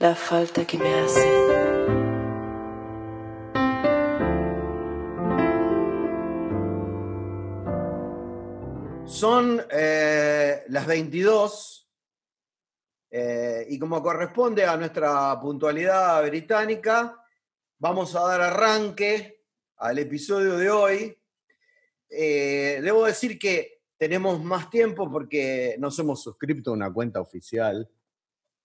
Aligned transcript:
la 0.00 0.14
falta 0.14 0.66
que 0.66 0.78
me 0.78 0.94
hace. 0.94 1.28
Son 9.04 9.62
eh, 9.70 10.64
las 10.68 10.86
22 10.86 11.90
eh, 13.10 13.66
y 13.68 13.78
como 13.78 14.02
corresponde 14.02 14.64
a 14.64 14.78
nuestra 14.78 15.38
puntualidad 15.38 16.26
británica, 16.26 17.22
vamos 17.78 18.16
a 18.16 18.20
dar 18.20 18.40
arranque 18.40 19.42
al 19.76 19.98
episodio 19.98 20.56
de 20.56 20.70
hoy. 20.70 21.18
Eh, 22.08 22.80
debo 22.82 23.04
decir 23.04 23.38
que 23.38 23.82
tenemos 23.98 24.42
más 24.42 24.70
tiempo 24.70 25.10
porque 25.10 25.76
nos 25.78 25.98
hemos 25.98 26.22
suscrito 26.22 26.70
a 26.70 26.74
una 26.74 26.90
cuenta 26.90 27.20
oficial, 27.20 27.86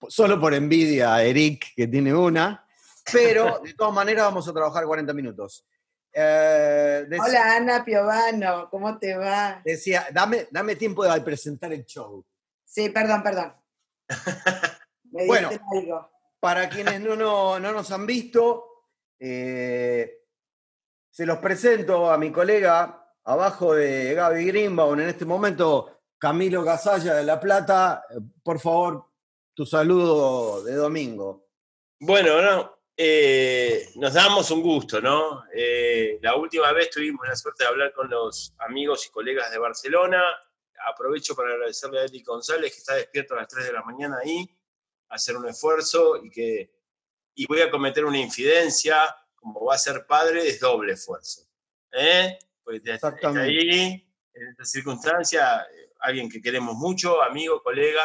solo 0.08 0.40
por 0.40 0.54
envidia 0.54 1.14
a 1.14 1.22
Eric, 1.22 1.74
que 1.74 1.86
tiene 1.86 2.14
una, 2.14 2.66
pero 3.12 3.60
de 3.64 3.74
todas 3.74 3.94
maneras 3.94 4.26
vamos 4.26 4.48
a 4.48 4.52
trabajar 4.52 4.84
40 4.84 5.12
minutos. 5.12 5.66
Eh, 6.12 7.06
Hola 7.20 7.56
Ana 7.56 7.84
Piovano, 7.84 8.68
¿cómo 8.70 8.98
te 8.98 9.16
va? 9.16 9.60
Decía, 9.64 10.06
dame, 10.12 10.48
dame 10.50 10.76
tiempo 10.76 11.04
de 11.04 11.20
presentar 11.20 11.72
el 11.72 11.84
show. 11.84 12.24
Sí, 12.64 12.88
perdón, 12.88 13.22
perdón. 13.22 13.52
bueno, 15.04 15.50
para 16.40 16.68
quienes 16.68 17.00
no, 17.00 17.16
no, 17.16 17.58
nos 17.58 17.90
han 17.90 18.06
visto, 18.06 18.64
eh, 19.18 20.22
se 21.10 21.26
los 21.26 21.38
presento 21.38 22.10
a 22.10 22.16
mi 22.16 22.30
colega 22.30 23.12
abajo 23.24 23.74
de 23.74 24.14
Gaby 24.14 24.46
Greenbaum 24.46 25.00
en 25.00 25.08
este 25.08 25.24
momento, 25.24 26.00
Camilo 26.18 26.64
Casalla 26.64 27.14
de 27.14 27.24
La 27.24 27.38
Plata. 27.38 28.04
Por 28.42 28.58
favor, 28.58 29.05
tu 29.56 29.64
saludo 29.64 30.62
de 30.62 30.74
domingo. 30.74 31.48
Bueno, 31.98 32.42
no, 32.42 32.78
eh, 32.94 33.88
nos 33.94 34.12
damos 34.12 34.50
un 34.50 34.60
gusto, 34.60 35.00
¿no? 35.00 35.44
Eh, 35.50 36.18
la 36.20 36.36
última 36.36 36.70
vez 36.72 36.90
tuvimos 36.90 37.26
la 37.26 37.34
suerte 37.34 37.64
de 37.64 37.70
hablar 37.70 37.94
con 37.94 38.10
los 38.10 38.54
amigos 38.58 39.06
y 39.06 39.10
colegas 39.10 39.50
de 39.50 39.56
Barcelona. 39.56 40.22
Aprovecho 40.86 41.34
para 41.34 41.54
agradecerle 41.54 42.00
a 42.00 42.04
Eli 42.04 42.22
González, 42.22 42.70
que 42.70 42.78
está 42.78 42.96
despierto 42.96 43.32
a 43.32 43.38
las 43.38 43.48
3 43.48 43.64
de 43.64 43.72
la 43.72 43.82
mañana 43.82 44.18
ahí, 44.22 44.46
hacer 45.08 45.38
un 45.38 45.48
esfuerzo 45.48 46.22
y 46.22 46.30
que 46.30 46.70
y 47.34 47.46
voy 47.46 47.62
a 47.62 47.70
cometer 47.70 48.04
una 48.04 48.18
infidencia, 48.18 49.16
como 49.36 49.64
va 49.64 49.74
a 49.74 49.78
ser 49.78 50.06
padre, 50.06 50.46
es 50.46 50.60
doble 50.60 50.92
esfuerzo. 50.92 51.48
¿eh? 51.92 52.38
Pues 52.62 52.82
Exactamente. 52.84 53.40
ahí, 53.40 54.06
en 54.34 54.48
esta 54.48 54.66
circunstancia, 54.66 55.66
alguien 56.00 56.28
que 56.28 56.42
queremos 56.42 56.74
mucho, 56.74 57.22
amigo, 57.22 57.62
colega, 57.62 58.02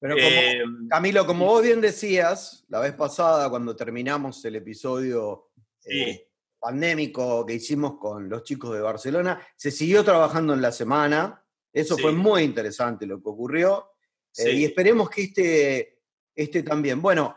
pero 0.00 0.16
eh, 0.16 0.62
Camilo, 0.88 1.26
como 1.26 1.46
vos 1.46 1.62
bien 1.62 1.80
decías 1.80 2.64
la 2.68 2.80
vez 2.80 2.94
pasada, 2.94 3.50
cuando 3.50 3.74
terminamos 3.74 4.44
el 4.44 4.56
episodio 4.56 5.50
eh, 5.84 6.28
pandémico 6.58 7.44
que 7.44 7.54
hicimos 7.54 7.98
con 7.98 8.28
los 8.28 8.44
chicos 8.44 8.74
de 8.74 8.80
Barcelona, 8.80 9.40
se 9.56 9.70
siguió 9.70 10.04
trabajando 10.04 10.54
en 10.54 10.62
la 10.62 10.70
semana. 10.70 11.44
Eso 11.72 11.98
fue 11.98 12.12
muy 12.12 12.42
interesante 12.42 13.06
lo 13.06 13.20
que 13.20 13.28
ocurrió. 13.28 13.92
Eh, 14.36 14.52
y 14.52 14.64
esperemos 14.64 15.10
que 15.10 15.22
este, 15.24 16.00
este 16.34 16.62
también. 16.62 17.02
Bueno, 17.02 17.36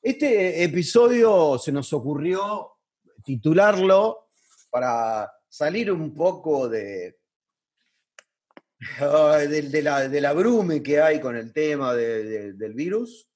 este 0.00 0.64
episodio 0.64 1.56
se 1.58 1.70
nos 1.70 1.92
ocurrió 1.92 2.78
titularlo 3.24 4.28
para 4.70 5.30
salir 5.48 5.92
un 5.92 6.12
poco 6.12 6.68
de, 6.68 7.21
de, 8.98 9.82
la, 9.82 10.08
de 10.08 10.20
la 10.20 10.32
brume 10.32 10.82
que 10.82 11.00
hay 11.00 11.20
con 11.20 11.36
el 11.36 11.52
tema 11.52 11.94
del 11.94 12.74
virus, 12.74 13.28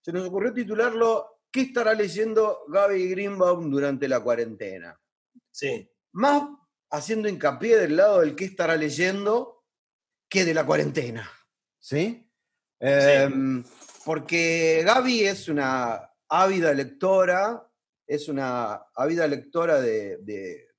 se 0.00 0.12
nos 0.12 0.26
ocurrió 0.26 0.52
titularlo 0.52 1.36
¿Qué 1.56 1.62
estará 1.62 1.94
leyendo 1.94 2.66
Gaby 2.68 3.08
Greenbaum 3.08 3.70
durante 3.70 4.06
la 4.08 4.20
cuarentena? 4.20 5.00
Sí. 5.50 5.90
Más 6.12 6.50
haciendo 6.90 7.30
hincapié 7.30 7.78
del 7.78 7.96
lado 7.96 8.20
del 8.20 8.36
qué 8.36 8.44
estará 8.44 8.76
leyendo 8.76 9.64
que 10.28 10.44
de 10.44 10.52
la 10.52 10.66
cuarentena. 10.66 11.30
¿Sí? 11.78 12.30
Em, 12.78 13.64
porque 14.04 14.82
Gaby 14.84 15.24
es 15.24 15.48
una 15.48 16.10
ávida 16.28 16.74
lectora, 16.74 17.66
es 18.06 18.28
una 18.28 18.74
ávida 18.94 19.26
lectora 19.26 19.80
de, 19.80 20.18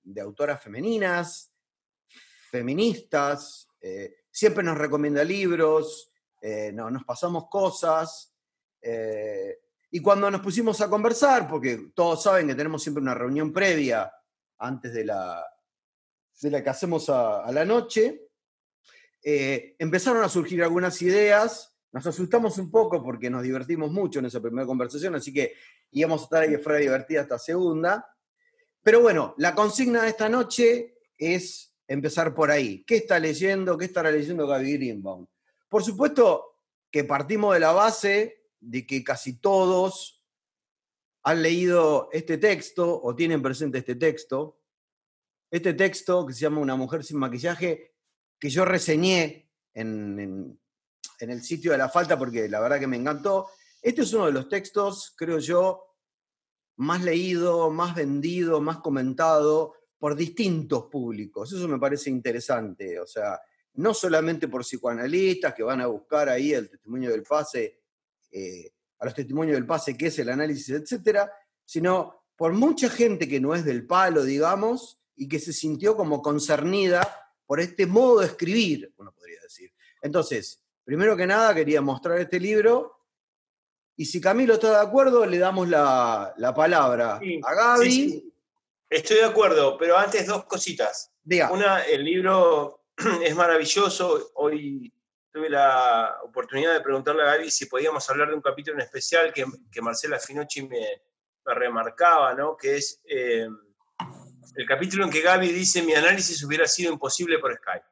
de 0.03 0.21
autoras 0.21 0.61
femeninas, 0.61 1.51
feministas, 2.51 3.66
eh, 3.81 4.23
siempre 4.31 4.63
nos 4.63 4.77
recomienda 4.77 5.23
libros, 5.23 6.11
eh, 6.41 6.71
nos 6.73 7.03
pasamos 7.03 7.47
cosas. 7.49 8.33
Eh, 8.81 9.59
y 9.91 10.01
cuando 10.01 10.29
nos 10.29 10.41
pusimos 10.41 10.81
a 10.81 10.89
conversar, 10.89 11.47
porque 11.47 11.91
todos 11.95 12.23
saben 12.23 12.47
que 12.47 12.55
tenemos 12.55 12.81
siempre 12.83 13.01
una 13.01 13.13
reunión 13.13 13.53
previa 13.53 14.11
antes 14.59 14.93
de 14.93 15.05
la, 15.05 15.45
de 16.41 16.51
la 16.51 16.63
que 16.63 16.69
hacemos 16.69 17.09
a, 17.09 17.49
la 17.51 17.63
noche, 17.63 18.29
empezaron 19.21 20.23
a 20.23 20.29
surgir 20.29 20.61
algunas 20.63 21.01
ideas. 21.01 21.73
Nos 21.91 22.05
asustamos 22.05 22.57
un 22.57 22.69
poco 22.69 23.03
porque 23.03 23.29
nos 23.29 23.43
divertimos 23.43 23.91
mucho 23.91 24.19
en 24.19 24.25
esa 24.25 24.41
primera 24.41 24.67
conversación, 24.67 25.15
así 25.15 25.33
que 25.33 25.53
íbamos 25.91 26.21
a 26.21 26.23
estar 26.25 26.43
ahí 26.43 26.57
fuera 26.57 26.79
divertida 26.79 27.21
hasta 27.21 27.39
segunda. 27.39 28.07
Pero 28.83 29.01
bueno, 29.01 29.33
la 29.37 29.55
consigna 29.55 30.03
de 30.03 30.09
esta 30.09 30.29
noche 30.29 30.97
es 31.17 31.66
empezar 31.87 32.33
por 32.35 32.51
ahí. 32.51 32.83
¿Qué 32.83 32.97
está 32.97 33.19
leyendo? 33.19 33.77
¿Qué 33.77 33.85
estará 33.85 34.11
leyendo 34.11 34.45
Gaby 34.47 34.73
Greenbaum? 34.73 35.25
Por 35.69 35.83
supuesto 35.83 36.57
que 36.91 37.03
partimos 37.03 37.53
de 37.53 37.59
la 37.59 37.71
base 37.71 38.45
de 38.59 38.85
que 38.85 39.03
casi 39.03 39.39
todos 39.39 40.23
han 41.23 41.41
leído 41.41 42.09
este 42.11 42.37
texto 42.37 43.01
o 43.01 43.15
tienen 43.15 43.41
presente 43.41 43.79
este 43.79 43.95
texto. 43.95 44.59
Este 45.49 45.73
texto 45.73 46.25
que 46.25 46.33
se 46.33 46.41
llama 46.41 46.59
Una 46.59 46.75
mujer 46.75 47.03
sin 47.03 47.17
maquillaje, 47.17 47.95
que 48.39 48.49
yo 48.49 48.65
reseñé 48.65 49.49
en, 49.73 50.59
en 51.19 51.29
el 51.29 51.41
sitio 51.41 51.71
de 51.71 51.77
la 51.77 51.89
falta 51.89 52.17
porque 52.17 52.49
la 52.49 52.59
verdad 52.59 52.79
que 52.79 52.87
me 52.87 52.97
encantó. 52.97 53.49
Este 53.81 54.01
es 54.01 54.13
uno 54.13 54.25
de 54.25 54.33
los 54.33 54.49
textos, 54.49 55.13
creo 55.15 55.39
yo, 55.39 55.95
más 56.77 57.03
leído, 57.03 57.69
más 57.69 57.95
vendido, 57.95 58.61
más 58.61 58.77
comentado 58.77 59.73
por 59.99 60.15
distintos 60.15 60.85
públicos. 60.85 61.51
Eso 61.51 61.67
me 61.67 61.79
parece 61.79 62.09
interesante. 62.09 62.99
O 62.99 63.07
sea, 63.07 63.39
no 63.75 63.93
solamente 63.93 64.47
por 64.47 64.63
psicoanalistas 64.63 65.53
que 65.53 65.63
van 65.63 65.81
a 65.81 65.87
buscar 65.87 66.29
ahí 66.29 66.53
el 66.53 66.69
testimonio 66.69 67.11
del 67.11 67.23
pase, 67.23 67.81
eh, 68.31 68.71
a 68.99 69.05
los 69.05 69.13
testimonios 69.13 69.55
del 69.55 69.65
pase, 69.65 69.97
que 69.97 70.07
es 70.07 70.19
el 70.19 70.29
análisis, 70.29 70.69
etcétera, 70.69 71.31
sino 71.63 72.25
por 72.35 72.53
mucha 72.53 72.89
gente 72.89 73.27
que 73.27 73.39
no 73.39 73.55
es 73.55 73.65
del 73.65 73.85
palo, 73.85 74.23
digamos, 74.23 74.99
y 75.15 75.27
que 75.27 75.39
se 75.39 75.53
sintió 75.53 75.95
como 75.95 76.21
concernida 76.21 77.01
por 77.45 77.59
este 77.59 77.87
modo 77.87 78.19
de 78.19 78.27
escribir, 78.27 78.93
uno 78.97 79.11
podría 79.13 79.41
decir. 79.41 79.73
Entonces, 80.01 80.63
primero 80.83 81.15
que 81.15 81.25
nada, 81.25 81.55
quería 81.55 81.81
mostrar 81.81 82.19
este 82.19 82.39
libro. 82.39 82.99
Y 83.95 84.05
si 84.05 84.21
Camilo 84.21 84.55
está 84.55 84.69
de 84.71 84.87
acuerdo, 84.87 85.25
le 85.25 85.37
damos 85.37 85.67
la, 85.67 86.35
palabra 86.55 87.19
a 87.43 87.53
Gaby. 87.53 88.33
Estoy 88.89 89.17
de 89.17 89.25
acuerdo, 89.25 89.77
pero 89.77 89.97
antes 89.97 90.25
dos 90.25 90.45
cositas. 90.45 91.11
Una, 91.51 91.81
el 91.83 92.05
libro 92.05 92.85
es 93.23 93.35
maravilloso. 93.35 94.31
Hoy 94.35 94.93
tuve 95.31 95.49
la 95.49 96.17
oportunidad 96.23 96.73
de 96.73 96.81
preguntarle 96.81 97.23
a 97.23 97.33
Gaby 97.33 97.51
si 97.51 97.65
podíamos 97.65 98.09
hablar 98.09 98.29
de 98.29 98.35
un 98.35 98.41
capítulo 98.41 98.77
en 98.77 98.85
especial 98.85 99.33
que, 99.33 99.45
Marcela 99.81 100.19
Finocchi 100.19 100.67
me, 100.67 101.01
remarcaba, 101.45 102.33
¿no? 102.33 102.57
que 102.57 102.77
es 102.77 103.01
eh, 103.05 103.47
el 104.55 104.67
capítulo 104.67 105.05
en 105.05 105.11
que 105.11 105.21
Gaby 105.21 105.49
dice 105.49 105.81
mi 105.81 105.93
análisis 105.93 106.43
hubiera 106.43 106.67
sido 106.67 106.91
imposible 106.91 107.39
por 107.39 107.55
Skype. 107.55 107.85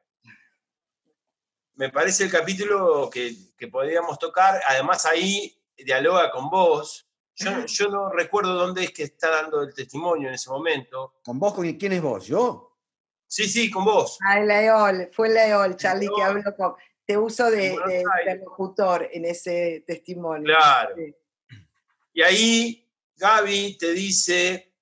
Me 1.74 1.90
parece 1.90 2.24
el 2.24 2.30
capítulo 2.30 3.08
que, 3.10 3.34
que 3.56 3.68
podríamos 3.68 4.18
tocar, 4.18 4.60
además 4.66 5.04
ahí 5.06 5.58
dialoga 5.76 6.30
con 6.30 6.48
vos, 6.48 7.05
yo, 7.36 7.88
no 7.88 8.10
recuerdo 8.10 8.54
dónde 8.54 8.84
es 8.84 8.92
que 8.92 9.04
está 9.04 9.30
dando 9.30 9.62
el 9.62 9.74
testimonio 9.74 10.28
en 10.28 10.34
ese 10.34 10.50
momento. 10.50 11.14
¿Con 11.24 11.38
vos? 11.38 11.54
¿Con 11.54 11.70
quién 11.74 11.92
es 11.92 12.02
vos? 12.02 12.26
¿Yo? 12.26 12.78
Sí, 13.26 13.48
sí, 13.48 13.70
con 13.70 13.84
vos. 13.84 14.18
Ah, 14.26 14.40
Leol, 14.40 15.10
fue 15.12 15.28
Leol, 15.28 15.76
Charlie, 15.76 16.08
que 16.14 16.22
habló 16.22 16.54
con. 16.56 16.74
Te 17.04 17.16
uso 17.16 17.50
de, 17.50 17.76
locutor 18.40 19.08
en 19.12 19.26
ese 19.26 19.84
testimonio. 19.86 20.46
Claro. 20.46 20.96
Y 22.12 22.22
ahí 22.22 22.90
Gaby 23.16 23.76
te 23.78 23.92
dice 23.92 24.74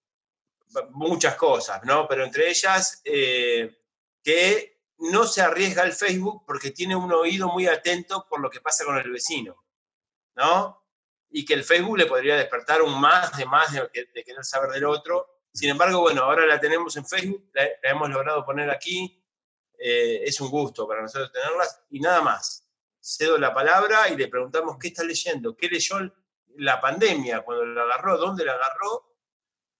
muchas 0.90 1.36
cosas, 1.36 1.82
¿no? 1.84 2.08
Pero 2.08 2.24
entre 2.24 2.48
ellas 2.48 3.02
eh, 3.04 3.76
que 4.22 4.80
no 4.98 5.26
se 5.26 5.42
arriesga 5.42 5.82
al 5.82 5.92
Facebook 5.92 6.44
porque 6.46 6.70
tiene 6.70 6.96
un 6.96 7.12
oído 7.12 7.48
muy 7.48 7.66
atento 7.66 8.26
por 8.28 8.40
lo 8.40 8.48
que 8.48 8.60
pasa 8.60 8.84
con 8.84 8.96
el 8.96 9.10
vecino, 9.10 9.64
¿no? 10.36 10.83
Y 11.36 11.44
que 11.44 11.54
el 11.54 11.64
Facebook 11.64 11.98
le 11.98 12.06
podría 12.06 12.36
despertar 12.36 12.80
un 12.80 13.00
más 13.00 13.36
de 13.36 13.44
más 13.44 13.72
de, 13.72 13.90
querer 14.24 14.44
saber 14.44 14.70
del 14.70 14.84
otro. 14.84 15.40
Sin 15.52 15.68
embargo, 15.68 16.00
bueno, 16.00 16.22
ahora 16.22 16.46
la 16.46 16.60
tenemos 16.60 16.96
en 16.96 17.04
Facebook, 17.04 17.50
la, 17.52 17.66
hemos 17.82 18.08
logrado 18.08 18.44
poner 18.44 18.70
aquí. 18.70 19.20
Eh, 19.76 20.22
es 20.24 20.40
un 20.40 20.48
gusto 20.48 20.86
para 20.86 21.02
nosotros 21.02 21.32
tenerlas 21.32 21.82
y 21.90 21.98
nada 21.98 22.22
más. 22.22 22.68
Cedo 23.00 23.36
la 23.36 23.52
palabra 23.52 24.08
y 24.10 24.16
le 24.16 24.28
preguntamos 24.28 24.78
qué 24.78 24.88
está 24.88 25.02
leyendo, 25.02 25.56
qué 25.56 25.68
leyó 25.68 25.96
la 26.56 26.80
pandemia, 26.80 27.40
cuando 27.40 27.64
la 27.66 27.82
agarró, 27.82 28.16
dónde 28.16 28.44
la 28.44 28.52
agarró 28.52 29.16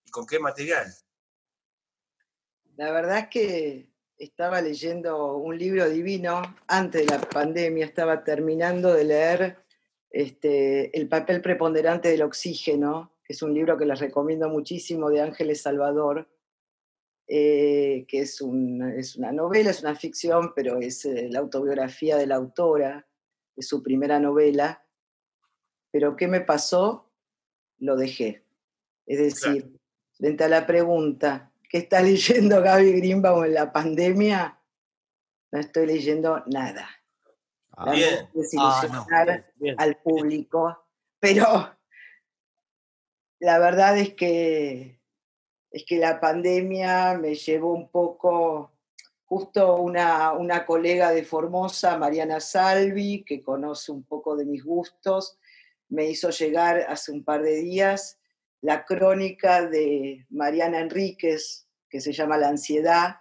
y 0.05 0.11
con 0.11 0.27
qué 0.27 0.41
material. 0.41 0.93
La 2.75 2.91
verdad 2.91 3.19
es 3.19 3.29
que 3.29 3.91
estaba 4.19 4.61
leyendo 4.61 5.37
un 5.37 5.57
libro 5.57 5.89
divino 5.89 6.43
antes 6.67 7.07
de 7.07 7.17
la 7.17 7.21
pandemia, 7.21 7.87
estaba 7.87 8.25
terminando 8.25 8.93
de 8.93 9.05
leer 9.05 9.64
este, 10.15 10.97
El 10.97 11.09
papel 11.09 11.43
preponderante 11.43 12.09
del 12.09 12.23
oxígeno, 12.23 13.17
que 13.25 13.33
es 13.33 13.43
un 13.43 13.53
libro 13.53 13.77
que 13.77 13.85
les 13.85 13.99
recomiendo 13.99 14.49
muchísimo 14.49 15.11
de 15.11 15.21
Ángeles 15.21 15.63
Salvador, 15.63 16.29
eh, 17.27 18.05
que 18.07 18.21
es, 18.21 18.41
es, 18.97 19.17
una 19.17 19.33
novela, 19.33 19.71
es 19.71 19.83
una 19.83 19.97
ficción, 19.97 20.53
pero 20.55 20.79
es 20.79 21.05
eh, 21.05 21.29
la 21.33 21.41
autobiografía 21.41 22.17
de 22.17 22.29
la 22.29 22.37
autora, 22.37 23.09
de 23.57 23.63
su 23.65 23.83
primera 23.83 24.21
novela. 24.21 24.87
Pero 25.91 26.15
¿qué 26.15 26.29
me 26.29 26.43
pasó? 26.43 27.11
Lo 27.79 27.97
dejé. 27.97 28.45
Es 29.07 29.19
decir, 29.19 29.77
frente 30.13 30.45
a 30.45 30.49
la 30.49 30.65
pregunta, 30.65 31.51
¿qué 31.69 31.79
está 31.79 32.01
leyendo 32.03 32.63
Gaby 32.63 32.93
Greenbaum 33.01 33.47
en 33.47 33.55
la 33.55 33.73
pandemia? 33.73 34.61
No 35.51 35.59
estoy 35.59 35.87
leyendo 35.87 36.41
nada. 36.47 36.89
Ah, 37.77 37.93
bien. 37.93 38.29
Ah, 38.59 39.27
al 39.79 39.97
público, 39.97 40.87
pero 41.19 41.77
la 43.41 43.59
verdad 43.59 43.99
es 43.99 44.15
que 44.15 45.01
es 45.71 45.85
que 45.85 45.99
la 45.99 46.21
pandemia 46.21 47.19
me 47.19 47.35
llevó 47.35 47.73
un 47.73 47.91
poco, 47.91 48.71
justo 49.25 49.77
una, 49.77 50.33
una 50.33 50.65
colega 50.65 51.11
de 51.11 51.25
Formosa, 51.25 51.99
Mariana 51.99 52.39
Salvi, 52.39 53.25
que 53.25 53.43
conoce 53.43 53.91
un 53.91 54.05
poco 54.05 54.37
de 54.37 54.45
mis 54.45 54.65
gustos, 54.65 55.37
me 55.89 56.07
hizo 56.07 56.31
llegar 56.31 56.87
hace 56.89 57.11
un 57.11 57.25
par 57.25 57.43
de 57.43 57.57
días 57.57 58.21
la 58.65 58.87
crónica 58.87 59.67
de 59.67 60.25
Mariana 60.31 60.81
Enríquez, 60.81 61.69
que 61.91 62.01
se 62.01 62.13
llama 62.13 62.39
La 62.39 62.49
ansiedad. 62.49 63.17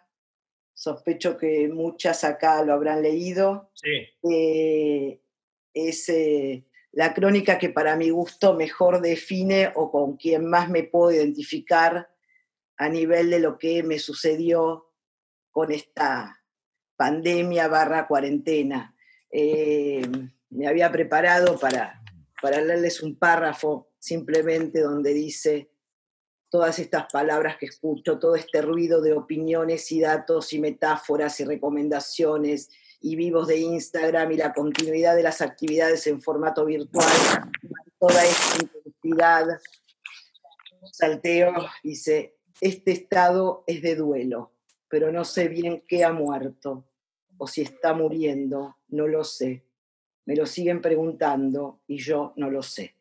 Sospecho 0.83 1.38
que 1.38 1.69
muchas 1.69 2.25
acá 2.25 2.62
lo 2.62 2.74
habrán 2.74 3.01
leído. 3.01 3.71
Sí. 3.74 4.06
Eh, 4.30 5.21
es 5.74 6.09
eh, 6.09 6.65
la 6.91 7.13
crónica 7.13 7.57
que 7.57 7.69
para 7.69 7.95
mi 7.95 8.09
gusto 8.09 8.53
mejor 8.53 9.00
define 9.00 9.71
o 9.75 9.89
con 9.89 10.18
quien 10.18 10.45
más 10.45 10.69
me 10.69 10.83
puedo 10.83 11.13
identificar 11.13 12.09
a 12.75 12.89
nivel 12.89 13.30
de 13.30 13.39
lo 13.39 13.57
que 13.57 13.81
me 13.81 13.97
sucedió 13.97 14.91
con 15.51 15.71
esta 15.71 16.44
pandemia 16.97 17.69
barra 17.69 18.06
cuarentena. 18.06 18.94
Eh, 19.31 20.06
me 20.50 20.68
había 20.68 20.91
preparado 20.91 21.57
para, 21.57 22.03
para 22.41 22.59
leerles 22.59 23.01
un 23.01 23.18
párrafo 23.18 23.94
simplemente 24.00 24.81
donde 24.81 25.13
dice 25.13 25.71
todas 26.53 26.77
estas 26.77 27.11
palabras 27.11 27.57
que 27.57 27.65
escucho, 27.65 28.19
todo 28.19 28.35
este 28.35 28.61
ruido 28.61 29.01
de 29.01 29.13
opiniones 29.13 29.91
y 29.91 30.00
datos 30.00 30.53
y 30.53 30.59
metáforas 30.59 31.39
y 31.39 31.45
recomendaciones 31.45 32.69
y 33.01 33.15
vivos 33.15 33.47
de 33.47 33.57
Instagram 33.57 34.33
y 34.33 34.38
la 34.38 34.53
continuidad 34.53 35.15
de 35.15 35.23
las 35.23 35.41
actividades 35.41 36.05
en 36.05 36.21
formato 36.21 36.63
virtual, 36.63 37.09
toda 37.97 38.23
esta 38.23 38.57
intensidad, 38.61 39.47
salteo, 40.91 41.55
dice, 41.81 42.35
este 42.61 42.91
estado 42.91 43.63
es 43.65 43.81
de 43.81 43.95
duelo, 43.95 44.51
pero 44.88 45.11
no 45.11 45.25
sé 45.25 45.47
bien 45.47 45.83
qué 45.88 46.03
ha 46.03 46.13
muerto 46.13 46.85
o 47.39 47.47
si 47.47 47.63
está 47.63 47.95
muriendo, 47.95 48.77
no 48.89 49.07
lo 49.07 49.23
sé. 49.23 49.63
Me 50.25 50.35
lo 50.35 50.45
siguen 50.45 50.83
preguntando 50.83 51.79
y 51.88 51.97
yo 51.97 52.31
no 52.35 52.51
lo 52.51 52.61
sé. 52.61 52.95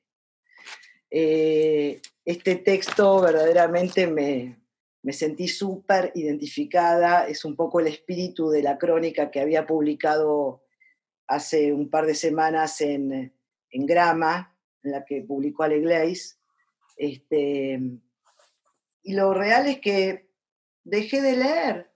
Eh, 1.10 2.00
este 2.24 2.56
texto 2.56 3.20
verdaderamente 3.20 4.06
me, 4.06 4.62
me 5.02 5.12
sentí 5.12 5.48
súper 5.48 6.12
identificada, 6.14 7.26
es 7.26 7.44
un 7.44 7.56
poco 7.56 7.80
el 7.80 7.88
espíritu 7.88 8.50
de 8.50 8.62
la 8.62 8.78
crónica 8.78 9.30
que 9.30 9.40
había 9.40 9.66
publicado 9.66 10.62
hace 11.26 11.72
un 11.72 11.90
par 11.90 12.06
de 12.06 12.14
semanas 12.14 12.80
en, 12.80 13.34
en 13.70 13.86
Grama, 13.86 14.56
en 14.82 14.92
la 14.92 15.04
que 15.04 15.22
publicó 15.22 15.64
Ale 15.64 15.80
Gleis. 15.80 16.38
Este, 16.96 17.80
y 19.02 19.14
lo 19.14 19.34
real 19.34 19.66
es 19.66 19.80
que 19.80 20.28
dejé 20.84 21.20
de 21.20 21.36
leer, 21.36 21.90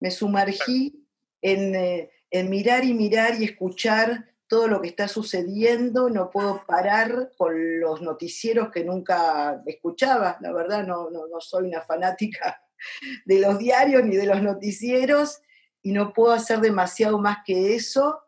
me 0.00 0.10
sumergí 0.10 1.06
eh, 1.42 2.10
en, 2.30 2.50
mirar 2.50 2.84
y 2.84 2.94
mirar 2.94 3.40
y 3.40 3.44
escuchar 3.44 4.31
todo 4.52 4.68
lo 4.68 4.82
que 4.82 4.88
está 4.88 5.08
sucediendo, 5.08 6.10
no 6.10 6.28
puedo 6.28 6.62
parar 6.66 7.32
con 7.38 7.80
los 7.80 8.02
noticieros 8.02 8.70
que 8.70 8.84
nunca 8.84 9.62
escuchaba, 9.64 10.36
la 10.42 10.52
verdad 10.52 10.86
no, 10.86 11.08
soy 11.40 11.68
una 11.68 11.80
fanática 11.80 12.62
de 13.24 13.40
los 13.40 13.58
diarios 13.58 14.04
ni 14.04 14.14
de 14.14 14.26
los 14.26 14.42
noticieros 14.42 15.40
y 15.80 15.92
no 15.92 16.12
puedo 16.12 16.34
hacer 16.34 16.60
demasiado 16.60 17.18
más 17.18 17.38
que 17.46 17.74
eso. 17.74 18.20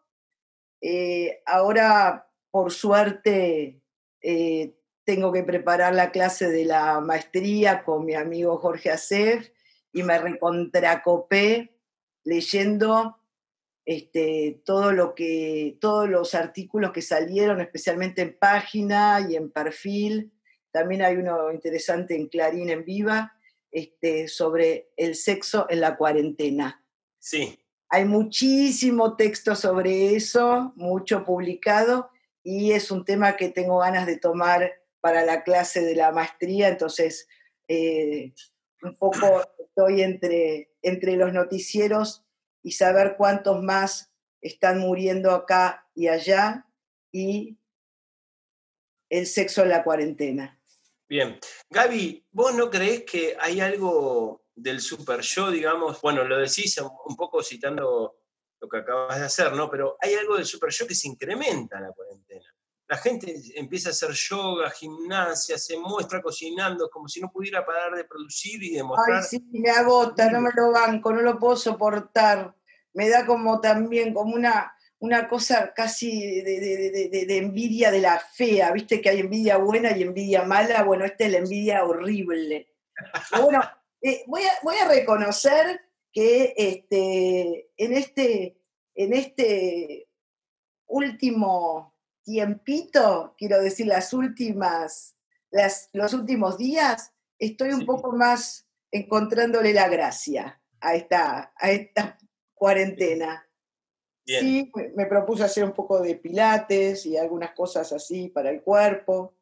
Eh, 0.80 1.42
ahora, 1.44 2.26
por 2.50 2.72
suerte, 2.72 3.82
eh, 4.22 4.78
tengo 5.04 5.30
que 5.30 5.42
preparar 5.42 5.94
la 5.94 6.10
clase 6.10 6.48
de 6.48 6.64
la 6.64 7.00
maestría 7.00 7.84
con 7.84 8.06
mi 8.06 8.14
amigo 8.14 8.56
Jorge 8.56 8.90
Acef 8.90 9.50
y 9.92 10.02
me 10.02 10.18
recontracopé 10.18 11.78
leyendo 12.22 13.18
este, 13.84 14.62
todo 14.64 14.92
lo 14.92 15.14
que, 15.14 15.76
todos 15.80 16.08
los 16.08 16.34
artículos 16.34 16.92
que 16.92 17.02
salieron, 17.02 17.60
especialmente 17.60 18.22
en 18.22 18.38
página 18.38 19.26
y 19.28 19.36
en 19.36 19.50
perfil. 19.50 20.32
También 20.70 21.02
hay 21.02 21.16
uno 21.16 21.52
interesante 21.52 22.16
en 22.16 22.28
Clarín 22.28 22.70
en 22.70 22.84
Viva 22.84 23.34
este, 23.70 24.28
sobre 24.28 24.90
el 24.96 25.14
sexo 25.14 25.66
en 25.68 25.80
la 25.80 25.96
cuarentena. 25.96 26.84
Sí. 27.18 27.58
Hay 27.88 28.06
muchísimo 28.06 29.16
texto 29.16 29.54
sobre 29.54 30.14
eso, 30.14 30.72
mucho 30.76 31.24
publicado, 31.24 32.10
y 32.42 32.72
es 32.72 32.90
un 32.90 33.04
tema 33.04 33.36
que 33.36 33.50
tengo 33.50 33.78
ganas 33.78 34.06
de 34.06 34.18
tomar 34.18 34.72
para 35.00 35.24
la 35.24 35.42
clase 35.42 35.82
de 35.82 35.94
la 35.94 36.10
maestría, 36.12 36.68
entonces 36.68 37.28
eh, 37.68 38.32
un 38.82 38.96
poco 38.96 39.18
estoy 39.68 40.02
entre, 40.02 40.70
entre 40.82 41.16
los 41.16 41.32
noticieros 41.32 42.23
y 42.64 42.72
saber 42.72 43.14
cuántos 43.16 43.62
más 43.62 44.10
están 44.40 44.80
muriendo 44.80 45.30
acá 45.30 45.86
y 45.94 46.08
allá 46.08 46.66
y 47.12 47.56
el 49.10 49.26
sexo 49.26 49.62
en 49.62 49.68
la 49.68 49.84
cuarentena. 49.84 50.60
Bien. 51.08 51.38
Gaby, 51.70 52.26
¿vos 52.32 52.54
no 52.54 52.70
crees 52.70 53.04
que 53.04 53.36
hay 53.38 53.60
algo 53.60 54.46
del 54.54 54.80
super 54.80 55.20
yo, 55.20 55.50
digamos, 55.50 56.00
bueno, 56.00 56.24
lo 56.24 56.38
decís 56.38 56.76
un 56.78 57.16
poco 57.16 57.42
citando 57.42 58.16
lo 58.60 58.68
que 58.68 58.78
acabas 58.78 59.18
de 59.18 59.26
hacer, 59.26 59.52
¿no? 59.52 59.70
Pero 59.70 59.96
hay 60.00 60.14
algo 60.14 60.36
del 60.36 60.46
super 60.46 60.70
yo 60.70 60.86
que 60.86 60.94
se 60.94 61.08
incrementa 61.08 61.76
en 61.76 61.84
la 61.84 61.92
cuarentena 61.92 62.54
la 62.88 62.98
gente 62.98 63.34
empieza 63.54 63.88
a 63.88 63.92
hacer 63.92 64.10
yoga, 64.12 64.70
gimnasia, 64.70 65.56
se 65.58 65.78
muestra 65.78 66.20
cocinando, 66.20 66.90
como 66.90 67.08
si 67.08 67.20
no 67.20 67.30
pudiera 67.30 67.64
parar 67.64 67.94
de 67.94 68.04
producir 68.04 68.62
y 68.62 68.74
de 68.74 68.82
mostrar. 68.82 69.18
Ay, 69.18 69.24
sí, 69.28 69.44
me 69.52 69.70
agota, 69.70 70.30
no 70.30 70.40
me 70.40 70.50
lo 70.54 70.70
banco, 70.70 71.12
no 71.12 71.22
lo 71.22 71.38
puedo 71.38 71.56
soportar. 71.56 72.54
Me 72.94 73.08
da 73.08 73.26
como 73.26 73.60
también, 73.60 74.14
como 74.14 74.34
una, 74.34 74.74
una 74.98 75.28
cosa 75.28 75.72
casi 75.74 76.40
de, 76.40 77.36
envidia 77.36 77.90
de 77.90 78.00
la 78.00 78.18
fea, 78.18 78.72
viste 78.72 79.00
que 79.00 79.10
hay 79.10 79.20
envidia 79.20 79.58
buena 79.58 79.96
y 79.96 80.02
envidia 80.02 80.44
mala, 80.44 80.82
bueno, 80.82 81.04
esta 81.04 81.24
es 81.24 81.32
la 81.32 81.38
envidia 81.38 81.84
horrible. 81.84 82.68
bueno, 83.42 83.60
eh, 84.00 84.24
voy, 84.26 84.42
a, 84.42 84.52
voy, 84.62 84.76
a, 84.76 84.88
reconocer 84.88 85.80
que 86.12 86.54
este, 86.56 87.70
en, 87.76 87.92
este, 87.92 88.56
en 88.94 89.12
este 89.12 90.08
último 90.86 91.94
tiempito, 92.22 93.34
quiero 93.36 93.60
decir, 93.60 93.86
las 93.86 94.12
últimas, 94.12 95.16
las, 95.50 95.90
los 95.92 96.14
últimos 96.14 96.56
días, 96.56 97.12
estoy 97.38 97.70
un 97.72 97.84
poco 97.84 98.12
más 98.12 98.66
encontrándole 98.90 99.72
la 99.74 99.88
gracia 99.88 100.62
a 100.80 100.94
esta, 100.94 101.52
a 101.56 101.70
esta 101.70 102.16
cuarentena. 102.54 103.48
Sí, 104.26 104.72
me, 104.96 105.04
propuse 105.04 105.44
hacer 105.44 105.64
un 105.64 105.72
poco 105.72 106.00
de 106.00 106.14
pilates 106.14 107.04
y 107.04 107.16
algunas 107.16 107.52
cosas 107.52 107.92
así 107.92 108.28
para 108.28 108.50
el 108.50 108.62
cuerpo, 108.62 109.34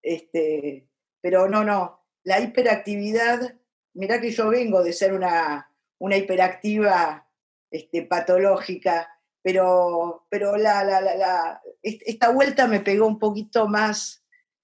este, 0.00 0.86
pero 1.20 1.48
no, 1.48 1.64
no, 1.64 2.06
la 2.22 2.38
hiperactividad, 2.38 3.56
mirá 3.94 4.20
que 4.20 4.30
yo 4.30 4.48
vengo 4.50 4.84
de 4.84 4.92
ser 4.92 5.14
una, 5.14 5.74
una 5.98 6.16
hiperactiva 6.16 7.28
este, 7.72 8.02
patológica, 8.02 9.08
pero, 9.42 10.26
pero 10.30 10.56
la, 10.56 10.84
la, 10.84 11.00
la, 11.00 11.62
esta 11.82 12.30
vuelta 12.30 12.68
me 12.68 12.80
pegó 12.80 13.06
un 13.06 13.18
poquito 13.18 13.66
más 13.66 14.20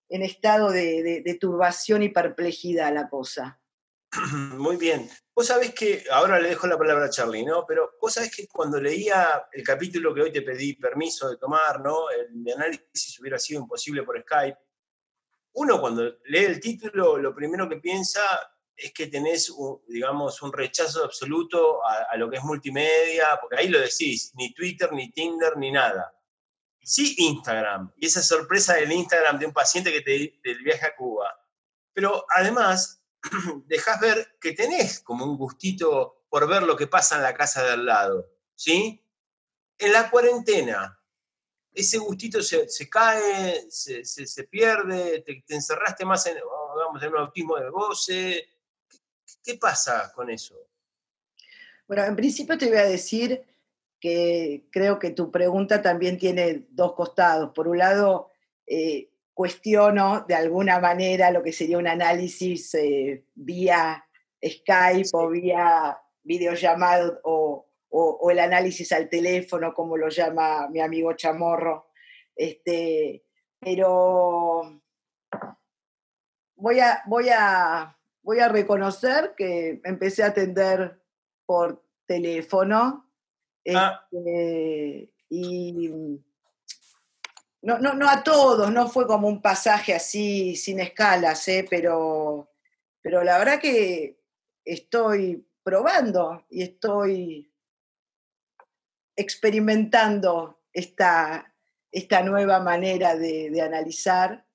en 0.09 0.23
estado 0.23 0.71
de, 0.71 1.39
turbación 1.41 2.03
y 2.03 2.09
perplejidad 2.09 2.93
la 2.93 3.09
cosa. 3.09 3.61
Muy 4.57 4.77
bien. 4.77 5.09
Vos 5.37 5.49
sabés 5.49 5.75
que, 5.75 6.03
ahora 6.11 6.41
le 6.41 6.49
dejo 6.49 6.67
la 6.67 6.79
palabra 6.79 7.05
a 7.05 7.11
Charlie, 7.11 7.45
¿no? 7.45 7.67
Pero 7.67 7.99
vos 8.01 8.15
sabés 8.15 8.35
que 8.35 8.49
cuando 8.49 8.81
leía 8.81 9.47
el 9.53 9.63
capítulo 9.63 10.15
que 10.15 10.23
hoy 10.23 10.33
te 10.33 10.41
pedí 10.41 10.73
permiso 10.77 11.29
de 11.29 11.37
tomar, 11.37 11.79
¿no? 11.83 12.09
El 12.09 12.43
de 12.43 12.55
análisis 12.55 13.21
hubiera 13.21 13.39
sido 13.39 13.61
imposible 13.61 14.03
por 14.03 14.19
Skype. 14.19 14.57
uno 15.57 15.79
cuando 15.79 16.05
lee 16.25 16.47
el 16.47 16.59
título, 16.59 17.19
lo 17.19 17.35
primero 17.35 17.69
que 17.69 17.77
piensa 17.77 18.23
es 18.75 18.95
que 18.95 19.09
tenés, 19.09 19.53
digamos, 19.89 20.41
un 20.41 20.55
rechazo 20.55 21.05
absoluto 21.05 21.85
a, 21.85 22.17
lo 22.17 22.31
que 22.31 22.39
es 22.39 22.43
multimedia, 22.43 23.39
porque 23.39 23.57
ahí 23.57 23.69
lo 23.69 23.79
decís, 23.79 24.33
ni 24.37 24.55
Twitter, 24.55 24.91
ni 24.95 25.13
Tinder, 25.13 25.59
ni 25.59 25.71
nada. 25.71 26.15
Sí 26.81 27.15
Instagram, 27.19 27.93
y 27.97 28.07
esa 28.07 28.23
sorpresa 28.23 28.77
del 28.77 28.91
Instagram 28.91 29.39
de 29.39 29.47
un 29.47 29.53
paciente 29.53 29.93
que 29.93 30.01
te 30.01 30.41
del 30.43 30.63
viaje 30.63 30.87
a 30.87 30.97
Cuba. 30.97 31.39
Pero 31.93 32.25
además, 32.35 33.03
dejas 33.67 34.01
ver 34.01 34.37
que 34.41 34.53
tenés 34.53 35.01
como 35.01 35.25
un 35.25 35.37
gustito 35.37 36.25
por 36.29 36.49
ver 36.49 36.63
lo 36.63 36.77
que 36.77 36.87
pasa 36.87 37.17
en 37.17 37.23
la 37.23 37.35
casa 37.35 37.63
de 37.63 37.71
al 37.73 37.87
lado, 37.87 38.29
¿sí? 38.55 39.03
En 39.79 39.93
la 39.93 40.11
cuarentena, 40.11 41.01
ese 41.73 41.99
gustito 41.99 42.43
se, 42.43 42.67
cae, 42.89 43.71
se, 43.71 44.45
pierde, 44.45 45.21
te, 45.21 45.45
encerraste 45.49 46.05
más 46.05 46.27
en, 46.27 46.39
oh, 46.39 46.99
en 47.01 47.09
un 47.09 47.19
autismo 47.19 47.57
de 47.57 47.69
goce, 47.69 48.57
¿Qué 49.43 49.55
pasa 49.55 50.13
con 50.15 50.29
eso? 50.31 50.57
Bueno, 51.87 52.05
en 52.05 52.17
principio 52.17 52.59
te 52.59 52.67
voy 52.67 52.79
a 52.79 52.85
decir 52.85 53.45
que 54.01 54.67
creo 54.73 54.99
que 54.99 55.11
tu 55.11 55.31
pregunta 55.31 55.83
también 55.83 56.19
tiene 56.19 56.67
dos 56.71 56.95
costados. 56.95 57.53
Por 57.55 57.69
un 57.69 57.79
lado, 57.79 58.31
eh, 58.67 59.11
cuestiono 59.37 60.25
de 60.27 60.35
alguna 60.35 60.81
manera 60.81 61.31
lo 61.31 61.43
que 61.43 61.53
sería 61.53 61.77
un 61.77 61.87
análisis 61.87 62.73
eh, 62.75 63.23
vía 63.35 64.03
Skype 64.43 65.11
o 65.13 65.29
vía 65.29 65.99
videollamado 66.23 67.21
o, 67.25 67.67
o, 67.91 68.31
el 68.31 68.39
análisis 68.39 68.91
al 68.93 69.11
teléfono, 69.11 69.75
como 69.75 69.99
lo 69.99 70.09
llama 70.09 70.69
mi 70.69 70.81
amigo 70.81 71.13
Chamorro. 71.13 71.89
Este, 72.35 73.25
pero 73.61 74.81
voy 76.55 76.81
a, 76.81 77.03
voy 77.05 77.29
a 77.29 77.95
voy 78.23 78.41
a 78.41 78.49
reconocer 78.49 79.35
que 79.37 79.83
empecé 79.85 80.23
a 80.23 80.29
atender 80.29 80.99
por 81.45 81.85
teléfono. 82.07 83.07
Ah. 83.75 84.01
Este, 84.11 85.13
y 85.29 85.91
no, 87.63 87.79
no, 87.79 88.09
a 88.09 88.23
todos, 88.23 88.71
no 88.71 88.89
fue 88.89 89.07
como 89.07 89.29
un 89.29 89.43
pasaje 89.43 89.95
así 89.95 90.57
sin 90.57 90.81
escalas, 90.81 91.47
¿eh? 91.49 91.67
pero, 91.69 92.53
pero 93.03 93.25
la 93.25 93.39
verdad 93.39 93.61
que 93.61 94.21
estoy 94.65 95.47
probando 95.63 96.47
y 96.49 96.63
estoy 96.63 97.53
experimentando 99.17 100.61
esta, 100.73 101.55
esta 101.91 102.23
nueva 102.23 102.61
manera 102.61 103.17
de 103.17 103.61
analizar 103.61 104.47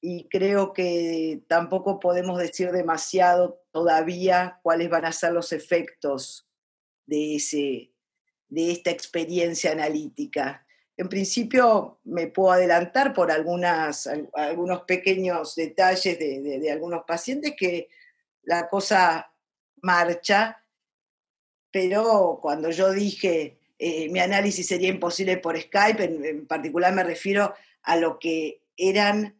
y 0.00 0.28
creo 0.28 0.72
que 0.72 1.42
tampoco 1.48 1.98
podemos 1.98 2.38
decir 2.38 2.70
demasiado 2.70 3.62
todavía 3.72 4.60
cuáles 4.62 4.88
van 4.90 5.04
a 5.04 5.12
ser 5.12 5.32
los 5.32 5.52
efectos 5.52 6.48
de, 7.06 7.36
ese, 7.36 7.92
de 8.48 8.72
esta 8.72 8.90
experiencia 8.90 9.72
analítica. 9.72 10.65
En 10.96 11.08
principio 11.08 12.00
me 12.04 12.28
puedo 12.28 12.52
adelantar 12.52 13.12
por 13.12 13.30
algunos 13.30 14.08
pequeños 14.86 15.54
detalles 15.54 16.18
de, 16.18 16.70
algunos 16.70 17.04
pacientes 17.04 17.54
que 17.56 17.88
la 18.42 18.68
cosa 18.68 19.30
marcha, 19.82 20.62
pero 21.70 22.38
cuando 22.40 22.70
yo 22.70 22.92
dije 22.92 23.58
eh, 23.78 24.08
mi 24.08 24.20
análisis 24.20 24.66
sería 24.66 24.88
imposible 24.88 25.36
por 25.36 25.60
Skype, 25.60 26.02
en 26.02 26.46
particular 26.46 26.94
me 26.94 27.04
refiero 27.04 27.54
a 27.82 27.96
lo 27.96 28.18
que 28.18 28.62
eran 28.76 29.36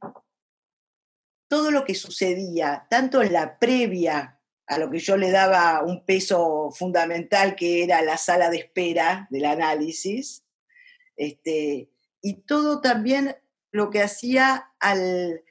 todo 1.48 1.70
lo 1.70 1.84
que 1.84 1.94
sucedía, 1.94 2.86
tanto 2.90 3.22
en 3.22 3.32
la 3.32 3.58
previa 3.58 4.40
a 4.66 4.78
lo 4.78 4.90
que 4.90 4.98
yo 4.98 5.16
le 5.16 5.30
daba 5.30 5.82
un 5.82 6.04
peso 6.04 6.70
fundamental, 6.70 7.54
que 7.54 7.84
era 7.84 8.02
la 8.02 8.18
sala 8.18 8.50
de 8.50 8.58
espera 8.58 9.26
del 9.30 9.44
análisis, 9.44 10.44
este, 11.16 11.90
y 12.20 12.34
todo 12.42 12.80
también 12.80 13.36
lo 13.70 13.90
que 13.90 14.02
hacía 14.02 14.72
al, 14.80 15.42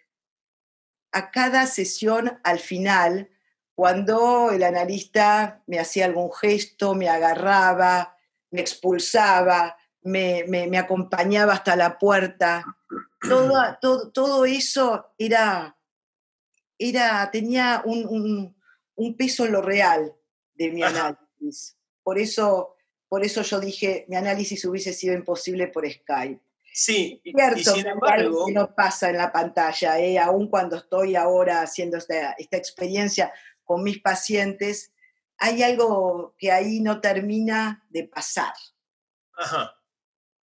a 1.12 1.32
cada 1.32 1.68
sesión 1.68 2.40
al 2.44 2.60
final, 2.60 3.30
cuando 3.76 4.52
el 4.52 4.64
analista 4.64 5.64
me 5.68 5.80
hacía 5.80 6.06
algún 6.06 6.32
gesto, 6.32 6.96
me 6.96 7.10
agarraba, 7.10 8.18
me 8.52 8.62
expulsaba, 8.62 9.76
me, 10.02 10.46
me, 10.48 10.78
acompañaba 10.78 11.54
hasta 11.54 11.76
la 11.76 11.98
puerta. 11.98 12.64
Todo, 13.20 13.78
todo, 13.82 14.12
todo 14.12 14.46
eso 14.46 15.14
era 15.18 15.76
era, 16.78 17.30
tenía 17.32 17.84
un, 17.86 18.56
peso 19.18 19.46
en 19.46 19.52
lo 19.52 19.62
real 19.62 20.14
de 20.54 20.72
mi 20.72 20.84
análisis. 20.84 21.78
Por 22.04 22.20
eso, 22.20 22.75
por 23.08 23.24
eso 23.24 23.42
yo 23.42 23.60
dije, 23.60 24.06
mi 24.08 24.16
análisis 24.16 24.66
hubiese 24.66 24.94
sido 24.94 25.14
imposible 25.14 25.68
por 25.68 25.90
Skype. 25.90 26.42
Sí, 26.74 27.22
cierto, 27.24 27.60
y 27.60 27.64
sin 27.64 27.88
embargo, 27.88 28.48
que 28.48 28.52
no 28.52 28.76
pasa 28.76 29.10
en 29.10 29.18
la 29.18 29.32
pantalla, 29.32 29.98
¿eh? 29.98 30.20
aún 30.20 30.50
cuando 30.50 30.76
estoy 30.76 31.16
ahora 31.16 31.62
haciendo 31.62 31.98
esta, 31.98 32.32
esta 32.34 32.58
experiencia 32.58 33.32
con 33.64 33.82
mis 33.82 34.02
pacientes, 34.02 34.92
hay 35.38 35.64
algo 35.64 36.36
que 36.38 36.52
ahí 36.52 36.82
no 36.82 37.00
termina 37.00 37.86
de 37.90 38.04
pasar. 38.04 38.54
Ajá. 39.38 39.74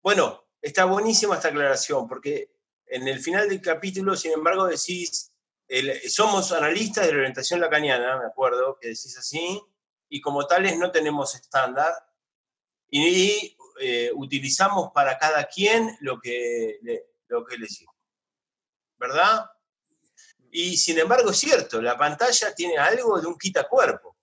Bueno, 0.02 0.44
está 0.60 0.84
buenísima 0.84 1.36
esta 1.36 1.48
aclaración, 1.48 2.06
porque 2.06 2.50
en 2.86 3.08
el 3.08 3.20
final 3.20 3.48
del 3.48 3.60
capítulo, 3.60 4.16
sin 4.16 4.32
embargo, 4.32 4.66
decís, 4.66 5.32
somos 6.08 6.52
analistas 6.52 7.06
de 7.06 7.12
la 7.12 7.18
orientación 7.18 7.60
lacaniana, 7.60 8.18
me 8.18 8.26
acuerdo 8.26 8.78
que 8.80 8.88
decís 8.88 9.16
así, 9.18 9.62
y 10.08 10.20
como 10.20 10.46
tales 10.46 10.78
no 10.78 10.90
tenemos 10.90 11.34
estándar 11.34 11.92
y 12.90 13.56
eh, 13.80 14.10
utilizamos 14.14 14.90
para 14.92 15.18
cada 15.18 15.44
quien 15.44 15.96
lo 16.00 16.20
que, 16.20 16.80
lo 17.28 17.44
que 17.44 17.58
le 17.58 17.66
sirve. 17.66 17.92
¿Verdad? 18.98 19.50
Y 20.50 20.76
sin 20.76 20.98
embargo 20.98 21.30
es 21.30 21.36
cierto, 21.36 21.80
la 21.80 21.96
pantalla 21.96 22.54
tiene 22.54 22.78
algo 22.78 23.20
de 23.20 23.26
un 23.26 23.38
quitacuerpo. 23.38 24.16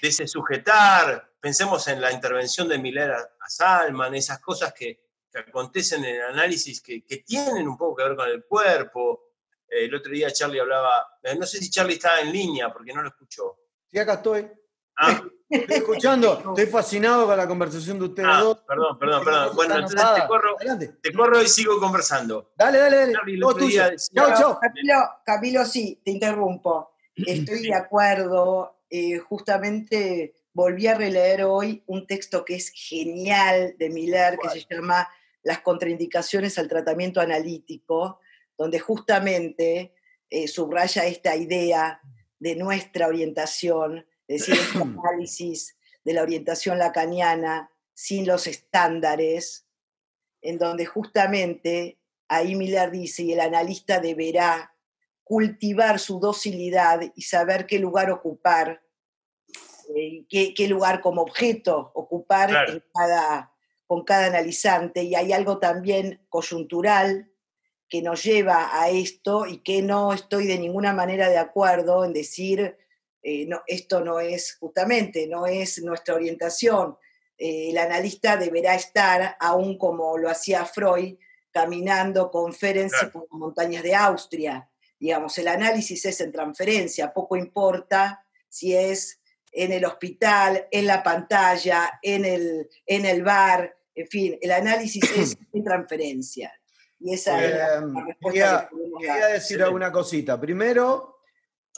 De 0.00 0.08
ese 0.08 0.26
sujetar, 0.26 1.32
pensemos 1.40 1.86
en 1.88 2.00
la 2.00 2.12
intervención 2.12 2.68
de 2.68 2.78
Miller 2.78 3.12
a 3.12 3.48
Salman, 3.48 4.14
esas 4.14 4.40
cosas 4.40 4.74
que, 4.74 5.00
que 5.30 5.38
acontecen 5.38 6.04
en 6.04 6.16
el 6.16 6.22
análisis 6.22 6.82
que, 6.82 7.04
que, 7.04 7.18
tienen 7.18 7.66
un 7.68 7.78
poco 7.78 7.96
que 7.96 8.04
ver 8.04 8.16
con 8.16 8.28
el 8.28 8.44
cuerpo. 8.44 9.30
Eh, 9.68 9.84
el 9.84 9.94
otro 9.94 10.12
día 10.12 10.32
Charlie 10.32 10.60
hablaba, 10.60 11.18
eh, 11.22 11.36
no 11.36 11.46
sé 11.46 11.58
si 11.58 11.70
Charlie 11.70 11.94
estaba 11.94 12.20
en 12.20 12.32
línea 12.32 12.72
porque 12.72 12.92
no 12.92 13.02
lo 13.02 13.08
escuchó. 13.08 13.60
Sí, 13.86 13.98
acá 13.98 14.14
estoy. 14.14 14.50
Ah. 14.96 15.22
Estoy 15.52 15.76
escuchando, 15.76 16.38
estoy 16.56 16.66
fascinado 16.66 17.26
con 17.26 17.36
la 17.36 17.46
conversación 17.46 17.98
de 17.98 18.06
ustedes 18.06 18.28
ah, 18.30 18.40
dos. 18.40 18.58
Perdón, 18.66 18.98
perdón, 18.98 19.24
perdón. 19.24 19.56
Bueno, 19.56 19.74
entonces 19.74 20.00
te 20.14 20.26
corro, 20.26 20.56
te 21.02 21.12
corro, 21.12 21.42
y 21.42 21.48
sigo 21.48 21.78
conversando. 21.78 22.52
Dale, 22.56 22.78
dale, 22.78 22.96
dale. 22.96 23.14
chao, 24.14 24.34
chao. 24.34 24.60
Camilo, 25.24 25.64
sí, 25.64 26.00
te 26.04 26.10
interrumpo. 26.10 26.94
Estoy 27.14 27.62
de 27.62 27.74
acuerdo. 27.74 28.78
Eh, 28.88 29.18
justamente 29.18 30.34
volví 30.52 30.86
a 30.86 30.94
releer 30.94 31.44
hoy 31.44 31.82
un 31.86 32.06
texto 32.06 32.44
que 32.44 32.56
es 32.56 32.70
genial 32.70 33.74
de 33.78 33.90
Miller, 33.90 34.38
que 34.38 34.48
se 34.48 34.66
llama 34.68 35.08
las 35.42 35.60
contraindicaciones 35.60 36.58
al 36.58 36.68
tratamiento 36.68 37.20
analítico, 37.20 38.20
donde 38.56 38.78
justamente 38.78 39.94
eh, 40.30 40.48
subraya 40.48 41.04
esta 41.04 41.36
idea 41.36 42.00
de 42.38 42.56
nuestra 42.56 43.06
orientación, 43.06 44.06
es 44.34 44.46
decir, 44.46 44.54
este 44.54 44.78
análisis 44.98 45.76
de 46.04 46.12
la 46.14 46.22
orientación 46.22 46.78
lacaniana 46.78 47.70
sin 47.94 48.26
los 48.26 48.46
estándares, 48.46 49.66
en 50.40 50.58
donde 50.58 50.86
justamente 50.86 51.98
ahí 52.28 52.54
Miller 52.54 52.90
dice, 52.90 53.22
y 53.22 53.32
el 53.32 53.40
analista 53.40 54.00
deberá 54.00 54.74
cultivar 55.22 55.98
su 55.98 56.18
docilidad 56.18 57.00
y 57.14 57.22
saber 57.22 57.66
qué 57.66 57.78
lugar 57.78 58.10
ocupar, 58.10 58.82
eh, 59.94 60.24
qué, 60.28 60.68
lugar 60.68 61.00
como 61.00 61.22
objeto 61.22 61.92
ocupar 61.94 62.68
en 62.68 62.82
cada, 62.92 63.52
con 63.86 64.04
cada 64.04 64.26
analizante. 64.26 65.02
Y 65.04 65.14
hay 65.14 65.32
algo 65.32 65.58
también 65.58 66.24
coyuntural 66.28 67.30
que 67.88 68.02
nos 68.02 68.24
lleva 68.24 68.80
a 68.80 68.88
esto 68.88 69.46
y 69.46 69.58
que 69.58 69.82
no 69.82 70.12
estoy 70.14 70.46
de 70.46 70.58
ninguna 70.58 70.94
manera 70.94 71.28
de 71.28 71.38
acuerdo 71.38 72.04
en 72.04 72.14
decir, 72.14 72.78
eh, 73.22 73.46
no, 73.46 73.62
esto 73.66 74.00
no 74.00 74.20
es 74.20 74.56
justamente, 74.56 75.26
no 75.26 75.46
es 75.46 75.82
nuestra 75.82 76.14
orientación. 76.14 76.96
Eh, 77.38 77.70
el 77.70 77.78
analista 77.78 78.36
deberá 78.36 78.74
estar, 78.74 79.36
aún 79.38 79.78
como 79.78 80.18
lo 80.18 80.28
hacía 80.28 80.64
Freud, 80.64 81.16
caminando 81.50 82.30
con 82.30 82.52
Ferenc 82.52 82.92
por 83.12 83.22
las 83.30 83.38
montañas 83.38 83.82
de 83.82 83.94
Austria. 83.94 84.68
Digamos, 84.98 85.36
el 85.38 85.48
análisis 85.48 86.04
es 86.04 86.20
en 86.20 86.32
transferencia, 86.32 87.12
poco 87.12 87.36
importa 87.36 88.24
si 88.48 88.74
es 88.74 89.20
en 89.52 89.72
el 89.72 89.84
hospital, 89.84 90.66
en 90.70 90.86
la 90.86 91.02
pantalla, 91.02 91.98
en 92.02 92.24
el, 92.24 92.70
en 92.86 93.04
el 93.04 93.22
bar, 93.22 93.76
en 93.94 94.08
fin, 94.08 94.38
el 94.40 94.50
análisis 94.50 95.04
es 95.16 95.36
en 95.52 95.64
transferencia. 95.64 96.52
Y 96.98 97.14
esa 97.14 97.44
es 97.44 97.54
la, 97.54 97.74
em, 97.74 98.06
respuesta 98.06 98.70
quería, 98.98 99.26
decir 99.26 99.62
alguna 99.62 99.90
cosita. 99.90 100.40
Primero, 100.40 101.21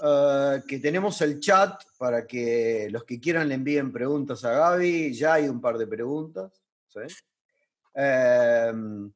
eh, 0.03 0.63
que 0.67 0.81
tenemos 0.81 1.21
el 1.21 1.39
chat 1.39 1.81
para 1.97 2.27
que 2.27 2.89
los 2.91 3.05
que 3.05 3.21
quieran 3.21 3.49
le 3.49 3.55
envíen 3.55 3.93
preguntas 3.93 4.45
a 4.45 4.51
Gaby. 4.51 5.13
Ya 5.13 5.35
hay 5.35 5.49
un 5.49 5.61
par 5.61 5.79
de 5.79 5.87
preguntas. 5.87 6.53
Em, 7.95 9.13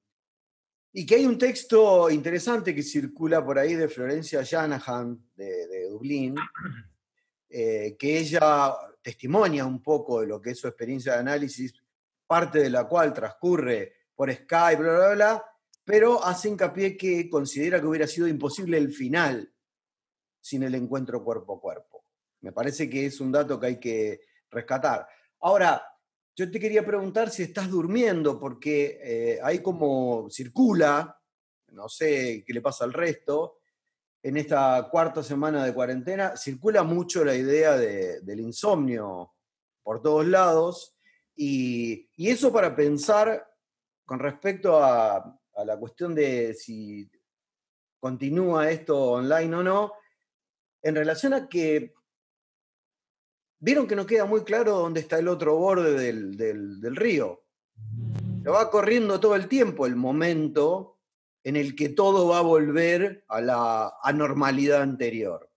y 0.92 1.06
que 1.06 1.14
hay 1.16 1.26
un 1.26 1.38
texto 1.38 2.10
interesante 2.10 2.74
que 2.74 2.82
circula 2.82 3.44
por 3.44 3.58
ahí 3.58 3.74
de 3.74 3.88
Florencia 3.88 4.42
Shanahan, 4.42 5.30
de, 5.36 5.88
Dublín, 5.90 6.36
eh, 7.48 7.96
que 7.98 8.18
ella 8.18 8.74
testimonia 9.02 9.66
un 9.66 9.82
poco 9.82 10.20
de 10.20 10.26
lo 10.26 10.40
que 10.40 10.50
es 10.50 10.58
su 10.58 10.68
experiencia 10.68 11.14
de 11.14 11.20
análisis, 11.20 11.74
parte 12.26 12.60
de 12.60 12.70
la 12.70 12.84
cual 12.84 13.12
transcurre 13.12 13.94
por 14.14 14.32
Skype, 14.32 14.82
bla, 14.82 14.96
bla, 14.96 15.14
bla, 15.14 15.44
pero 15.84 16.22
hace 16.24 16.48
hincapié 16.48 16.96
que 16.96 17.28
considera 17.30 17.80
que 17.80 17.86
hubiera 17.86 18.06
sido 18.06 18.28
imposible 18.28 18.76
el 18.76 18.92
final 18.92 19.50
sin 20.40 20.62
el 20.62 20.74
encuentro 20.74 21.22
cuerpo 21.24 21.56
a 21.56 21.60
cuerpo. 21.60 22.04
Me 22.40 22.52
parece 22.52 22.88
que 22.88 23.06
es 23.06 23.20
un 23.20 23.32
dato 23.32 23.58
que 23.58 23.66
hay 23.66 23.80
que 23.80 24.20
rescatar. 24.50 25.06
Ahora, 25.40 25.82
yo 26.38 26.50
te 26.50 26.60
quería 26.60 26.86
preguntar 26.86 27.30
si 27.30 27.42
estás 27.42 27.68
durmiendo, 27.68 28.38
porque 28.38 29.00
eh, 29.02 29.40
hay 29.42 29.58
como 29.60 30.30
circula, 30.30 31.20
no 31.72 31.88
sé 31.88 32.44
qué 32.46 32.52
le 32.52 32.60
pasa 32.60 32.84
al 32.84 32.92
resto, 32.92 33.58
en 34.22 34.36
esta 34.36 34.88
cuarta 34.90 35.22
semana 35.22 35.64
de 35.64 35.74
cuarentena, 35.74 36.36
circula 36.36 36.82
mucho 36.82 37.24
la 37.24 37.34
idea 37.34 37.76
del 37.76 38.40
insomnio 38.40 39.32
por 39.82 40.00
todos 40.00 40.26
lados, 40.26 40.96
y, 41.34 42.08
eso 42.16 42.52
para 42.52 42.74
pensar 42.74 43.48
con 44.04 44.18
respecto 44.18 44.82
a, 44.82 45.16
a 45.16 45.64
la 45.64 45.76
cuestión 45.76 46.14
de 46.14 46.54
si 46.54 47.10
continúa 47.98 48.70
esto 48.70 49.12
online 49.12 49.56
o 49.56 49.62
no, 49.62 49.92
en 50.82 50.94
relación 50.94 51.34
a 51.34 51.48
que 51.48 51.94
vieron 53.60 53.86
que 53.86 53.96
no 53.96 54.06
queda 54.06 54.24
muy 54.24 54.44
claro 54.44 54.76
dónde 54.76 55.00
está 55.00 55.18
el 55.18 55.28
otro 55.28 55.56
borde 55.56 55.92
del, 55.94 56.96
río. 56.96 57.44
Se 58.42 58.50
va 58.50 58.70
corriendo 58.70 59.18
todo 59.20 59.34
el 59.34 59.48
tiempo 59.48 59.86
el 59.86 59.96
momento 59.96 60.98
en 61.42 61.56
el 61.56 61.74
que 61.74 61.90
todo 61.90 62.28
va 62.28 62.38
a 62.38 62.42
volver 62.42 63.24
a 63.28 63.40
la 63.40 63.94
anormalidad 64.02 64.82
anterior. 64.82 65.50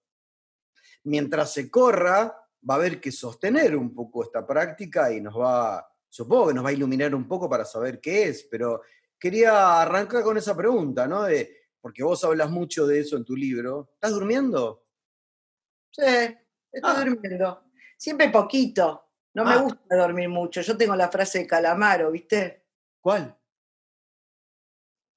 Mientras 1.04 1.54
se 1.54 1.70
corra, 1.70 2.38
va 2.70 2.76
a 2.76 2.78
haber 2.78 3.02
que 3.02 3.12
sostener 3.12 3.76
un 3.76 3.94
poco 3.94 4.24
esta 4.24 4.46
práctica 4.46 5.12
y 5.12 5.22
nos 5.22 5.38
va, 5.38 5.88
supongo 6.08 6.50
que 6.50 6.54
nos 6.54 6.66
va 6.66 6.70
a 6.70 6.74
iluminar 6.74 7.14
un 7.16 7.28
poco 7.28 7.50
para 7.50 7.66
saber 7.66 8.00
qué 8.00 8.28
es, 8.28 8.44
pero 8.44 8.82
quería 9.20 9.82
arrancar 9.82 10.24
con 10.24 10.38
esa 10.38 10.56
pregunta, 10.56 11.08
¿no? 11.08 11.24
De, 11.24 11.58
porque 11.80 12.04
vos 12.04 12.24
hablas 12.24 12.50
mucho 12.50 12.86
de 12.86 13.00
eso 13.00 13.18
en 13.18 13.26
tu 13.26 13.36
libro. 13.36 13.90
¿Estás 13.96 14.12
durmiendo? 14.12 14.81
Sí, 15.92 16.04
estoy 16.72 16.92
ah. 16.96 17.04
durmiendo. 17.04 17.64
Siempre 17.98 18.30
poquito. 18.30 19.10
No 19.34 19.46
me 19.46 19.54
ah. 19.54 19.58
gusta 19.58 19.96
dormir 19.96 20.30
mucho. 20.30 20.62
Yo 20.62 20.78
tengo 20.78 20.96
la 20.96 21.10
frase 21.10 21.40
de 21.40 21.48
Calamaro, 21.48 22.12
¿viste? 22.12 22.66
¿Cuál? 23.00 23.38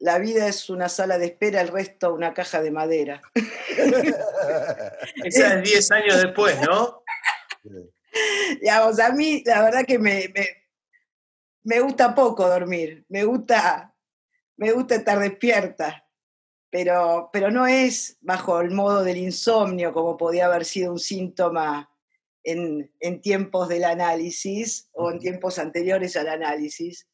La 0.01 0.19
vida 0.19 0.47
es 0.49 0.69
una 0.69 0.89
sala 0.89 1.19
de 1.19 1.27
espera, 1.27 1.61
el 1.61 1.69
resto 1.69 2.13
una 2.13 2.35
caja 2.35 2.61
de 2.61 2.71
madera. 2.71 3.23
Esa 5.25 5.55
es 5.55 5.63
10 5.63 5.91
años 5.93 6.23
después, 6.23 6.61
¿no? 6.61 7.03
Digamos, 8.61 8.99
a 9.01 9.11
mí 9.13 9.43
la 9.47 9.63
verdad 9.63 9.85
que 9.87 9.99
me, 9.99 10.31
me, 10.35 10.49
me 11.63 11.81
gusta 11.81 12.15
poco 12.15 12.47
dormir. 12.49 13.05
Me 13.09 13.25
gusta, 13.25 13.95
me 14.57 14.73
gusta 14.73 14.97
estar 14.97 15.19
despierta 15.19 16.04
pero, 16.75 17.31
pero 17.33 17.53
no 17.53 17.69
es 17.69 18.19
bajo 18.21 18.61
el 18.61 18.73
modo 18.73 19.05
del 19.05 19.19
insomnio 19.19 19.93
como 19.93 20.17
podía 20.17 20.47
haber 20.47 20.65
sido 20.65 20.91
un 20.91 20.99
síntoma 20.99 21.89
en, 22.43 22.93
en 22.99 23.21
tiempos 23.21 23.69
del 23.69 23.85
análisis 23.85 24.89
o 24.91 25.13
en 25.13 25.21
tiempos 25.21 25.61
anteriores 25.61 26.17
al 26.17 26.29
análisis. 26.29 27.07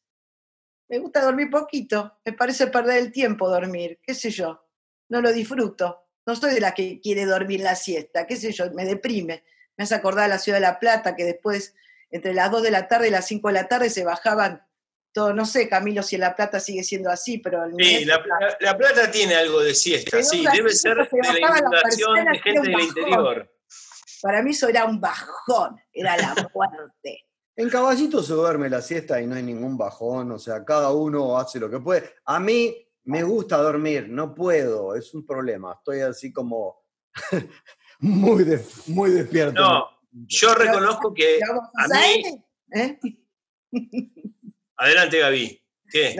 Me 0.89 0.97
gusta 0.97 1.21
dormir 1.21 1.51
poquito, 1.51 2.11
me 2.25 2.33
parece 2.33 2.65
perder 2.65 2.97
el 2.97 3.11
tiempo 3.11 3.47
dormir, 3.47 3.99
qué 4.01 4.15
sé 4.15 4.31
yo, 4.31 4.65
no 5.09 5.21
lo 5.21 5.31
disfruto. 5.31 6.07
No 6.25 6.35
soy 6.35 6.55
de 6.55 6.59
la 6.59 6.73
que 6.73 6.99
quiere 6.99 7.25
dormir 7.25 7.59
la 7.59 7.75
siesta, 7.75 8.25
qué 8.25 8.37
sé 8.37 8.51
yo, 8.53 8.65
me 8.71 8.85
deprime. 8.85 9.43
Me 9.77 9.83
hace 9.83 9.93
acordar 9.93 10.25
a 10.25 10.29
la 10.29 10.39
ciudad 10.39 10.57
de 10.57 10.61
La 10.61 10.79
Plata, 10.79 11.15
que 11.15 11.23
después, 11.23 11.75
entre 12.09 12.33
las 12.33 12.49
2 12.49 12.63
de 12.63 12.71
la 12.71 12.87
tarde 12.87 13.09
y 13.09 13.11
las 13.11 13.27
5 13.27 13.49
de 13.49 13.53
la 13.53 13.67
tarde, 13.67 13.91
se 13.91 14.03
bajaban 14.05 14.65
todo, 15.13 15.33
no 15.33 15.45
sé, 15.45 15.67
Camilo, 15.67 16.03
si 16.03 16.17
La 16.17 16.35
Plata 16.35 16.59
sigue 16.59 16.83
siendo 16.83 17.09
así, 17.09 17.37
pero... 17.39 17.65
sí, 17.77 18.05
la, 18.05 18.77
Plata 18.77 19.11
tiene 19.11 19.35
algo 19.35 19.59
de 19.61 19.75
siesta, 19.75 20.21
sí, 20.23 20.45
debe 20.53 20.71
ser 20.71 20.97
de 20.97 21.39
la 21.39 21.59
inundación 21.59 22.25
de 22.25 22.39
gente 22.39 22.69
del 22.69 22.79
interior. 22.79 23.51
Para 24.21 24.41
mí 24.43 24.51
eso 24.51 24.67
era 24.67 24.85
un 24.85 25.01
bajón, 25.01 25.79
era 25.91 26.15
la 26.17 26.35
muerte. 26.53 27.25
En 27.55 27.69
Caballito 27.69 28.23
se 28.23 28.33
duerme 28.33 28.69
la 28.69 28.81
siesta 28.81 29.21
y 29.21 29.27
no 29.27 29.35
hay 29.35 29.43
ningún 29.43 29.77
bajón, 29.77 30.31
o 30.31 30.39
sea, 30.39 30.63
cada 30.63 30.91
uno 30.91 31.37
hace 31.37 31.59
lo 31.59 31.69
que 31.69 31.79
puede. 31.79 32.15
A 32.25 32.39
mí 32.39 32.75
me 33.03 33.23
gusta 33.23 33.57
dormir, 33.57 34.07
no 34.07 34.33
puedo, 34.33 34.95
es 34.95 35.13
un 35.13 35.25
problema, 35.25 35.73
estoy 35.73 35.99
así 36.01 36.31
como 36.31 36.85
muy, 37.99 38.45
muy 38.87 39.11
despierto. 39.11 39.61
No, 39.61 39.89
yo 40.11 40.53
reconozco 40.53 41.13
que 41.13 41.39
a 41.43 41.87
mí... 41.87 42.43
¿Eh? 42.73 42.99
Adelante, 44.81 45.19
Gaby. 45.19 45.63
¿Qué? 45.91 46.15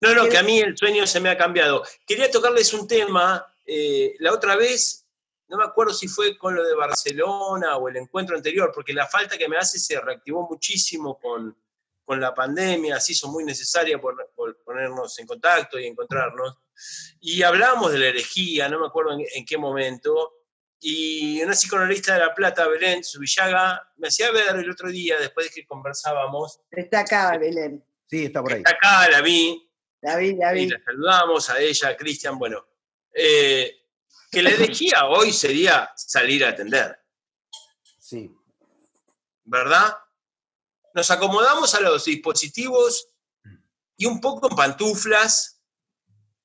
No, 0.00 0.14
no, 0.16 0.28
que 0.28 0.36
a 0.36 0.42
mí 0.42 0.58
el 0.58 0.76
sueño 0.76 1.06
se 1.06 1.20
me 1.20 1.28
ha 1.28 1.38
cambiado. 1.38 1.84
Quería 2.04 2.28
tocarles 2.28 2.74
un 2.74 2.88
tema. 2.88 3.46
Eh, 3.64 4.16
la 4.18 4.32
otra 4.32 4.56
vez, 4.56 5.06
no 5.46 5.58
me 5.58 5.64
acuerdo 5.64 5.94
si 5.94 6.08
fue 6.08 6.36
con 6.36 6.56
lo 6.56 6.64
de 6.64 6.74
Barcelona 6.74 7.76
o 7.76 7.88
el 7.88 7.98
encuentro 7.98 8.34
anterior, 8.34 8.72
porque 8.74 8.92
la 8.92 9.06
falta 9.06 9.38
que 9.38 9.48
me 9.48 9.58
hace 9.58 9.78
se 9.78 10.00
reactivó 10.00 10.48
muchísimo 10.48 11.20
con, 11.20 11.56
la 12.08 12.34
pandemia, 12.34 13.00
se 13.00 13.12
hizo 13.12 13.28
muy 13.28 13.42
necesaria 13.44 13.98
por, 13.98 14.32
ponernos 14.64 15.18
en 15.20 15.26
contacto 15.26 15.78
y 15.78 15.86
encontrarnos. 15.86 16.58
Y 17.20 17.44
hablamos 17.44 17.92
de 17.92 17.98
la 18.00 18.06
herejía, 18.08 18.68
no 18.68 18.80
me 18.80 18.88
acuerdo 18.88 19.12
en 19.12 19.46
qué 19.46 19.56
momento, 19.56 20.41
y 20.84 21.40
una 21.40 21.52
psicoanalista 21.52 22.14
de 22.14 22.18
La 22.18 22.34
Plata, 22.34 22.66
Belén 22.66 23.04
Subillaga, 23.04 23.88
me 23.98 24.08
hacía 24.08 24.32
ver 24.32 24.56
el 24.56 24.68
otro 24.68 24.88
día, 24.88 25.16
después 25.20 25.46
de 25.46 25.52
que 25.54 25.64
conversábamos. 25.64 26.60
Está 26.72 27.00
acá, 27.00 27.38
Belén. 27.38 27.84
Sí, 28.10 28.24
está 28.24 28.42
por 28.42 28.52
ahí. 28.52 28.58
Está 28.58 28.72
acá, 28.72 29.08
la 29.08 29.20
vi. 29.20 29.70
La 30.00 30.16
vi, 30.16 30.34
la 30.34 30.52
vi. 30.52 30.62
Y 30.62 30.68
la 30.70 30.82
saludamos 30.84 31.48
a 31.50 31.60
ella, 31.60 31.90
a 31.90 31.96
Cristian. 31.96 32.36
Bueno, 32.36 32.66
eh, 33.14 33.72
que 34.28 34.42
la 34.42 34.50
herejía 34.50 35.06
hoy 35.06 35.32
sería 35.32 35.92
salir 35.94 36.44
a 36.44 36.48
atender. 36.48 36.98
Sí. 38.00 38.34
¿Verdad? 39.44 39.96
Nos 40.94 41.12
acomodamos 41.12 41.76
a 41.76 41.80
los 41.80 42.06
dispositivos 42.06 43.08
y 43.96 44.06
un 44.06 44.20
poco 44.20 44.50
en 44.50 44.56
pantuflas. 44.56 45.62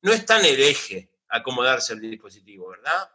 No 0.04 0.14
es 0.14 0.24
tan 0.28 0.46
hereje 0.46 1.12
acomodarse 1.28 1.94
al 1.94 2.02
dispositivo, 2.02 2.70
¿verdad? 2.70 3.10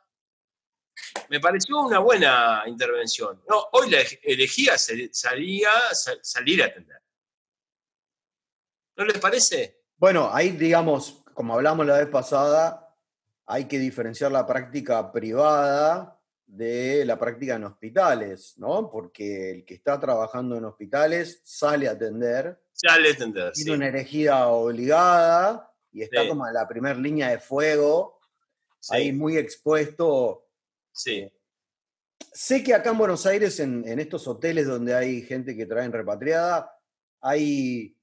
Me 1.29 1.41
pareció 1.41 1.81
una 1.81 1.99
buena 1.99 2.63
intervención. 2.67 3.43
No, 3.49 3.67
hoy 3.73 3.91
la 3.91 3.99
elegía 4.23 4.77
salía, 4.79 5.71
salir 5.93 6.63
a 6.63 6.67
atender. 6.67 7.01
¿No 8.97 9.05
les 9.05 9.19
parece? 9.19 9.83
Bueno, 9.97 10.31
ahí 10.33 10.51
digamos, 10.51 11.25
como 11.35 11.55
hablamos 11.55 11.87
la 11.87 11.99
vez 11.99 12.09
pasada, 12.09 12.95
hay 13.47 13.67
que 13.67 13.79
diferenciar 13.79 14.33
la 14.33 14.47
práctica 14.47 15.11
privada 15.13 16.19
de 16.47 17.05
la 17.07 17.19
práctica 17.19 17.55
en 17.55 17.65
hospitales, 17.65 18.55
¿no? 18.59 18.91
Porque 18.91 19.51
el 19.51 19.65
que 19.65 19.75
está 19.75 19.99
trabajando 19.99 20.57
en 20.57 20.67
hospitales 20.67 21.41
sale 21.45 21.89
a 21.89 21.93
atender. 21.93 22.61
Sale 22.73 23.09
a 23.09 23.13
atender, 23.13 23.53
Tiene 23.53 23.73
una 23.73 23.89
herejía 23.89 24.49
obligada 24.49 25.73
y 25.91 26.03
está 26.03 26.29
como 26.29 26.47
en 26.47 26.55
la 26.55 26.69
primera 26.69 26.99
línea 26.99 27.31
de 27.31 27.39
fuego, 27.39 28.21
ahí 28.91 29.13
muy 29.13 29.37
expuesto 29.37 30.42
Sí. 30.93 31.31
Sé 32.33 32.63
que 32.63 32.75
acá 32.75 32.91
en 32.91 32.99
Buenos 32.99 33.27
Aires, 33.27 33.59
en, 33.61 33.85
estos 33.99 34.27
hoteles 34.29 34.67
donde 34.67 34.95
hay 34.95 35.23
gente 35.23 35.57
que 35.57 35.67
traen 35.67 35.93
repatriada, 35.93 36.71
hay, 37.21 37.97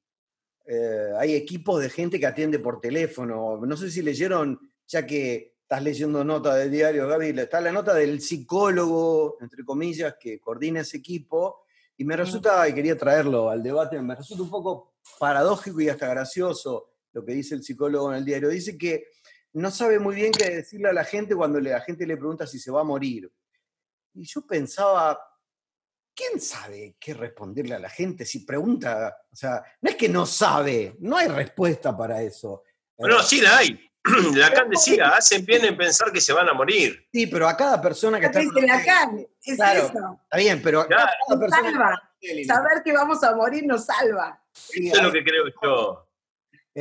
eh, 0.65 1.11
hay 1.17 1.35
equipos 1.35 1.81
de 1.81 1.89
gente 1.89 2.19
que 2.19 2.27
atiende 2.27 2.59
por 2.59 2.79
teléfono. 2.79 3.57
No 3.57 3.77
sé 3.77 3.89
si 3.89 4.01
leyeron, 4.01 4.59
ya 4.87 5.05
que 5.05 5.55
estás 5.61 5.83
leyendo 5.83 6.23
nota 6.23 6.55
del 6.55 6.71
diario, 6.71 7.07
Gaby, 7.07 7.39
está 7.39 7.61
la 7.61 7.71
nota 7.71 7.93
del 7.93 8.21
psicólogo, 8.21 9.37
entre 9.41 9.63
comillas, 9.63 10.15
que 10.19 10.39
coordina 10.39 10.81
ese 10.81 10.97
equipo. 10.97 11.63
Y 11.97 12.05
me 12.05 12.15
resulta, 12.15 12.67
y 12.67 12.73
quería 12.73 12.97
traerlo 12.97 13.49
al 13.49 13.61
debate, 13.61 14.01
me 14.01 14.15
resulta 14.15 14.43
un 14.43 14.49
poco 14.49 14.93
paradójico 15.19 15.81
y 15.81 15.89
hasta 15.89 16.07
gracioso 16.07 16.91
lo 17.11 17.25
que 17.25 17.33
dice 17.33 17.55
el 17.55 17.63
psicólogo 17.63 18.11
en 18.11 18.17
el 18.17 18.25
diario. 18.25 18.49
Dice 18.49 18.77
que 18.77 19.07
no 19.53 19.71
sabe 19.71 19.99
muy 19.99 20.15
bien 20.15 20.31
qué 20.31 20.49
decirle 20.49 20.89
a 20.89 20.93
la 20.93 21.03
gente 21.03 21.35
cuando 21.35 21.59
la 21.59 21.81
gente 21.81 22.05
le 22.05 22.17
pregunta 22.17 22.45
si 22.45 22.59
se 22.59 22.71
va 22.71 22.81
a 22.81 22.85
morir. 22.85 23.31
Y 24.13 24.25
yo 24.25 24.45
pensaba, 24.45 25.19
¿quién 26.15 26.39
sabe 26.39 26.95
qué 26.99 27.13
responderle 27.13 27.75
a 27.75 27.79
la 27.79 27.89
gente 27.89 28.25
si 28.25 28.39
pregunta? 28.39 29.17
O 29.31 29.35
sea, 29.35 29.63
no 29.81 29.89
es 29.89 29.95
que 29.95 30.09
no 30.09 30.25
sabe, 30.25 30.95
no 30.99 31.17
hay 31.17 31.27
respuesta 31.27 31.95
para 31.95 32.21
eso. 32.21 32.63
No, 32.97 33.21
sí 33.23 33.41
la 33.41 33.57
hay. 33.57 33.79
Lacan 34.35 34.69
decía, 34.69 35.09
hacen 35.09 35.45
bien 35.45 35.65
en 35.65 35.77
pensar 35.77 36.11
que 36.11 36.21
se 36.21 36.33
van 36.33 36.49
a 36.49 36.53
morir. 36.53 37.07
Sí, 37.11 37.27
pero 37.27 37.47
a 37.47 37.55
cada 37.55 37.81
persona 37.81 38.19
que 38.19 38.27
está... 38.27 38.41
Es 38.41 38.47
Lacan, 38.53 39.27
es 39.43 39.55
claro, 39.55 39.79
eso. 39.79 40.19
Está 40.23 40.37
bien, 40.37 40.61
pero 40.61 40.81
a 40.81 40.87
cada 40.87 41.11
persona... 41.39 41.71
Salva. 41.71 42.13
Saber 42.45 42.83
que 42.83 42.91
vamos 42.91 43.23
a 43.23 43.33
morir 43.35 43.65
nos 43.65 43.85
salva. 43.85 44.41
Eso 44.73 44.95
es 44.95 45.01
lo 45.01 45.11
que 45.11 45.23
creo 45.23 45.45
yo. 45.61 46.08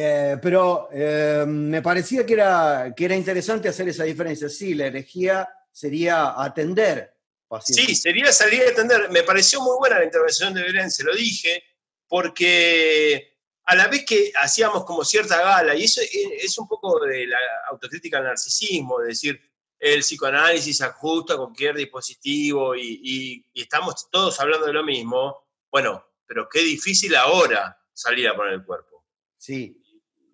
Eh, 0.00 0.36
pero 0.40 0.88
eh, 0.92 1.44
me 1.44 1.82
parecía 1.82 2.24
que 2.24 2.34
era, 2.34 2.94
que 2.96 3.04
era 3.04 3.16
interesante 3.16 3.68
hacer 3.68 3.88
esa 3.88 4.04
diferencia. 4.04 4.48
Sí, 4.48 4.74
la 4.74 4.86
herejía 4.86 5.48
sería 5.72 6.40
atender. 6.40 7.16
Pacientes. 7.48 7.84
Sí, 7.84 7.96
sería 7.96 8.32
salir 8.32 8.62
a 8.62 8.70
atender. 8.70 9.10
Me 9.10 9.24
pareció 9.24 9.60
muy 9.60 9.76
buena 9.76 9.98
la 9.98 10.04
intervención 10.04 10.54
de 10.54 10.62
Belén, 10.62 10.88
se 10.92 11.02
lo 11.02 11.12
dije, 11.16 11.64
porque 12.06 13.38
a 13.64 13.74
la 13.74 13.88
vez 13.88 14.04
que 14.04 14.30
hacíamos 14.40 14.84
como 14.84 15.04
cierta 15.04 15.42
gala, 15.42 15.74
y 15.74 15.82
eso 15.82 16.00
es 16.00 16.56
un 16.58 16.68
poco 16.68 17.00
de 17.04 17.26
la 17.26 17.38
autocrítica 17.68 18.18
al 18.18 18.24
narcisismo, 18.24 19.00
es 19.00 19.08
decir, 19.08 19.40
el 19.80 20.00
psicoanálisis 20.00 20.80
ajusta 20.80 21.36
cualquier 21.36 21.74
dispositivo 21.74 22.76
y, 22.76 23.44
estamos 23.52 24.08
todos 24.12 24.38
hablando 24.38 24.66
de 24.66 24.74
lo 24.74 24.84
mismo, 24.84 25.48
bueno, 25.72 26.04
pero 26.24 26.48
qué 26.48 26.60
difícil 26.60 27.16
ahora 27.16 27.76
salir 27.92 28.28
a 28.28 28.36
poner 28.36 28.54
el 28.54 28.64
cuerpo. 28.64 29.04
Sí. 29.36 29.74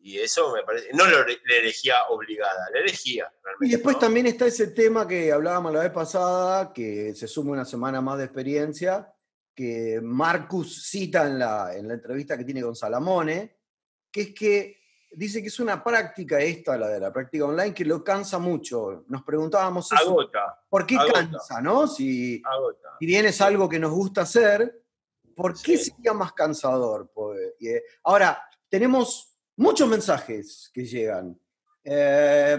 Y 0.07 0.19
eso 0.19 0.53
me 0.53 0.63
parece, 0.65 0.91
no 0.93 1.07
la 1.07 1.25
herejía 1.49 1.95
obligada, 2.11 2.69
la 2.71 2.81
herejía. 2.81 3.33
Y 3.63 3.71
después 3.71 3.99
también 3.99 4.27
está 4.27 4.45
ese 4.45 4.67
tema 4.67 5.09
que 5.09 5.33
hablábamos 5.33 5.73
la 5.73 5.81
vez 5.81 5.93
pasada, 5.93 6.75
que 6.75 7.15
se 7.15 7.27
suma 7.27 7.53
una 7.53 7.65
semana 7.65 8.03
más 8.03 8.19
de 8.19 8.25
experiencia, 8.25 9.11
que 9.55 10.01
Marcus 10.03 10.91
cita 10.91 11.27
en 11.27 11.39
la, 11.39 11.75
en 11.75 11.89
la 11.89 11.95
entrevista 11.95 12.37
que 12.37 12.45
tiene 12.45 12.61
con 12.61 12.77
Salamone, 12.77 13.57
que 14.13 14.21
es 14.21 14.35
que 14.35 14.79
dice 15.13 15.41
que 15.41 15.49
es 15.49 15.59
una 15.59 15.83
práctica 15.83 16.39
esta, 16.39 16.77
la 16.77 16.89
de 16.89 17.01
la 17.01 17.11
práctica 17.11 17.47
online, 17.47 17.73
que 17.73 17.87
lo 17.87 18.05
cansa 18.05 18.39
mucho. 18.39 19.07
Nos 19.09 19.23
preguntábamos 19.23 19.91
eso, 19.91 20.19
¿por 20.69 20.87
qué 20.87 20.99
cansa, 21.15 21.63
no? 21.63 21.87
Si, 21.87 22.43
si, 22.99 23.07
bien 23.07 23.25
es 23.25 23.41
algo 23.41 23.67
que 23.71 23.79
nos 23.79 23.93
gusta 23.93 24.21
hacer, 24.21 24.83
¿por 25.35 25.59
qué 25.63 25.79
sería 25.79 26.13
más 26.13 26.35
cansador? 26.35 27.11
Eh, 27.59 27.83
ahora, 28.03 28.47
tenemos 28.69 29.34
muchos 29.57 29.89
mensajes 29.89 30.71
que 30.73 30.85
llegan. 30.85 31.39
Eh, 31.83 32.59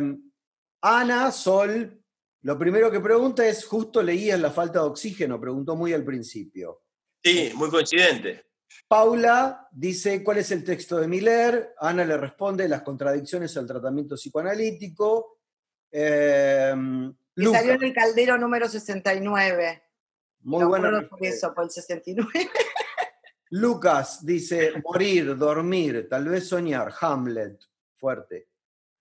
Ana, 0.81 1.31
Sol, 1.31 2.01
lo 2.41 2.59
primero 2.59 2.91
que 2.91 2.99
pregunta 2.99 3.45
es, 3.47 3.65
justo 3.65 4.03
leías 4.03 4.39
la 4.39 4.51
falta 4.51 4.79
de 4.79 4.85
oxígeno, 4.85 5.39
preguntó 5.39 5.75
muy 5.75 5.93
al 5.93 6.03
principio. 6.03 6.83
Sí, 7.23 7.51
muy 7.55 7.69
coincidente. 7.69 8.45
Paula 8.87 9.67
dice 9.71 10.23
cuál 10.23 10.37
es 10.37 10.51
el 10.51 10.63
texto 10.63 10.97
de 10.97 11.07
Miller. 11.07 11.73
Ana 11.79 12.05
le 12.05 12.17
responde 12.17 12.67
las 12.67 12.83
contradicciones 12.83 13.55
al 13.57 13.65
tratamiento 13.65 14.15
psicoanalítico. 14.15 15.39
Eh, 15.91 16.73
salió 17.35 17.73
en 17.73 17.83
el 17.83 17.93
caldero 17.93 18.37
número 18.37 18.67
69. 18.67 19.83
Muy 20.41 20.65
bueno. 20.65 21.07
por 21.09 21.25
eso, 21.25 21.53
por 21.53 21.63
el 21.63 21.71
69. 21.71 22.29
Lucas 23.51 24.25
dice 24.25 24.73
morir, 24.83 25.37
dormir, 25.37 26.07
tal 26.09 26.29
vez 26.29 26.47
soñar. 26.47 26.93
Hamlet, 26.99 27.59
fuerte. 27.97 28.49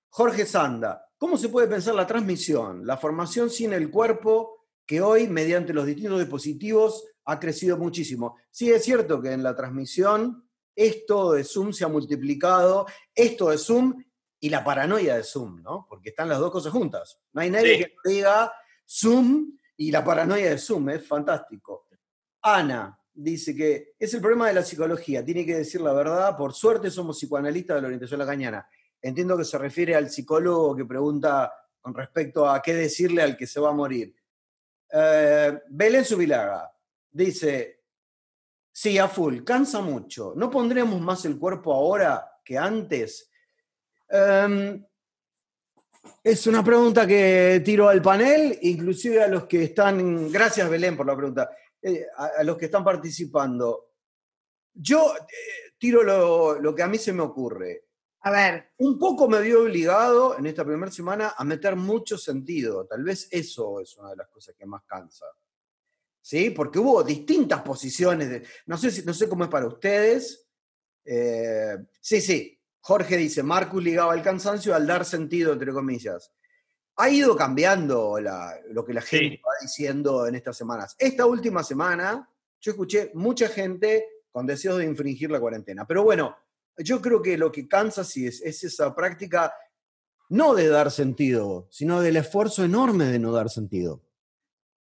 Jorge 0.09 0.47
Sanda, 0.47 1.11
¿cómo 1.19 1.37
se 1.37 1.49
puede 1.49 1.67
pensar 1.67 1.95
la 1.95 2.07
transmisión, 2.07 2.87
la 2.87 2.97
formación 2.97 3.51
sin 3.51 3.73
el 3.73 3.91
cuerpo 3.91 4.67
que 4.87 5.01
hoy, 5.01 5.29
mediante 5.29 5.73
los 5.73 5.87
distintos 5.87 6.21
dispositivos, 6.21 7.05
ha 7.25 7.41
crecido 7.41 7.77
muchísimo. 7.79 8.37
Sí 8.51 8.71
es 8.71 8.85
cierto 8.85 9.21
que 9.21 9.33
en 9.33 9.43
la 9.43 9.57
transmisión 9.57 10.49
esto 10.75 11.33
de 11.33 11.45
Zoom 11.45 11.73
se 11.73 11.85
ha 11.85 11.89
multiplicado, 11.89 12.87
esto 13.15 13.51
de 13.51 13.59
Zoom 13.59 14.03
y 14.41 14.51
la 14.51 14.63
paranoia 14.63 15.17
de 15.17 15.23
Zoom, 15.23 15.63
¿no? 15.63 15.87
Porque 15.89 16.11
están 16.11 16.29
las 16.29 16.39
dos 16.39 16.51
cosas 16.51 16.73
juntas. 16.73 17.19
No 17.33 17.41
hay 17.41 17.51
nadie 17.51 17.79
que 17.79 17.95
diga 18.05 18.53
Zoom 18.87 19.57
y 19.77 19.91
la 19.91 20.05
paranoia 20.05 20.51
de 20.51 20.59
Zoom, 20.59 20.91
es 20.91 21.07
fantástico. 21.07 21.87
Ana 22.43 22.99
dice 23.15 23.55
que 23.55 23.95
es 23.99 24.13
el 24.13 24.21
problema 24.21 24.49
de 24.49 24.55
la 24.55 24.63
psicología, 24.63 25.25
tiene 25.25 25.47
que 25.47 25.57
decir 25.57 25.81
la 25.81 25.93
verdad, 25.93 26.37
por 26.37 26.53
suerte 26.53 26.91
somos 26.91 27.17
psicoanalistas 27.17 27.77
de 27.77 27.81
la 27.81 27.87
orientación 27.87 28.19
lacaniana. 28.19 28.69
Entiendo 29.01 29.37
que 29.37 29.45
se 29.45 29.59
refiere 29.59 29.95
al 29.95 30.11
psicólogo 30.11 30.75
que 30.75 30.85
pregunta 30.85 31.53
con 31.81 31.95
respecto 31.95 32.49
a 32.49 32.61
qué 32.61 32.75
decirle 32.75 33.23
al 33.23 33.37
que 33.37 33.47
se 33.47 33.61
va 33.61 33.71
a 33.71 33.75
morir. 33.75 34.15
Eh, 34.91 35.61
Belén 35.69 36.05
Subilaga, 36.05 36.73
dice, 37.11 37.83
sí, 38.73 38.99
a 38.99 39.09
full, 39.09 39.45
cansa 39.45 39.81
mucho. 39.81 40.33
¿No 40.37 40.51
pondremos 40.51 41.01
más 41.01 41.25
el 41.27 41.39
cuerpo 41.39 41.73
ahora 41.73 42.41
que 42.45 42.57
antes? 42.57 43.31
Em, 44.09 44.85
es 46.23 46.47
una 46.47 46.65
pregunta 46.65 47.07
que 47.07 47.61
tiro 47.65 47.89
al 47.89 48.01
panel, 48.01 48.59
inclusive 48.63 49.23
a 49.23 49.29
los 49.29 49.45
que 49.45 49.65
están, 49.65 50.31
gracias 50.33 50.69
Belén 50.71 50.97
por 50.97 51.07
la 51.07 51.17
pregunta, 51.17 51.51
eh, 51.85 52.07
a, 52.17 52.43
los 52.43 52.57
que 52.57 52.65
están 52.65 52.83
participando. 52.83 53.93
Yo 54.73 55.15
eh, 55.17 55.75
tiro 55.79 56.03
lo, 56.03 56.59
lo, 56.59 56.75
que 56.75 56.83
a 56.83 56.89
mí 56.89 56.99
se 56.99 57.13
me 57.13 57.23
ocurre. 57.23 57.85
A 58.21 58.31
ver. 58.31 58.73
Un 58.79 58.99
poco 58.99 59.29
me 59.29 59.41
vio 59.43 59.63
obligado 59.63 60.39
en 60.39 60.47
esta 60.47 60.65
primera 60.65 60.91
semana 60.91 61.35
a 61.37 61.45
meter 61.45 61.77
mucho 61.77 62.17
sentido. 62.17 62.87
Tal 62.87 63.05
vez 63.05 63.29
eso 63.31 63.81
es 63.81 63.97
una 63.99 64.11
de 64.11 64.17
las 64.17 64.29
cosas 64.29 64.55
que 64.59 64.65
más 64.65 64.83
cansa. 64.85 65.27
¿sí? 66.25 66.49
Porque 66.51 66.79
hubo 66.79 67.03
distintas 67.03 67.61
posiciones. 67.61 68.31
De, 68.31 68.43
no, 68.65 68.79
sé 68.79 69.05
no 69.05 69.13
sé 69.13 69.29
cómo 69.29 69.45
es 69.45 69.51
para 69.51 69.67
ustedes. 69.67 70.49
Eh, 71.05 71.77
sí, 72.01 72.23
sí. 72.23 72.59
Jorge 72.81 73.19
dice, 73.19 73.43
Marcus 73.43 73.83
ligaba 73.83 74.15
el 74.15 74.23
cansancio 74.23 74.75
al 74.75 74.87
dar 74.87 75.05
sentido, 75.05 75.53
entre 75.53 75.73
comillas. 75.73 76.33
Ha 76.97 77.11
ido 77.11 77.37
cambiando 77.37 78.19
lo 78.71 78.85
que 78.85 78.95
la 78.95 79.01
gente 79.01 79.41
va 79.45 79.53
diciendo 79.61 80.27
en 80.27 80.37
estas 80.37 80.57
semanas. 80.57 80.95
Esta 80.99 81.27
última 81.27 81.65
semana 81.65 82.29
yo 82.61 82.73
escuché 82.73 83.11
mucha 83.15 83.49
gente 83.49 84.07
con 84.31 84.47
deseos 84.47 84.79
de 84.79 84.85
infringir 84.85 85.31
la 85.31 85.41
cuarentena. 85.41 85.87
Pero 85.87 86.05
bueno, 86.05 86.37
yo 86.79 87.01
creo 87.01 87.21
que 87.21 87.37
lo 87.37 87.51
que 87.51 87.69
cansa 87.69 88.05
sí 88.05 88.27
es, 88.27 88.41
es 88.43 88.65
esa 88.65 88.95
práctica 88.95 89.53
no 90.29 90.55
de 90.55 90.69
dar 90.69 90.91
sentido, 90.91 91.69
sino 91.71 92.01
del 92.01 92.17
esfuerzo 92.17 92.65
enorme 92.65 93.07
de 93.07 93.19
no 93.19 93.33
dar 93.33 93.51
sentido. 93.51 94.03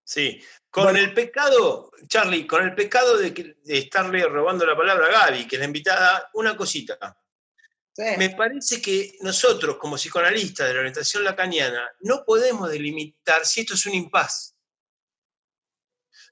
Sí, 0.04 0.42
con 0.70 0.98
el 0.98 1.14
pecado, 1.14 1.92
Charlie, 2.08 2.46
con 2.46 2.64
el 2.64 2.76
pecado 2.76 3.18
de, 3.18 3.58
estarle 3.66 4.26
robando 4.28 4.66
la 4.66 4.76
palabra 4.76 5.08
a 5.08 5.30
Gaby, 5.30 5.48
que 5.48 5.56
es 5.56 5.60
la 5.60 5.68
invitada, 5.68 6.30
una 6.34 6.56
cosita. 6.56 7.18
Me 7.98 8.30
parece 8.30 8.82
que 8.82 9.18
nosotros, 9.22 9.78
como 9.78 9.98
psicoanalistas 9.98 10.68
de 10.68 10.74
la 10.74 10.80
orientación 10.80 11.24
lacaniana, 11.24 11.92
no 12.02 12.24
podemos 12.26 12.70
delimitar 12.70 13.46
si 13.46 13.62
esto 13.62 13.74
es 13.74 13.86
un 13.86 13.94
impas. 13.94 14.56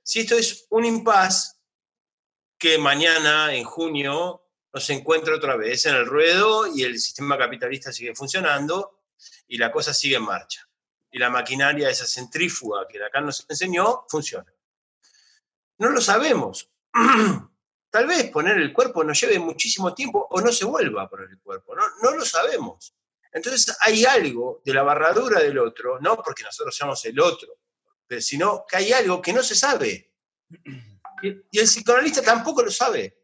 Si 0.02 0.22
esto 0.22 0.36
es 0.36 0.66
un 0.70 0.86
impas 0.86 1.60
que 2.58 2.78
mañana, 2.78 3.54
en 3.54 3.66
junio, 3.66 4.46
nos 4.74 4.90
encuentra 4.90 5.36
otra 5.36 5.56
vez 5.56 5.86
en 5.86 5.96
el 5.96 6.06
ruedo 6.06 6.74
y 6.74 6.84
el 6.84 7.00
sistema 7.00 7.38
capitalista 7.38 7.92
sigue 7.92 8.16
funcionando 8.16 9.04
y 9.48 9.58
la 9.58 9.72
cosa 9.72 9.94
sigue 9.94 10.16
en 10.16 10.24
marcha 10.24 10.70
y 11.12 11.18
la 11.18 11.30
maquinaria, 11.30 11.90
esa 11.90 12.06
centrífuga 12.06 12.88
que 12.88 13.04
acá 13.04 13.22
nos 13.22 13.46
enseñó, 13.50 14.06
funciona. 14.08 14.54
No 15.78 15.90
lo 15.90 16.02
sabemos. 16.02 16.70
Tal 17.90 18.06
vez 18.06 18.30
poner 18.30 18.58
el 18.58 18.72
cuerpo 18.72 19.04
nos 19.04 19.20
lleve 19.20 19.40
muchísimo 19.40 19.94
tiempo 19.94 20.28
o 20.30 20.42
no 20.42 20.52
se 20.52 20.66
vuelva 20.66 21.04
a 21.04 21.10
poner 21.10 21.30
el 21.30 21.40
cuerpo. 21.40 21.76
No, 21.76 21.84
no 22.02 22.18
lo 22.18 22.24
sabemos. 22.24 22.96
Entonces 23.32 23.76
hay 23.82 24.06
algo 24.06 24.62
de 24.66 24.74
la 24.74 24.84
barradura 24.84 25.40
del 25.40 25.58
otro, 25.58 26.00
no 26.00 26.16
porque 26.18 26.44
nosotros 26.44 26.76
seamos 26.76 27.04
el 27.06 27.20
otro, 27.20 27.58
pero 28.08 28.22
sino 28.22 28.66
que 28.68 28.78
hay 28.78 28.92
algo 28.92 29.22
que 29.22 29.34
no 29.34 29.44
se 29.44 29.56
sabe. 29.56 30.14
Y, 31.22 31.60
el 31.60 31.66
psicoanalista 31.66 32.22
tampoco 32.22 32.64
lo 32.64 32.72
sabe. 32.72 33.18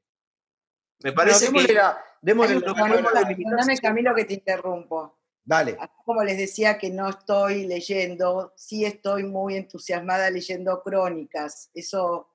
Me 0.99 1.11
parece 1.11 1.51
que... 1.51 1.79
Dame 2.21 3.77
Camilo 3.81 4.15
que 4.15 4.25
te 4.25 4.33
interrumpo. 4.33 5.19
Dale. 5.43 5.77
Como 6.03 6.23
les 6.23 6.37
decía 6.37 6.77
que 6.77 6.89
no 6.89 7.07
estoy 7.09 7.67
leyendo, 7.67 8.53
sí 8.55 8.83
estoy 8.83 9.23
muy 9.23 9.55
entusiasmada 9.55 10.31
leyendo 10.31 10.81
crónicas. 10.81 11.69
Eso 11.75 12.33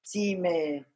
sí 0.00 0.36
me, 0.36 0.86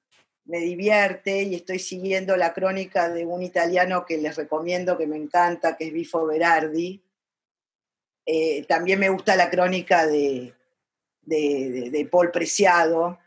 divierte 0.46 1.42
y 1.42 1.56
estoy 1.56 1.78
siguiendo 1.78 2.37
la 2.37 2.54
crónica 2.54 3.09
de 3.09 3.26
un 3.26 3.42
italiano 3.42 4.06
que 4.06 4.16
les 4.18 4.37
recomiendo, 4.37 4.96
que 4.96 5.06
me 5.06 5.16
encanta, 5.16 5.76
que 5.76 5.88
es 5.88 5.92
Bifo 5.92 6.24
Berardi. 6.24 7.02
Eh, 8.24 8.64
también 8.66 9.00
me 9.00 9.09
gusta 9.09 9.35
la 9.37 9.50
crónica 9.50 10.06
de, 10.06 10.54
de, 11.22 12.09
Paul 12.11 12.30
Preciado, 12.30 13.18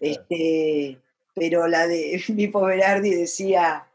este, 0.00 1.00
pero 1.34 1.68
la 1.68 1.86
de 1.86 2.22
Bifo 2.28 2.62
Berardi 2.62 3.14
decía, 3.14 3.88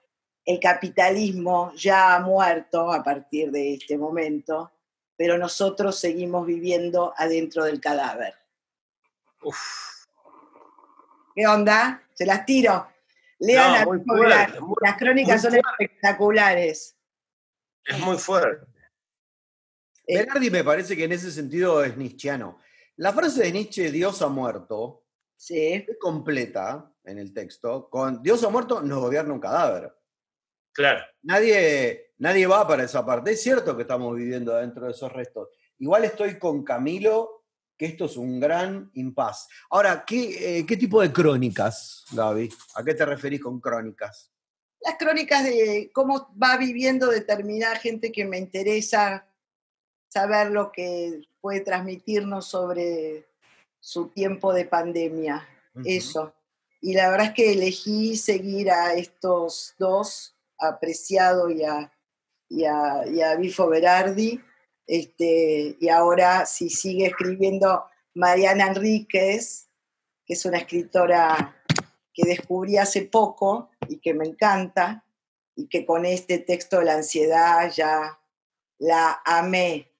el 0.46 0.60
capitalismo 0.60 1.74
ya 1.76 2.16
ha 2.16 2.20
muerto 2.20 2.92
a 2.92 3.04
partir 3.04 3.52
de 3.52 3.76
este 3.76 3.98
momento, 3.98 4.72
pero 5.16 5.38
nosotros 5.38 6.00
seguimos 6.00 6.46
viviendo 6.46 7.14
adentro 7.18 7.66
del 7.66 7.80
cadáver. 7.80 8.34
¿Qué 11.36 11.48
onda? 11.48 12.03
Se 12.14 12.26
las 12.26 12.46
tiro. 12.46 12.88
Lean 13.40 13.86
las 14.82 14.98
crónicas 14.98 15.42
son 15.42 15.56
espectaculares. 15.56 16.98
Es 17.84 18.00
muy 18.00 18.18
fuerte. 18.18 18.66
Berardi 20.08 20.50
me 20.50 20.64
parece 20.64 20.96
que 20.96 21.06
en 21.06 21.12
ese 21.12 21.32
sentido 21.32 21.84
es 21.84 21.98
nietzscheano. 21.98 22.60
La 22.98 23.12
frase 23.12 23.44
de 23.44 23.52
Nietzsche, 23.52 23.92
Dios 23.92 24.22
ha 24.22 24.28
muerto, 24.28 25.04
sí. 25.36 25.74
es 25.74 25.98
completa 26.00 26.94
en 27.04 27.18
el 27.18 27.34
texto. 27.34 27.90
Con 27.90 28.22
Dios 28.22 28.44
ha 28.44 28.50
muerto 28.50 28.82
nos 28.82 29.00
gobierna 29.00 29.34
un 29.34 29.40
cadáver. 29.40 29.92
Claro. 30.72 31.04
Nadie, 31.24 32.14
nadie 32.18 32.48
va 32.48 32.68
para 32.68 32.84
esa 32.84 33.06
parte. 33.06 33.32
Es 33.32 33.42
cierto 33.42 33.76
que 33.76 33.84
estamos 33.84 34.16
viviendo 34.16 34.56
dentro 34.56 34.86
de 34.86 34.92
esos 34.92 35.12
restos. 35.12 35.50
Igual 35.80 36.06
estoy 36.06 36.38
con 36.38 36.64
Camilo, 36.64 37.43
que 37.78 37.86
esto 37.86 38.06
es 38.06 38.18
un 38.18 38.40
gran 38.40 38.92
impas. 38.94 39.48
Ahora, 39.70 40.04
¿qué, 40.06 40.60
eh, 40.60 40.66
¿qué 40.66 40.78
tipo 40.78 41.02
de 41.02 41.12
crónicas, 41.12 42.06
Gaby? 42.12 42.50
¿A 42.76 42.84
qué 42.84 42.94
te 42.94 43.06
referís 43.06 43.42
con 43.42 43.60
crónicas? 43.60 44.32
Las 44.82 44.98
crónicas 44.98 45.44
de 45.44 45.92
cómo 45.94 46.34
va 46.42 46.58
viviendo 46.58 47.08
determinada 47.08 47.76
gente 47.76 48.12
que 48.12 48.26
me 48.26 48.38
interesa 48.38 49.26
saber 50.10 50.52
lo 50.52 50.72
que 50.72 51.22
puede 51.42 51.62
transmitirnos 51.62 52.46
sobre 52.46 53.28
su 53.80 54.10
tiempo 54.10 54.54
de 54.54 54.66
pandemia. 54.66 55.48
Eso. 55.84 56.34
Y 56.82 56.94
la 56.94 57.10
verdad 57.10 57.28
es 57.28 57.34
que 57.34 57.54
elegí 57.54 58.16
seguir 58.16 58.70
a 58.70 58.94
estos 58.94 59.74
dos, 59.80 60.36
apreciado 60.60 61.50
y 61.50 61.64
a, 61.64 61.92
y 62.50 62.66
a, 62.66 63.36
Bifo 63.38 63.68
Berardi. 63.68 64.40
Este, 64.86 65.78
y 65.80 65.90
ahora 65.90 66.46
si 66.46 66.70
sigue 66.70 67.08
escribiendo 67.08 67.86
Mariana 68.14 68.68
Enríquez, 68.68 69.70
que 70.26 70.34
es 70.34 70.46
una 70.46 70.58
escritora 70.58 71.64
que 72.14 72.24
descubrí 72.26 72.78
hace 72.78 73.04
poco 73.04 73.72
y 73.88 74.00
que 74.00 74.14
me 74.14 74.26
encanta, 74.26 75.06
y 75.56 75.68
que 75.68 75.86
con 75.86 76.06
este 76.06 76.40
texto 76.40 76.80
de 76.80 76.86
la 76.86 76.96
ansiedad 76.96 77.72
ya 77.72 78.20
la 78.80 79.22
amé. 79.26 79.92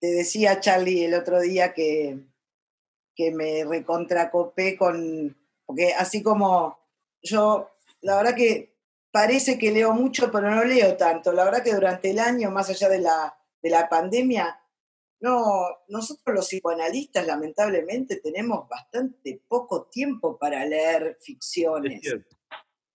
Te 0.00 0.08
decía 0.08 0.60
Charlie 0.60 1.04
el 1.04 1.14
otro 1.14 1.40
día 1.40 1.72
que, 1.72 2.18
que 3.14 3.30
me 3.30 3.64
recontracopé 3.64 4.76
con, 4.76 5.36
porque 5.64 5.94
así 5.94 6.22
como 6.22 6.78
yo, 7.22 7.70
la 8.02 8.16
verdad 8.16 8.34
que 8.34 8.73
parece 9.14 9.56
que 9.56 9.70
leo 9.70 9.92
mucho, 9.92 10.28
pero 10.32 10.50
no 10.50 10.64
leo 10.64 10.96
tanto. 10.96 11.30
La 11.30 11.44
verdad 11.44 11.62
que 11.62 11.72
durante 11.72 12.10
el 12.10 12.18
año, 12.18 12.50
más 12.50 12.68
allá 12.68 12.88
de 12.88 12.98
la, 12.98 13.38
de 13.62 13.70
la 13.70 13.88
pandemia, 13.88 14.60
no, 15.20 15.68
nosotros 15.86 16.34
los 16.34 16.48
psicoanalistas 16.48 17.24
lamentablemente 17.24 18.16
tenemos 18.16 18.68
bastante 18.68 19.40
poco 19.46 19.84
tiempo 19.84 20.36
para 20.36 20.66
leer 20.66 21.16
ficciones. 21.20 22.02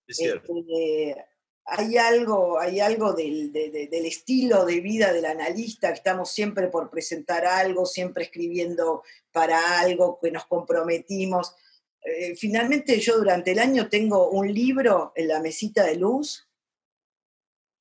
Es 0.05 0.17
cierto. 0.17 0.53
Este, 0.57 1.25
hay 1.63 1.95
algo, 1.95 2.59
hay 2.59 2.81
algo 2.81 3.13
del, 3.13 3.53
del, 3.53 4.05
estilo 4.05 4.65
de 4.65 4.81
vida 4.81 5.13
del 5.13 5.25
analista, 5.25 5.87
que 5.87 5.99
estamos 5.99 6.29
siempre 6.31 6.67
por 6.67 6.89
presentar 6.89 7.45
algo, 7.45 7.85
siempre 7.85 8.25
escribiendo 8.25 9.03
para 9.31 9.79
algo 9.79 10.19
que 10.21 10.31
nos 10.31 10.45
comprometimos. 10.47 11.55
Eh, 12.01 12.35
finalmente 12.35 12.99
yo 12.99 13.17
durante 13.17 13.51
el 13.51 13.59
año 13.59 13.89
tengo 13.89 14.29
un 14.29 14.53
libro 14.53 15.11
en 15.15 15.27
la 15.27 15.39
mesita 15.39 15.83
de 15.83 15.95
luz 15.95 16.47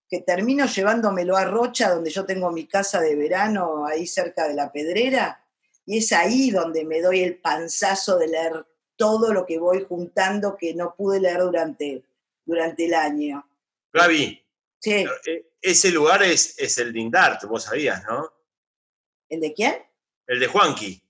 que 0.09 0.21
termino 0.21 0.67
llevándomelo 0.67 1.37
a 1.37 1.45
Rocha, 1.45 1.91
donde 1.91 2.11
yo 2.11 2.25
tengo 2.25 2.51
mi 2.51 2.67
casa 2.67 3.01
de 3.01 3.15
verano, 3.15 3.87
ahí 3.87 4.07
cerca 4.07 4.49
de 4.49 4.55
la 4.55 4.73
Pedrera, 4.73 5.45
y 5.85 5.99
es 5.99 6.13
ahí 6.13 6.51
donde 6.51 6.85
me 6.85 7.01
doy 7.01 7.21
el 7.21 7.39
panzazo 7.39 8.19
de 8.19 8.29
leer 8.29 8.67
todo 8.97 9.33
lo 9.33 9.45
que 9.45 9.59
voy 9.59 9.85
juntando 9.89 10.57
que 10.57 10.75
no 10.75 10.95
pude 10.97 11.21
leer 11.21 11.41
durante, 11.41 12.05
durante 12.45 12.87
el 12.87 12.95
año. 12.95 13.49
Gaby, 13.93 14.45
sí. 14.81 15.07
E, 15.27 15.51
ese 15.61 15.91
lugar 15.91 16.23
es, 16.23 16.59
es 16.59 16.79
el 16.79 16.93
de 16.93 17.01
Indart, 17.01 17.45
vos 17.45 17.65
sabías, 17.65 18.03
¿no? 18.05 18.33
¿El 19.29 19.41
de 19.41 19.53
quién? 19.53 19.75
El 20.27 20.41
de 20.41 20.47
Juanqui. 20.47 21.03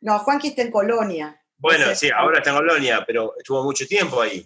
No, 0.00 0.18
Juanqui 0.18 0.48
está 0.48 0.62
en 0.62 0.72
Colonia. 0.72 1.41
Bueno, 1.62 1.94
sí, 1.94 2.10
ahora 2.10 2.38
está 2.38 2.50
en 2.50 2.56
Colonia, 2.56 3.04
pero 3.06 3.36
estuvo 3.38 3.62
mucho 3.62 3.86
tiempo 3.86 4.20
ahí. 4.20 4.44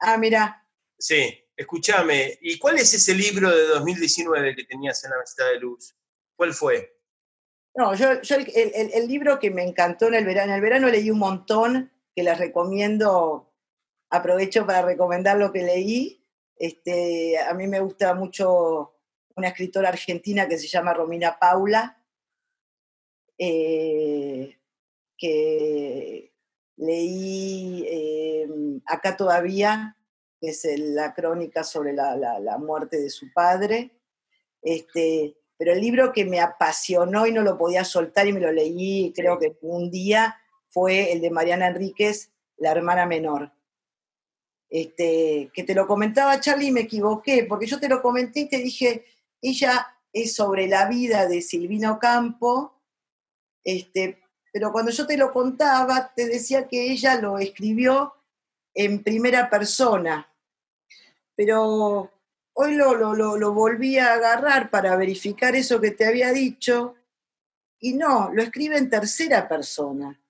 Ah, 0.00 0.18
mira. 0.18 0.62
Sí, 0.98 1.42
escúchame, 1.56 2.38
¿y 2.42 2.58
cuál 2.58 2.76
es 2.76 2.92
ese 2.92 3.14
libro 3.14 3.50
de 3.50 3.68
2019 3.68 4.54
que 4.54 4.64
tenías 4.64 5.02
en 5.02 5.10
la 5.10 5.18
mesita 5.18 5.46
de 5.46 5.60
luz? 5.60 5.96
¿Cuál 6.36 6.52
fue? 6.52 6.94
No, 7.74 7.94
yo, 7.94 8.10
el, 8.12 9.08
libro 9.08 9.38
que 9.38 9.50
me 9.50 9.62
encantó 9.62 10.08
en 10.08 10.14
el 10.14 10.26
verano, 10.26 10.50
en 10.50 10.56
el 10.56 10.60
verano 10.60 10.88
leí 10.88 11.10
un 11.10 11.20
montón, 11.20 11.90
que 12.14 12.22
les 12.22 12.36
recomiendo, 12.36 13.50
aprovecho 14.10 14.66
para 14.66 14.82
recomendar 14.82 15.38
lo 15.38 15.50
que 15.50 15.62
leí. 15.62 16.22
Este, 16.54 17.38
a 17.38 17.54
mí 17.54 17.66
me 17.66 17.80
gusta 17.80 18.12
mucho 18.12 18.94
una 19.36 19.48
escritora 19.48 19.88
argentina 19.88 20.46
que 20.46 20.58
se 20.58 20.68
llama 20.68 20.92
Romina 20.92 21.38
Paula, 21.38 22.04
eh, 23.38 24.58
que 25.16 26.27
leí 26.78 27.84
em, 27.88 28.80
Acá 28.86 29.16
todavía, 29.16 29.96
que 30.40 30.50
es 30.50 30.64
la 30.78 31.12
crónica 31.12 31.64
sobre 31.64 31.92
la, 31.92 32.56
muerte 32.58 33.00
de 33.00 33.10
su 33.10 33.32
padre. 33.32 33.90
Este, 34.62 35.36
pero 35.58 35.72
el 35.72 35.80
libro 35.80 36.12
que 36.12 36.24
me 36.24 36.40
apasionó 36.40 37.26
y 37.26 37.32
no 37.32 37.42
lo 37.42 37.58
podía 37.58 37.84
soltar 37.84 38.26
y 38.26 38.32
me 38.32 38.40
lo 38.40 38.50
leí 38.52 39.12
creo 39.14 39.38
que 39.38 39.58
un 39.60 39.90
día 39.90 40.36
fue 40.68 41.12
el 41.12 41.20
de 41.20 41.30
Mariana 41.30 41.68
Enríquez, 41.68 42.30
La 42.56 42.70
hermana 42.70 43.06
menor. 43.06 43.52
Este, 44.70 45.50
que 45.54 45.64
te 45.64 45.74
lo 45.74 45.86
comentaba 45.86 46.40
Charlie 46.40 46.68
y 46.68 46.72
me 46.72 46.82
equivoqué, 46.82 47.44
porque 47.48 47.66
yo 47.66 47.80
te 47.80 47.88
lo 47.88 48.02
comenté 48.02 48.40
y 48.40 48.48
te 48.48 48.58
dije, 48.58 49.04
ella 49.40 49.86
es 50.12 50.34
sobre 50.34 50.68
la 50.68 50.86
vida 50.86 51.26
de 51.26 51.42
Silvino 51.42 51.98
Campo, 51.98 52.74
este, 53.64 54.20
pero 54.52 54.72
cuando 54.72 54.90
yo 54.90 55.06
te 55.06 55.16
lo 55.16 55.32
contaba, 55.32 56.12
te 56.14 56.26
decía 56.26 56.68
que 56.68 56.90
ella 56.90 57.20
lo 57.20 57.38
escribió 57.38 58.14
en 58.74 59.02
primera 59.02 59.50
persona. 59.50 60.32
Pero 61.34 62.10
hoy 62.54 62.74
lo, 62.74 62.94
lo, 63.14 63.52
volví 63.52 63.98
a 63.98 64.14
agarrar 64.14 64.70
para 64.70 64.96
verificar 64.96 65.54
eso 65.54 65.80
que 65.80 65.92
te 65.92 66.06
había 66.06 66.32
dicho, 66.32 66.96
y 67.80 67.94
no, 67.94 68.32
lo 68.32 68.42
escribe 68.42 68.76
en 68.76 68.90
tercera 68.90 69.48
persona. 69.48 70.20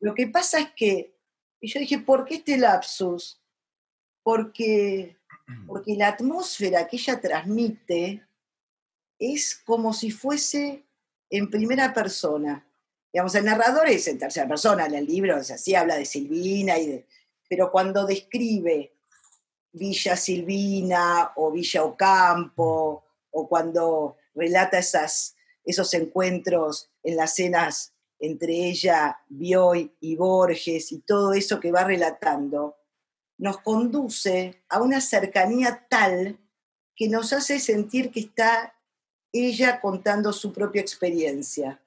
Lo 0.00 0.14
que 0.14 0.26
pasa 0.26 0.58
es 0.58 0.72
que, 0.74 1.16
y 1.60 1.68
yo 1.68 1.78
dije, 1.78 1.98
¿por 1.98 2.24
qué 2.24 2.36
este 2.36 2.58
lapsus? 2.58 3.40
Porque, 4.24 5.16
porque 5.66 5.94
la 5.94 6.08
atmósfera 6.08 6.86
que 6.88 6.96
ella 6.96 7.20
transmite 7.20 8.26
es 9.18 9.54
como 9.64 9.92
si 9.92 10.10
fuese 10.10 10.84
en 11.30 11.48
primera 11.48 11.94
persona. 11.94 12.66
Digamos, 13.12 13.34
el 13.34 13.44
narrador 13.44 13.88
es 13.88 14.08
en 14.08 14.18
tercera 14.18 14.48
persona 14.48 14.86
en 14.86 14.94
el 14.94 15.06
libro, 15.06 15.36
o 15.38 15.42
sea, 15.44 15.80
habla 15.80 15.96
de 15.96 16.06
Silvina, 16.06 16.78
y 16.78 17.04
pero 17.48 17.70
cuando 17.70 18.06
describe 18.06 18.94
Villa 19.72 20.16
Silvina 20.16 21.32
o 21.36 21.50
Villa 21.50 21.84
Ocampo, 21.84 23.04
o 23.30 23.48
cuando 23.48 24.16
relata 24.34 24.78
esas, 24.78 25.36
esos 25.64 25.92
encuentros 25.92 26.90
en 27.02 27.16
las 27.16 27.34
cenas 27.34 27.92
entre 28.18 28.54
ella, 28.68 29.18
Bioy 29.28 29.92
y 30.00 30.16
Borges, 30.16 30.92
y 30.92 31.00
todo 31.00 31.34
eso 31.34 31.58
que 31.58 31.72
va 31.72 31.84
relatando, 31.84 32.76
nos 33.36 33.58
conduce 33.58 34.62
a 34.68 34.80
una 34.80 35.00
cercanía 35.00 35.86
tal 35.90 36.38
que 36.94 37.08
nos 37.08 37.32
hace 37.32 37.58
sentir 37.58 38.12
que 38.12 38.20
está 38.20 38.74
ella 39.32 39.80
contando 39.80 40.32
su 40.32 40.52
propia 40.52 40.80
experiencia. 40.80 41.81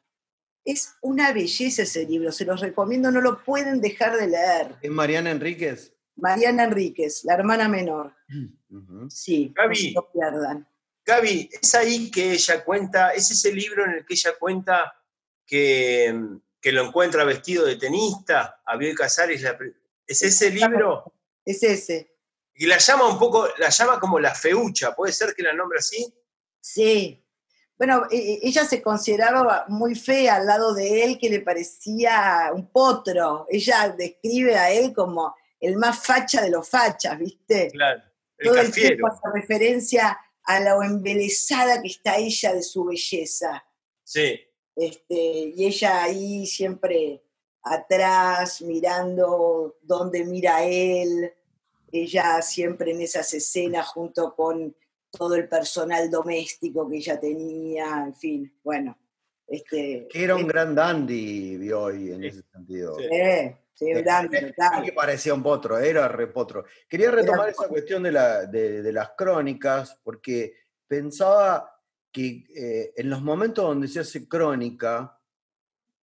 Es 0.66 0.96
una 1.02 1.32
belleza 1.32 1.84
ese 1.84 2.06
libro, 2.06 2.32
se 2.32 2.44
los 2.44 2.60
recomiendo, 2.60 3.12
no 3.12 3.22
lo 3.22 3.44
pueden 3.44 3.80
dejar 3.80 4.18
de 4.18 4.28
leer. 4.28 4.76
¿Es 4.82 4.92
Mariana 4.92 5.30
Enríquez? 5.32 5.94
Mariana 6.16 6.64
Enríquez, 6.64 7.24
la 7.24 7.36
hermana 7.36 7.70
menor. 7.70 8.16
Sí, 9.10 9.54
Gaby, 9.56 9.94
no 9.94 10.12
pierdan. 10.12 10.68
Gaby, 11.06 11.50
es 11.62 11.76
ahí 11.76 12.10
que 12.10 12.32
ella 12.32 12.64
cuenta, 12.64 13.12
es 13.12 13.30
ese 13.30 13.54
libro 13.54 13.86
en 13.86 13.92
el 13.92 14.06
que 14.06 14.16
ella 14.16 14.34
cuenta 14.40 14.92
que, 15.46 16.20
que 16.60 16.72
lo 16.72 16.88
encuentra 16.88 17.24
vestido 17.24 17.66
de 17.66 17.76
tenista, 17.76 18.62
Abel 18.66 18.96
Casares, 18.96 19.46
¿es 20.08 20.22
ese 20.24 20.50
libro? 20.50 21.14
Es 21.46 21.62
ese. 21.62 22.12
Y 22.56 22.66
la 22.66 22.78
llama 22.80 23.08
un 23.08 23.20
poco, 23.20 23.48
la 23.58 23.70
llama 23.70 24.00
como 24.00 24.20
la 24.20 24.34
feucha, 24.34 24.96
¿puede 24.96 25.14
ser 25.14 25.36
que 25.36 25.44
la 25.44 25.54
nombre 25.54 25.78
así? 25.78 26.12
Sí, 26.60 27.25
bueno, 27.78 28.04
e, 28.10 28.18
e, 28.18 28.40
ella 28.44 28.64
se 28.66 28.82
consideraba 28.82 29.66
muy 29.68 29.96
fea 29.96 30.36
al 30.36 30.46
lado 30.46 30.74
de 30.74 31.04
él, 31.04 31.18
que 31.20 31.30
le 31.30 31.42
parecía 31.42 32.52
un 32.54 32.68
potro. 32.68 33.46
Ella 33.50 33.94
describe 33.98 34.56
a 34.56 34.72
él 34.72 34.94
como 34.94 35.36
el 35.60 35.76
más 35.78 36.06
facha 36.06 36.42
de 36.42 36.50
los 36.50 36.68
fachas, 36.70 37.18
¿viste? 37.20 37.70
Claro. 37.72 38.02
El 38.38 38.48
Todo 38.48 38.58
el 38.60 38.72
tiempo 38.72 39.08
hace 39.08 39.22
referencia 39.34 40.18
a 40.44 40.60
lo 40.60 40.84
embelesada 40.84 41.82
que 41.82 41.90
está 41.90 42.18
ella 42.18 42.54
de 42.54 42.64
su 42.64 42.86
belleza. 42.86 43.66
Sí. 44.04 44.40
Este, 44.76 45.16
y 45.56 45.66
ella 45.66 46.04
ahí 46.04 46.46
siempre 46.46 47.24
atrás, 47.64 48.62
mirando 48.62 49.78
dónde 49.82 50.24
mira 50.24 50.64
él. 50.64 51.34
ella 51.92 52.42
siempre 52.42 52.92
en 52.92 53.02
esas 53.02 53.34
escenas 53.34 53.88
junto 53.88 54.36
con 54.36 54.76
todo 55.16 55.36
el 55.36 55.48
personal 55.48 56.10
doméstico 56.10 56.88
que 56.90 56.98
ella 56.98 57.20
tenía, 57.20 58.04
en 58.06 58.16
fin, 58.16 58.54
bueno. 58.64 58.98
Este, 59.48 60.08
que 60.10 60.24
era 60.24 60.36
un 60.36 60.48
gran 60.48 60.74
dandy, 60.74 61.58
vi 61.58 61.72
hoy 61.72 62.12
en 62.12 62.24
ese 62.24 62.42
sentido. 62.52 62.98
Sí, 62.98 63.06
sí 63.74 63.94
un 63.94 64.04
dandy, 64.04 64.38
Que 64.84 64.94
parecía 64.94 65.34
un 65.34 65.44
potro, 65.44 65.78
era 65.78 66.08
repotro. 66.08 66.66
Quería 66.88 67.12
retomar 67.12 67.50
esa 67.50 67.68
cuestión 67.68 68.04
de, 68.04 68.12
la, 68.12 68.46
de, 68.46 68.92
las 68.92 69.12
crónicas, 69.16 70.00
porque 70.04 70.54
pensaba 70.88 71.80
que 72.12 72.46
eh, 72.56 72.94
en 72.96 73.10
los 73.10 73.22
momentos 73.22 73.66
donde 73.66 73.88
se 73.88 74.00
hace 74.00 74.28
crónica, 74.28 75.20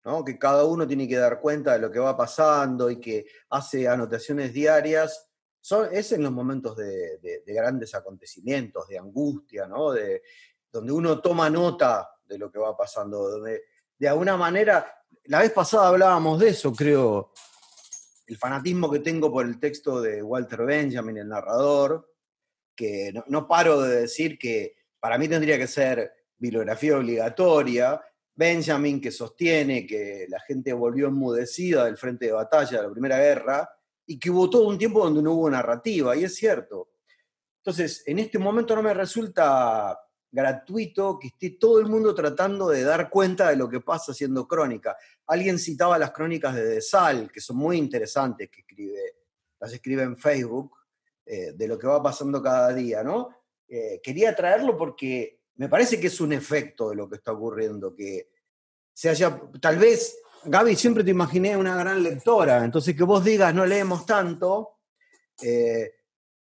¿no? 0.04 0.24
que 0.24 0.38
cada 0.38 0.64
uno 0.64 0.86
tiene 0.86 1.08
que 1.08 1.16
dar 1.16 1.40
cuenta 1.40 1.72
de 1.72 1.80
lo 1.80 1.90
que 1.90 1.98
va 1.98 2.16
pasando 2.16 2.90
y 2.90 3.00
que 3.00 3.26
hace 3.50 3.88
anotaciones 3.88 4.52
diarias, 4.52 5.31
son, 5.62 5.88
es 5.92 6.10
en 6.10 6.24
los 6.24 6.32
momentos 6.32 6.76
de, 6.76 7.42
grandes 7.46 7.94
acontecimientos, 7.94 8.88
de 8.88 8.98
angustia, 8.98 9.66
¿no? 9.66 9.92
de, 9.92 10.22
donde 10.70 10.92
uno 10.92 11.20
toma 11.20 11.48
nota 11.48 12.10
de 12.24 12.36
lo 12.36 12.50
que 12.50 12.58
va 12.58 12.76
pasando, 12.76 13.30
donde 13.30 13.62
de 13.96 14.08
alguna 14.08 14.36
manera, 14.36 14.92
la 15.26 15.38
vez 15.38 15.52
pasada 15.52 15.88
hablábamos 15.88 16.40
de 16.40 16.48
eso, 16.48 16.72
creo, 16.74 17.32
el 18.26 18.36
fanatismo 18.36 18.90
que 18.90 18.98
tengo 18.98 19.30
por 19.30 19.46
el 19.46 19.60
texto 19.60 20.00
de 20.00 20.20
Walter 20.20 20.64
Benjamin, 20.64 21.18
el 21.18 21.28
narrador, 21.28 22.12
que 22.74 23.12
no, 23.28 23.46
paro 23.46 23.80
de 23.82 24.00
decir 24.00 24.38
que 24.38 24.74
para 24.98 25.18
mí 25.18 25.28
tendría 25.28 25.58
que 25.58 25.68
ser 25.68 26.12
bibliografía 26.36 26.96
obligatoria, 26.96 28.02
Benjamin 28.34 29.00
que 29.00 29.12
sostiene 29.12 29.86
que 29.86 30.26
la 30.28 30.40
gente 30.40 30.72
volvió 30.72 31.06
enmudecida 31.06 31.84
del 31.84 31.96
frente 31.96 32.26
de 32.26 32.32
batalla 32.32 32.78
de 32.78 32.86
la 32.88 32.92
Primera 32.92 33.18
Guerra, 33.18 33.70
y 34.12 34.18
que 34.18 34.30
hubo 34.30 34.50
todo 34.50 34.68
un 34.68 34.76
tiempo 34.76 35.02
donde 35.02 35.22
no 35.22 35.32
hubo 35.32 35.48
narrativa, 35.48 36.14
y 36.14 36.24
es 36.24 36.34
cierto. 36.34 36.90
Entonces, 37.60 38.02
en 38.06 38.18
este 38.18 38.38
momento 38.38 38.76
no 38.76 38.82
me 38.82 38.92
resulta 38.92 39.98
gratuito 40.30 41.18
que 41.18 41.28
esté 41.28 41.56
todo 41.58 41.80
el 41.80 41.86
mundo 41.86 42.14
tratando 42.14 42.68
de 42.68 42.82
dar 42.82 43.08
cuenta 43.08 43.48
de 43.48 43.56
lo 43.56 43.70
que 43.70 43.80
pasa 43.80 44.12
haciendo 44.12 44.46
crónica. 44.46 44.98
Alguien 45.28 45.58
citaba 45.58 45.98
las 45.98 46.10
crónicas 46.10 46.54
de 46.54 46.62
De 46.62 46.80
Sal, 46.82 47.32
que 47.32 47.40
son 47.40 47.56
muy 47.56 47.78
interesantes, 47.78 48.50
que 48.50 48.60
escribe, 48.60 49.00
las 49.58 49.72
escribe 49.72 50.02
en 50.02 50.18
Facebook, 50.18 50.76
eh, 51.24 51.52
de 51.54 51.66
lo 51.66 51.78
que 51.78 51.86
va 51.86 52.02
pasando 52.02 52.42
cada 52.42 52.74
día, 52.74 53.02
¿no? 53.02 53.30
Eh, 53.66 53.98
quería 54.02 54.36
traerlo 54.36 54.76
porque 54.76 55.40
me 55.54 55.70
parece 55.70 55.98
que 55.98 56.08
es 56.08 56.20
un 56.20 56.34
efecto 56.34 56.90
de 56.90 56.96
lo 56.96 57.08
que 57.08 57.16
está 57.16 57.32
ocurriendo, 57.32 57.94
que 57.94 58.28
se 58.92 59.08
haya, 59.08 59.40
tal 59.58 59.78
vez 59.78 60.18
Gaby, 60.44 60.76
siempre 60.76 61.04
te 61.04 61.10
imaginé 61.10 61.56
una 61.56 61.76
gran 61.76 62.02
lectora, 62.02 62.64
entonces 62.64 62.96
que 62.96 63.04
vos 63.04 63.24
digas 63.24 63.54
no 63.54 63.64
leemos 63.64 64.04
tanto, 64.04 64.80
eh, 65.40 65.92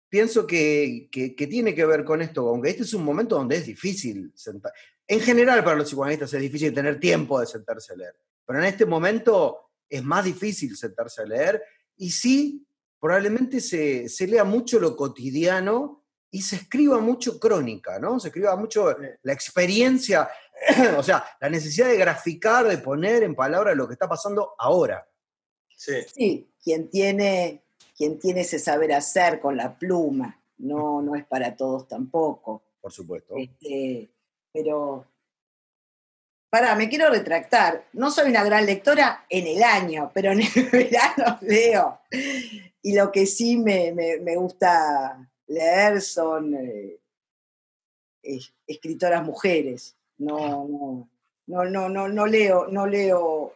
pienso 0.08 0.48
que, 0.48 1.10
tiene 1.12 1.76
que 1.76 1.86
ver 1.86 2.06
con 2.06 2.22
esto, 2.22 2.48
aunque 2.48 2.70
este 2.70 2.84
es 2.84 2.94
un 2.94 3.04
momento 3.04 3.36
donde 3.36 3.58
es 3.58 3.66
difícil 3.66 4.32
sentar. 4.36 4.72
En 5.08 5.20
general 5.20 5.64
para 5.64 5.76
los 5.76 5.88
psicoanalistas 5.88 6.34
es 6.34 6.42
difícil 6.42 6.74
tener 6.74 7.00
tiempo 7.00 7.40
de 7.40 7.46
sentarse 7.46 7.94
a 7.94 7.98
leer, 7.98 8.16
pero 8.46 8.60
en 8.60 8.66
este 8.66 8.86
momento 8.86 9.72
es 9.90 10.04
más 10.04 10.24
difícil 10.24 10.78
sentarse 10.78 11.22
a 11.22 11.26
leer 11.26 11.62
y 11.98 12.12
sí, 12.12 12.66
probablemente 13.00 13.60
se, 13.60 14.08
se 14.08 14.28
lea 14.28 14.44
mucho 14.44 14.80
lo 14.80 14.96
cotidiano 14.96 16.00
y 16.32 16.42
se 16.42 16.58
escriba 16.58 17.00
mucho 17.00 17.40
crónica, 17.40 18.00
¿no? 18.00 18.20
Se 18.20 18.28
escriba 18.28 18.56
mucho 18.56 18.96
la 19.24 19.34
experiencia. 19.34 20.30
o 20.98 21.04
sea, 21.04 21.24
la 21.40 21.50
necesidad 21.50 21.88
de 21.88 21.98
graficar, 21.98 22.68
de 22.68 22.78
poner 22.78 23.24
en 23.24 23.36
palabras 23.36 23.76
lo 23.76 23.88
que 23.88 23.94
está 23.94 24.08
pasando 24.08 24.56
ahora. 24.58 25.08
Sí. 25.76 26.52
quien 26.62 26.90
tiene, 26.90 27.64
quien 27.96 28.20
tiene 28.20 28.42
ese 28.42 28.60
saber 28.60 28.94
hacer 28.94 29.40
con 29.40 29.56
la 29.56 29.78
pluma, 29.78 30.42
no, 30.58 31.02
no 31.02 31.16
es 31.16 31.26
para 31.26 31.56
todos 31.56 31.88
tampoco. 31.88 32.64
Por 32.82 32.92
supuesto. 32.92 33.36
Este, 33.38 34.10
pero, 34.52 35.06
para, 36.50 36.76
me 36.76 36.90
quiero 36.90 37.10
retractar. 37.10 37.88
No 37.94 38.12
soy 38.12 38.30
una 38.30 38.44
gran 38.44 38.66
lectora 38.66 39.26
en 39.30 39.48
el 39.48 39.64
año, 39.64 40.12
pero 40.14 40.32
en 40.32 40.42
el 40.42 40.70
verano 40.72 41.38
leo. 41.42 42.00
Y 42.82 42.96
lo 42.96 43.12
que 43.12 43.26
sí 43.26 43.58
me, 43.58 44.20
gusta 44.36 45.30
leer 45.48 46.02
son 46.02 46.56
eh, 46.56 47.00
escritoras 48.68 49.24
mujeres 49.24 49.99
no, 50.20 51.10
no, 51.48 51.66
no, 51.66 51.90
no, 51.90 52.08
no, 52.08 52.26
leo, 52.28 52.68
no 52.68 52.86
leo, 52.86 53.56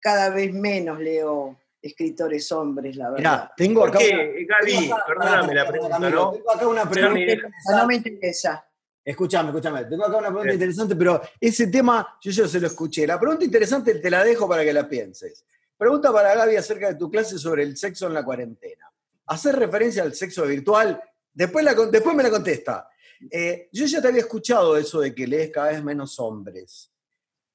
cada 0.00 0.30
vez 0.30 0.52
menos 0.52 0.98
leo 0.98 1.58
escritores 1.80 2.50
hombres, 2.52 2.96
la 2.96 3.10
verdad. 3.10 3.50
tengo 3.56 3.84
acá. 3.84 3.98
Gaby, 3.98 4.90
perdóname 5.06 5.54
la 5.54 5.66
pregunta, 5.66 5.98
¿no? 5.98 6.32
Tengo 6.32 6.50
acá 6.52 6.66
una 6.68 6.88
pregunta. 6.88 7.48
No 7.70 7.86
me 7.86 7.94
interesa. 7.96 8.64
Escúchame, 9.04 9.48
escúchame. 9.48 9.84
Tengo 9.86 10.04
acá 10.04 10.16
una 10.16 10.28
pregunta 10.28 10.52
interesante, 10.52 10.94
pero 10.94 11.20
ese 11.40 11.66
tema 11.66 12.16
yo 12.20 12.30
ya 12.30 12.46
se 12.46 12.60
lo 12.60 12.68
escuché. 12.68 13.06
La 13.06 13.18
pregunta 13.18 13.44
interesante 13.44 13.96
te 13.96 14.10
la 14.10 14.22
dejo 14.22 14.48
para 14.48 14.62
que 14.62 14.72
la 14.72 14.88
pienses. 14.88 15.44
Pregunta 15.76 16.12
para 16.12 16.34
Gaby 16.36 16.56
acerca 16.56 16.88
de 16.88 16.94
tu 16.94 17.10
clase 17.10 17.38
sobre 17.38 17.64
el 17.64 17.76
sexo 17.76 18.06
en 18.06 18.14
la 18.14 18.24
cuarentena. 18.24 18.88
Hacer 19.26 19.56
referencia 19.56 20.04
al 20.04 20.14
sexo 20.14 20.44
virtual, 20.44 21.02
después, 21.32 21.64
la, 21.64 21.74
después 21.74 22.14
me 22.14 22.22
la 22.22 22.30
contesta. 22.30 22.88
Eh, 23.30 23.68
yo 23.72 23.86
ya 23.86 24.00
te 24.00 24.08
había 24.08 24.20
escuchado 24.20 24.76
eso 24.76 25.00
de 25.00 25.14
que 25.14 25.26
lees 25.26 25.50
cada 25.50 25.68
vez 25.68 25.82
menos 25.82 26.18
hombres. 26.18 26.90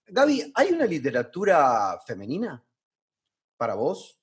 Gaby, 0.07 0.51
¿hay 0.55 0.71
una 0.71 0.85
literatura 0.85 1.99
femenina 2.05 2.63
para 3.57 3.75
vos? 3.75 4.19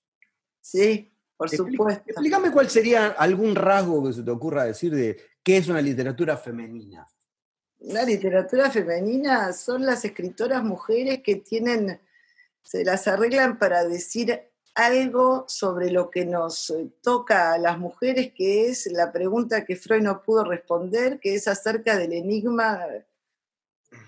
Sí, 0.60 1.12
por 1.36 1.50
supuesto. 1.50 2.04
Explícame 2.06 2.50
cuál 2.50 2.70
sería 2.70 3.08
algún 3.08 3.54
rasgo 3.54 4.06
que 4.06 4.14
se 4.14 4.22
te 4.22 4.30
ocurra 4.30 4.64
decir 4.64 4.94
de 4.94 5.20
qué 5.42 5.58
es 5.58 5.68
una 5.68 5.82
literatura 5.82 6.36
femenina. 6.36 7.06
Una 7.80 8.02
literatura 8.02 8.70
femenina 8.70 9.52
son 9.52 9.84
las 9.84 10.04
escritoras 10.06 10.64
mujeres 10.64 11.22
que 11.22 11.36
tienen, 11.36 12.00
se 12.62 12.82
las 12.82 13.06
arreglan 13.06 13.58
para 13.58 13.84
decir 13.84 14.53
algo 14.74 15.44
sobre 15.48 15.90
lo 15.90 16.10
que 16.10 16.26
nos 16.26 16.70
eh, 16.70 16.90
toca 17.00 17.52
a 17.52 17.58
las 17.58 17.78
mujeres, 17.78 18.32
que 18.34 18.68
es 18.68 18.86
la 18.86 19.12
pregunta 19.12 19.64
que 19.64 19.76
Freud 19.76 20.02
no 20.02 20.22
pudo 20.22 20.44
responder, 20.44 21.20
que 21.20 21.34
es 21.36 21.46
acerca 21.46 21.96
del 21.96 22.12
enigma, 22.12 22.80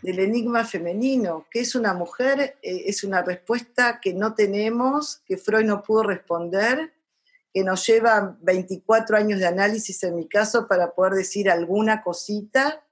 del 0.02 0.18
enigma 0.18 0.64
femenino. 0.64 1.46
¿Qué 1.50 1.60
es 1.60 1.76
una 1.76 1.94
mujer? 1.94 2.58
Eh, 2.62 2.84
es 2.86 3.04
una 3.04 3.22
respuesta 3.22 4.00
que 4.00 4.12
no 4.12 4.34
tenemos, 4.34 5.22
que 5.24 5.36
Freud 5.36 5.66
no 5.66 5.82
pudo 5.82 6.02
responder, 6.02 6.92
que 7.54 7.62
nos 7.62 7.86
lleva 7.86 8.36
24 8.42 9.16
años 9.16 9.38
de 9.38 9.46
análisis 9.46 10.02
en 10.02 10.16
mi 10.16 10.28
caso 10.28 10.66
para 10.66 10.92
poder 10.92 11.14
decir 11.14 11.48
alguna 11.48 12.02
cosita 12.02 12.84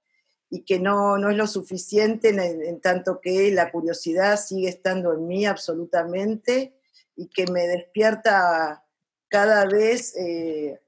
y 0.49 0.63
que 0.63 0.79
no, 0.79 1.19
no 1.19 1.29
es 1.29 1.37
lo 1.37 1.49
suficiente 1.49 2.29
en 2.29 2.81
tanto 2.81 3.21
que 3.21 3.51
la 3.51 3.73
curiosidad 3.73 4.39
sigue 4.39 4.69
estando 4.69 5.13
en 5.13 5.27
mí 5.27 5.45
absolutamente 5.45 6.73
y 7.16 7.29
que 7.29 7.46
me 7.46 7.66
despierta 7.66 8.85
cada 9.29 9.66
vez 9.66 10.14
eh, 10.16 10.81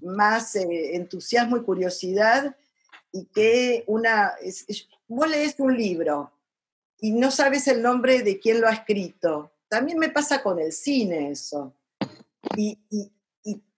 más 0.00 0.56
eh, 0.56 0.96
entusiasmo 0.96 1.56
y 1.56 1.62
curiosidad 1.62 2.56
y 3.12 3.26
que 3.26 3.84
una, 3.86 4.34
vos 5.08 5.28
lees 5.28 5.54
un 5.58 5.76
libro 5.76 6.32
y 7.00 7.12
no 7.12 7.30
sabes 7.30 7.66
el 7.68 7.82
nombre 7.82 8.22
de 8.22 8.38
quién 8.38 8.60
lo 8.60 8.68
ha 8.68 8.72
escrito. 8.72 9.52
También 9.68 9.98
me 9.98 10.08
pasa 10.08 10.42
con 10.42 10.58
el 10.58 10.72
cine 10.72 11.30
eso. 11.30 11.74
Y, 12.56 12.78
y, 12.90 13.12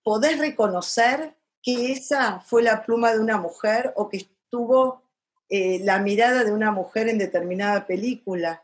podés 0.02 0.38
reconocer 0.38 1.34
que 1.62 1.92
esa 1.92 2.40
fue 2.40 2.62
la 2.62 2.82
pluma 2.82 3.12
de 3.12 3.20
una 3.20 3.36
mujer 3.36 3.92
o 3.94 4.08
que 4.08 4.16
estuvo 4.16 5.02
eh, 5.50 5.80
la 5.80 5.98
mirada 5.98 6.44
de 6.44 6.52
una 6.52 6.70
mujer 6.70 7.08
en 7.08 7.18
determinada 7.18 7.86
película. 7.86 8.62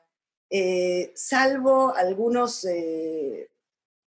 Eh, 0.50 1.12
salvo 1.14 1.94
algunos 1.94 2.64
eh, 2.64 3.50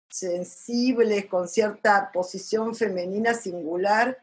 sensibles 0.09 1.25
con 1.25 1.47
cierta 1.47 2.11
posición 2.11 2.75
femenina 2.75 3.33
singular, 3.33 4.17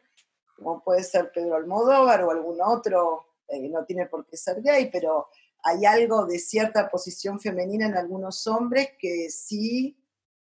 como 0.57 0.83
puede 0.83 1.03
ser 1.03 1.31
Pedro 1.33 1.57
Almodóvar 1.57 2.25
o 2.25 2.31
algún 2.31 2.61
otro, 2.63 3.27
eh, 3.49 3.69
no 3.69 3.85
tiene 3.85 4.07
por 4.07 4.27
qué 4.27 4.37
ser 4.37 4.63
gay, 4.63 4.91
pero 4.91 5.29
hay 5.63 5.85
algo 5.85 6.27
de 6.27 6.39
cierta 6.39 6.89
posición 6.89 7.41
femenina 7.41 7.87
en 7.87 7.97
algunos 7.97 8.47
hombres 8.47 8.91
que 8.99 9.29
sí 9.31 9.99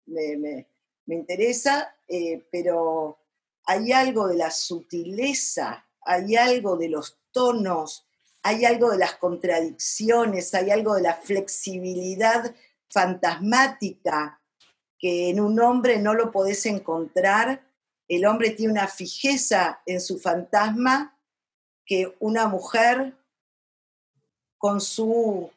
me, 0.06 0.68
interesa, 1.08 1.96
pero 2.52 3.18
hay 3.66 3.92
algo 3.92 4.28
de 4.28 4.36
la 4.36 4.52
sutileza, 4.52 5.86
hay 6.02 6.36
algo 6.36 6.78
de 6.78 6.90
los 6.90 7.20
tonos, 7.32 8.07
hay 8.48 8.64
algo 8.64 8.92
de 8.92 8.98
las 8.98 9.16
contradicciones, 9.16 10.54
hay 10.54 10.72
algo 10.72 10.96
de 10.96 11.02
la 11.02 11.16
flexibilidad 11.16 12.56
fantasmática 12.90 14.42
que 14.98 15.30
en 15.30 15.42
un 15.42 15.60
hombre 15.60 16.00
no 16.00 16.14
lo 16.14 16.32
podés 16.32 16.66
encontrar. 16.66 17.62
El 18.08 18.26
hombre 18.26 18.52
tiene 18.52 18.72
una 18.72 18.88
fijeza 18.88 19.82
en 19.86 20.00
su 20.00 20.18
fantasma 20.18 21.20
que 21.86 22.16
una 22.20 22.48
mujer 22.48 23.18
con 24.58 24.80
su, 24.80 25.52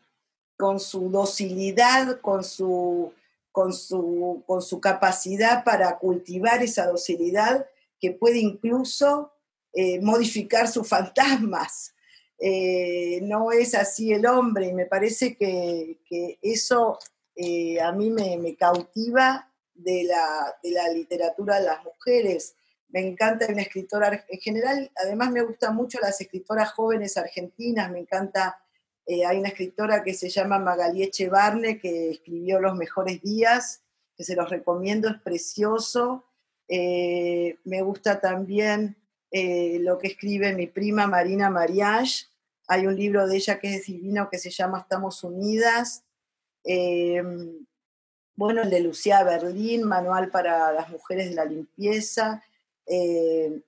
con 0.57 0.81
su 0.81 1.11
docilidad, 1.11 2.21
con 2.21 2.43
su, 2.43 3.13
con, 3.53 3.73
su, 3.73 4.43
con 4.49 4.63
su 4.63 4.81
capacidad 4.81 5.63
para 5.63 5.97
cultivar 5.99 6.61
esa 6.65 6.89
docilidad, 6.89 7.69
que 8.01 8.11
puede 8.11 8.39
incluso 8.39 9.33
eh, 9.75 10.01
modificar 10.01 10.67
sus 10.67 10.89
fantasmas. 10.89 11.95
Eh, 12.43 13.21
no 13.23 13.53
es 13.53 13.75
así 13.75 14.15
el 14.15 14.25
hombre 14.25 14.69
y 14.69 14.73
me 14.73 14.87
parece 14.87 15.37
que, 15.37 15.99
eso 16.41 16.99
eh, 17.37 17.79
a 17.79 17.93
mí 17.93 18.11
me, 18.11 18.57
cautiva 18.57 19.53
de 19.75 20.05
la, 20.05 20.57
de 20.63 20.71
la, 20.71 20.89
literatura 20.89 21.59
de 21.59 21.67
las 21.67 21.85
mujeres. 21.85 22.57
Me 22.89 23.07
encanta 23.07 23.47
una 23.47 23.61
escritora, 23.61 24.25
en 24.27 24.41
general, 24.41 24.91
además 24.97 25.31
me 25.31 25.43
gustan 25.43 25.77
mucho 25.77 25.99
las 26.01 26.19
escritoras 26.19 26.73
jóvenes 26.73 27.19
argentinas, 27.19 27.91
me 27.91 28.01
encanta, 28.01 28.59
hay 29.07 29.39
una 29.39 29.49
escritora 29.49 30.03
que 30.03 30.15
se 30.15 30.31
llama 30.31 30.59
Magalí 30.59 31.03
Echevarne, 31.03 31.79
que 31.79 32.11
escribió 32.11 32.59
Los 32.59 32.75
Mejores 32.75 33.21
Días, 33.21 33.83
que 34.17 34.25
se 34.25 34.35
los 34.35 34.49
recomiendo, 34.49 35.09
es 35.09 35.21
precioso. 35.21 36.25
me 36.69 37.83
gusta 37.83 38.21
también 38.21 39.00
eh, 39.31 39.79
lo 39.81 39.99
que 39.99 40.09
escribe 40.09 40.53
mi 40.55 40.67
prima 40.67 41.07
Marina 41.07 41.51
Mariage. 41.51 42.27
Hay 42.67 42.87
un 42.87 42.97
libro 42.97 43.27
de 43.27 43.37
ella 43.37 43.59
que 43.61 43.77
es 43.77 43.87
divino 43.87 44.29
que 44.29 44.39
se 44.39 44.51
llama 44.51 44.81
Estamos 44.81 45.23
Unidas. 45.23 46.03
Eh, 46.65 47.23
bueno, 48.35 48.63
el 48.63 48.71
de 48.71 48.81
Lucía 48.81 49.23
Berlín, 49.23 49.85
Manual 49.85 50.31
para 50.31 50.73
las 50.73 50.89
Mujeres 50.89 51.29
de 51.29 51.35
la 51.37 51.45
Limpieza. 51.45 52.43
Eh, 52.87 53.61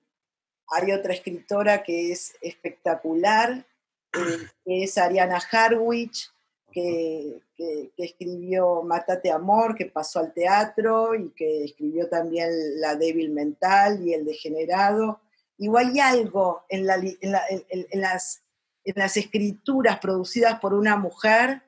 hay 0.67 0.91
otra 0.91 1.13
escritora 1.13 1.83
que 1.83 2.11
es 2.11 2.35
espectacular, 2.41 3.65
que 4.11 4.83
es 4.83 4.97
Ariana 4.97 5.39
Harwich, 5.51 6.29
que, 6.71 7.39
que, 7.55 7.91
escribió 7.97 8.81
Mátate 8.81 9.31
Amor, 9.31 9.75
que 9.75 9.85
pasó 9.85 10.19
al 10.19 10.33
teatro 10.33 11.13
y 11.15 11.29
que 11.29 11.65
escribió 11.65 12.09
también 12.09 12.49
La 12.81 12.95
débil 12.95 13.29
mental 13.29 14.05
y 14.05 14.13
El 14.13 14.25
degenerado 14.25 15.21
o 15.59 15.77
hay 15.77 15.99
algo 15.99 16.65
en, 16.69 16.85
las, 16.85 18.43
escrituras 19.17 19.99
producidas 19.99 20.59
por 20.59 20.73
una 20.73 20.97
mujer 20.97 21.61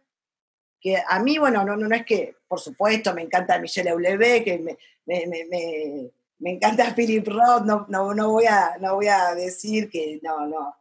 que 0.79 1.01
a 1.07 1.19
mí, 1.19 1.37
bueno, 1.37 1.63
no, 1.63 1.75
no, 1.75 1.95
es 1.95 2.05
que, 2.05 2.35
por 2.47 2.59
supuesto, 2.59 3.13
me 3.13 3.23
encanta 3.23 3.57
Michelle 3.57 3.89
Eulebe, 3.89 4.43
que 4.43 4.77
me, 5.05 6.51
encanta 6.51 6.93
Philip 6.93 7.27
Roth, 7.27 7.63
no, 7.63 7.85
no, 8.13 8.31
voy 8.31 8.45
a, 8.45 8.77
no 8.79 8.95
voy 8.95 9.07
a 9.07 9.33
decir 9.33 9.89
que 9.89 10.19
no, 10.21 10.45
no, 10.45 10.75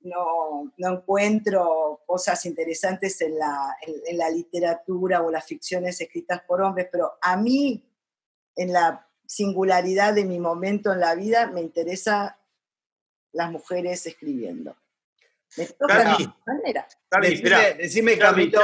no, 0.00 0.72
no 0.76 0.92
encuentro 0.92 2.02
cosas 2.04 2.44
interesantes 2.44 3.20
en 3.22 3.38
la, 3.38 3.76
en 3.86 4.18
la 4.18 4.28
literatura 4.28 5.22
o 5.22 5.30
las 5.30 5.46
ficciones 5.46 6.00
escritas 6.00 6.42
por 6.46 6.60
hombres, 6.60 6.88
pero 6.92 7.12
a 7.22 7.36
mí, 7.36 7.82
en 8.56 8.72
la 8.72 9.08
singularidad 9.26 10.14
de 10.14 10.24
mi 10.24 10.38
momento 10.38 10.92
en 10.92 11.00
la 11.00 11.14
vida, 11.14 11.46
me 11.48 11.60
interesa 11.60 12.38
las 13.36 13.50
mujeres 13.50 14.04
escribiendo. 14.06 14.76
Me 15.56 15.66
toca 15.66 16.16
de 16.16 16.28
manera. 16.46 16.86
decime, 17.20 17.74
decime 17.74 18.18
Camito. 18.18 18.60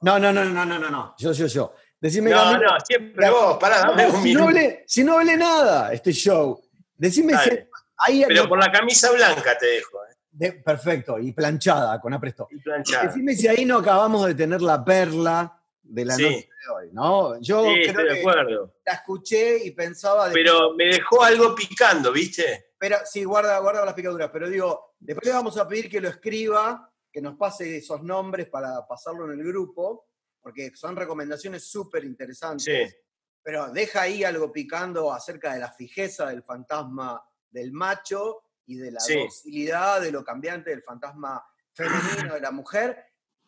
No, 0.00 0.18
no, 0.18 0.32
no, 0.32 0.44
no, 0.44 0.64
no, 0.64 0.78
no, 0.78 0.90
no. 0.90 1.14
Yo, 1.18 1.32
yo, 1.32 1.46
yo. 1.46 1.74
Decime, 2.00 2.30
no, 2.30 2.58
no, 2.58 2.80
siempre 2.84 3.30
vos, 3.30 3.58
pará, 3.58 3.80
dame 3.80 4.06
un 4.06 4.22
si 4.22 4.28
minuto. 4.34 4.50
No 4.50 4.60
si 4.86 5.04
no 5.04 5.18
hablé 5.18 5.36
nada 5.36 5.92
este 5.92 6.12
show. 6.12 6.60
Decime 6.96 7.34
si. 7.38 7.50
Ahí, 7.98 8.24
Pero 8.26 8.48
con 8.48 8.58
la 8.58 8.72
camisa 8.72 9.12
blanca 9.12 9.56
te 9.56 9.66
dejo. 9.66 9.98
Eh. 10.40 10.52
perfecto, 10.64 11.18
y 11.20 11.30
planchada, 11.32 12.00
con 12.00 12.12
apresto. 12.12 12.48
Y 12.50 12.58
planchada. 12.58 13.06
Decime 13.06 13.34
si 13.34 13.46
ahí 13.46 13.64
no 13.64 13.78
acabamos 13.78 14.26
de 14.26 14.34
tener 14.34 14.60
la 14.62 14.84
perla 14.84 15.62
de 15.80 16.04
la 16.04 16.16
noche 16.16 16.48
de 16.48 16.72
hoy, 16.74 16.88
¿no? 16.92 17.40
Yo 17.40 17.64
sí, 17.66 17.92
creo 17.92 18.14
de 18.14 18.20
acuerdo. 18.20 18.74
la 18.84 18.92
escuché 18.94 19.64
y 19.64 19.70
pensaba... 19.72 20.30
Pero 20.32 20.74
me 20.74 20.86
dejó 20.86 21.22
algo 21.22 21.54
picando, 21.54 22.10
¿viste? 22.10 22.71
Pero 22.82 22.96
sí, 23.04 23.22
guarda, 23.22 23.60
guarda 23.60 23.84
las 23.84 23.94
picaduras, 23.94 24.28
pero 24.32 24.50
digo, 24.50 24.96
después 24.98 25.24
le 25.24 25.32
vamos 25.32 25.56
a 25.56 25.68
pedir 25.68 25.88
que 25.88 26.00
lo 26.00 26.08
escriba, 26.08 26.92
que 27.12 27.22
nos 27.22 27.36
pase 27.36 27.76
esos 27.76 28.02
nombres 28.02 28.48
para 28.48 28.84
pasarlo 28.88 29.30
en 29.30 29.38
el 29.38 29.46
grupo, 29.46 30.08
porque 30.40 30.72
son 30.74 30.96
recomendaciones 30.96 31.62
súper 31.62 32.02
interesantes. 32.02 32.90
Sí. 32.90 32.96
Pero 33.40 33.70
deja 33.70 34.02
ahí 34.02 34.24
algo 34.24 34.50
picando 34.50 35.12
acerca 35.12 35.54
de 35.54 35.60
la 35.60 35.70
fijeza 35.70 36.26
del 36.26 36.42
fantasma 36.42 37.22
del 37.48 37.70
macho 37.70 38.46
y 38.66 38.78
de 38.78 38.90
la 38.90 39.00
docilidad 39.00 40.00
de 40.00 40.10
lo 40.10 40.24
cambiante 40.24 40.70
del 40.70 40.82
fantasma 40.82 41.40
femenino 41.72 42.34
de 42.34 42.40
la 42.40 42.50
mujer 42.50 42.98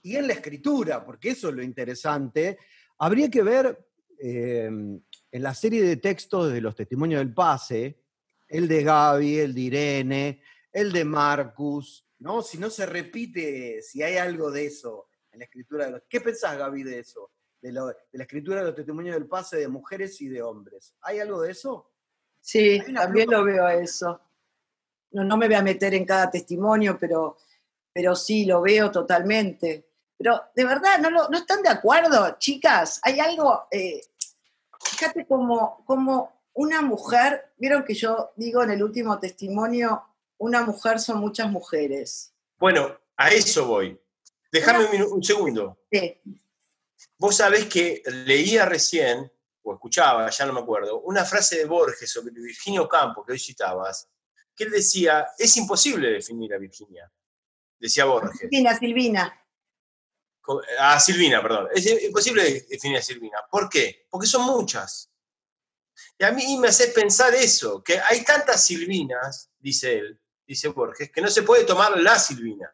y 0.00 0.14
en 0.14 0.28
la 0.28 0.34
escritura, 0.34 1.04
porque 1.04 1.30
eso 1.30 1.48
es 1.48 1.56
lo 1.56 1.62
interesante. 1.64 2.56
Habría 2.98 3.28
que 3.28 3.42
ver 3.42 3.84
em, 4.16 5.02
en 5.32 5.42
la 5.42 5.54
serie 5.54 5.82
de 5.82 5.96
textos 5.96 6.52
de 6.52 6.60
los 6.60 6.76
testimonios 6.76 7.18
del 7.18 7.34
pase, 7.34 8.03
el 8.48 8.68
de 8.68 8.82
Gaby, 8.82 9.38
el 9.38 9.54
de 9.54 9.60
Irene, 9.60 10.42
el 10.72 10.92
de 10.92 11.04
Marcus, 11.04 12.06
¿no? 12.18 12.42
Si 12.42 12.58
no 12.58 12.70
se 12.70 12.86
repite, 12.86 13.80
si 13.82 14.02
hay 14.02 14.16
algo 14.16 14.50
de 14.50 14.66
eso 14.66 15.08
en 15.30 15.40
la 15.40 15.44
escritura 15.44 15.86
de 15.86 15.92
los... 15.92 16.02
¿Qué 16.08 16.20
pensás, 16.20 16.56
Gaby, 16.56 16.82
de 16.82 16.98
eso? 17.00 17.30
De, 17.60 17.72
la 17.72 17.94
escritura 18.12 18.60
de 18.60 18.66
los 18.66 18.74
testimonios 18.74 19.14
del 19.14 19.26
pase 19.26 19.56
de 19.56 19.68
mujeres 19.68 20.20
y 20.20 20.28
de 20.28 20.42
hombres. 20.42 20.94
¿Hay 21.02 21.18
algo 21.18 21.40
de 21.40 21.52
eso? 21.52 21.90
Sí, 22.40 22.80
también 22.94 23.30
lo 23.30 23.42
veo 23.42 23.64
a 23.64 23.74
eso. 23.74 24.20
No, 25.12 25.24
no 25.24 25.36
me 25.36 25.46
voy 25.46 25.54
a 25.54 25.62
meter 25.62 25.94
en 25.94 26.04
cada 26.04 26.30
testimonio, 26.30 26.98
pero, 26.98 27.38
pero 27.92 28.14
sí, 28.14 28.44
lo 28.44 28.60
veo 28.60 28.90
totalmente. 28.90 29.88
Pero 30.16 30.42
de 30.54 30.64
verdad, 30.64 30.98
no, 30.98 31.10
no 31.10 31.38
están 31.38 31.62
de 31.62 31.70
acuerdo, 31.70 32.36
chicas. 32.38 33.00
Hay 33.02 33.18
algo, 33.18 33.66
eh, 33.70 34.00
fíjate 34.80 35.26
como, 35.26 35.84
como 35.86 36.33
una 36.54 36.80
mujer, 36.82 37.52
vieron 37.58 37.84
que 37.84 37.94
yo 37.94 38.32
digo 38.36 38.62
en 38.62 38.70
el 38.70 38.82
último 38.82 39.18
testimonio, 39.18 40.02
una 40.38 40.62
mujer 40.62 41.00
son 41.00 41.18
muchas 41.18 41.50
mujeres. 41.50 42.32
Bueno, 42.58 42.96
a 43.16 43.28
eso 43.28 43.66
voy. 43.66 44.00
Déjame 44.50 45.04
un, 45.04 45.22
segundo. 45.22 45.78
Sí. 45.90 46.20
Vos 47.18 47.36
sabés 47.36 47.66
que 47.66 48.02
leía 48.06 48.64
recién, 48.64 49.30
o 49.62 49.74
escuchaba, 49.74 50.30
ya 50.30 50.46
no 50.46 50.52
me 50.52 50.60
acuerdo, 50.60 51.00
una 51.00 51.24
frase 51.24 51.58
de 51.58 51.64
Borges 51.64 52.10
sobre 52.10 52.32
Virginio 52.32 52.88
Campo, 52.88 53.24
que 53.24 53.32
hoy 53.32 53.38
citabas, 53.38 54.08
que 54.54 54.64
él 54.64 54.70
decía, 54.70 55.26
es 55.36 55.56
imposible 55.56 56.10
definir 56.10 56.54
a 56.54 56.58
Virginia, 56.58 57.10
decía 57.80 58.04
Borges. 58.04 58.38
Silvina, 58.38 58.78
Silvina. 58.78 59.40
A 60.78 61.00
Silvina, 61.00 61.42
perdón. 61.42 61.68
Es 61.74 61.86
imposible 62.04 62.66
definir 62.68 62.98
a 62.98 63.02
Silvina. 63.02 63.38
¿Por 63.50 63.68
qué? 63.68 64.06
Porque 64.10 64.26
son 64.26 64.44
muchas. 64.44 65.10
Y 66.18 66.24
a 66.24 66.32
mí 66.32 66.58
me 66.58 66.68
hace 66.68 66.88
pensar 66.88 67.34
eso, 67.34 67.82
que 67.82 67.98
hay 67.98 68.24
tantas 68.24 68.66
Silvinas, 68.66 69.50
dice 69.58 69.98
él, 69.98 70.20
dice 70.46 70.68
Borges, 70.68 71.10
que 71.10 71.20
no 71.20 71.28
se 71.28 71.42
puede 71.42 71.64
tomar 71.64 71.98
la 71.98 72.18
Silvina. 72.18 72.72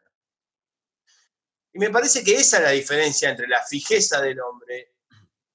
Y 1.73 1.79
me 1.79 1.89
parece 1.89 2.23
que 2.23 2.35
esa 2.35 2.57
es 2.57 2.63
la 2.63 2.71
diferencia 2.71 3.29
entre 3.29 3.47
la 3.47 3.63
fijeza 3.63 4.21
del 4.21 4.39
hombre 4.41 4.95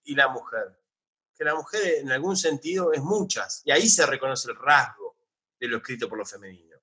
y 0.04 0.14
la 0.14 0.28
mujer. 0.28 0.80
Que 1.36 1.44
la 1.44 1.54
mujer 1.54 1.96
en 2.00 2.10
algún 2.10 2.36
sentido 2.36 2.92
es 2.92 3.02
muchas, 3.02 3.62
y 3.64 3.70
ahí 3.70 3.88
se 3.88 4.06
reconoce 4.06 4.50
el 4.50 4.56
rasgo 4.56 5.16
de 5.60 5.68
lo 5.68 5.78
escrito 5.78 6.08
por 6.08 6.18
lo 6.18 6.24
femenino. 6.24 6.76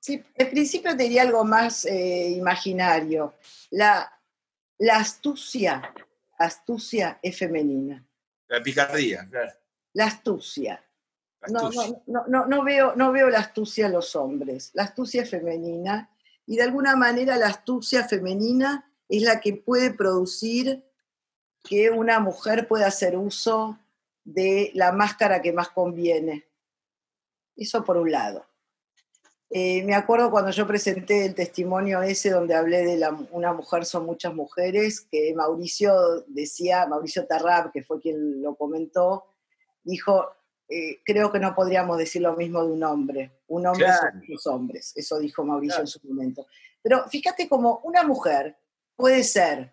Sí, 0.00 0.22
al 0.38 0.50
principio 0.50 0.96
te 0.96 1.02
diría 1.04 1.22
algo 1.22 1.44
más 1.44 1.84
eh, 1.84 2.30
imaginario. 2.30 3.34
La, 3.70 4.10
la 4.78 4.96
astucia, 4.96 5.92
astucia 6.38 7.18
es 7.22 7.36
femenina. 7.36 8.07
La 8.48 8.62
picardía, 8.62 9.28
claro. 9.30 9.52
La 9.92 10.06
astucia. 10.06 10.84
No, 11.48 11.70
no, 11.70 12.26
no, 12.26 12.46
no, 12.46 12.64
veo, 12.64 12.94
no 12.96 13.12
veo 13.12 13.28
la 13.28 13.38
astucia 13.38 13.86
en 13.86 13.92
los 13.92 14.16
hombres. 14.16 14.70
La 14.74 14.84
astucia 14.84 15.22
es 15.22 15.30
femenina 15.30 16.10
y 16.46 16.56
de 16.56 16.62
alguna 16.62 16.96
manera 16.96 17.36
la 17.36 17.46
astucia 17.46 18.04
femenina 18.08 18.90
es 19.08 19.22
la 19.22 19.40
que 19.40 19.54
puede 19.54 19.92
producir 19.92 20.84
que 21.62 21.90
una 21.90 22.18
mujer 22.20 22.66
pueda 22.66 22.86
hacer 22.86 23.16
uso 23.16 23.78
de 24.24 24.70
la 24.74 24.92
máscara 24.92 25.40
que 25.42 25.52
más 25.52 25.68
conviene. 25.68 26.48
Eso 27.56 27.84
por 27.84 27.96
un 27.96 28.10
lado. 28.10 28.47
Eh, 29.50 29.82
me 29.84 29.94
acuerdo 29.94 30.30
cuando 30.30 30.50
yo 30.50 30.66
presenté 30.66 31.24
el 31.24 31.34
testimonio 31.34 32.02
ese 32.02 32.30
donde 32.30 32.54
hablé 32.54 32.84
de 32.84 32.98
la, 32.98 33.18
una 33.30 33.54
mujer 33.54 33.86
son 33.86 34.04
muchas 34.04 34.34
mujeres, 34.34 35.00
que 35.00 35.32
Mauricio 35.34 36.22
decía, 36.26 36.86
Mauricio 36.86 37.26
Tarrab, 37.26 37.72
que 37.72 37.82
fue 37.82 37.98
quien 38.00 38.42
lo 38.42 38.56
comentó, 38.56 39.24
dijo, 39.82 40.30
eh, 40.68 41.00
creo 41.02 41.32
que 41.32 41.38
no 41.38 41.54
podríamos 41.54 41.96
decir 41.96 42.20
lo 42.20 42.36
mismo 42.36 42.62
de 42.62 42.72
un 42.72 42.84
hombre. 42.84 43.40
Un 43.46 43.66
hombre 43.66 43.86
son 43.86 44.18
muchos 44.18 44.46
hombres, 44.46 44.92
eso 44.96 45.18
dijo 45.18 45.42
Mauricio 45.44 45.80
en 45.80 45.86
su 45.86 46.06
momento. 46.06 46.46
Pero 46.82 47.08
fíjate 47.08 47.48
como 47.48 47.80
una 47.84 48.02
mujer 48.02 48.58
puede 48.96 49.24
ser, 49.24 49.72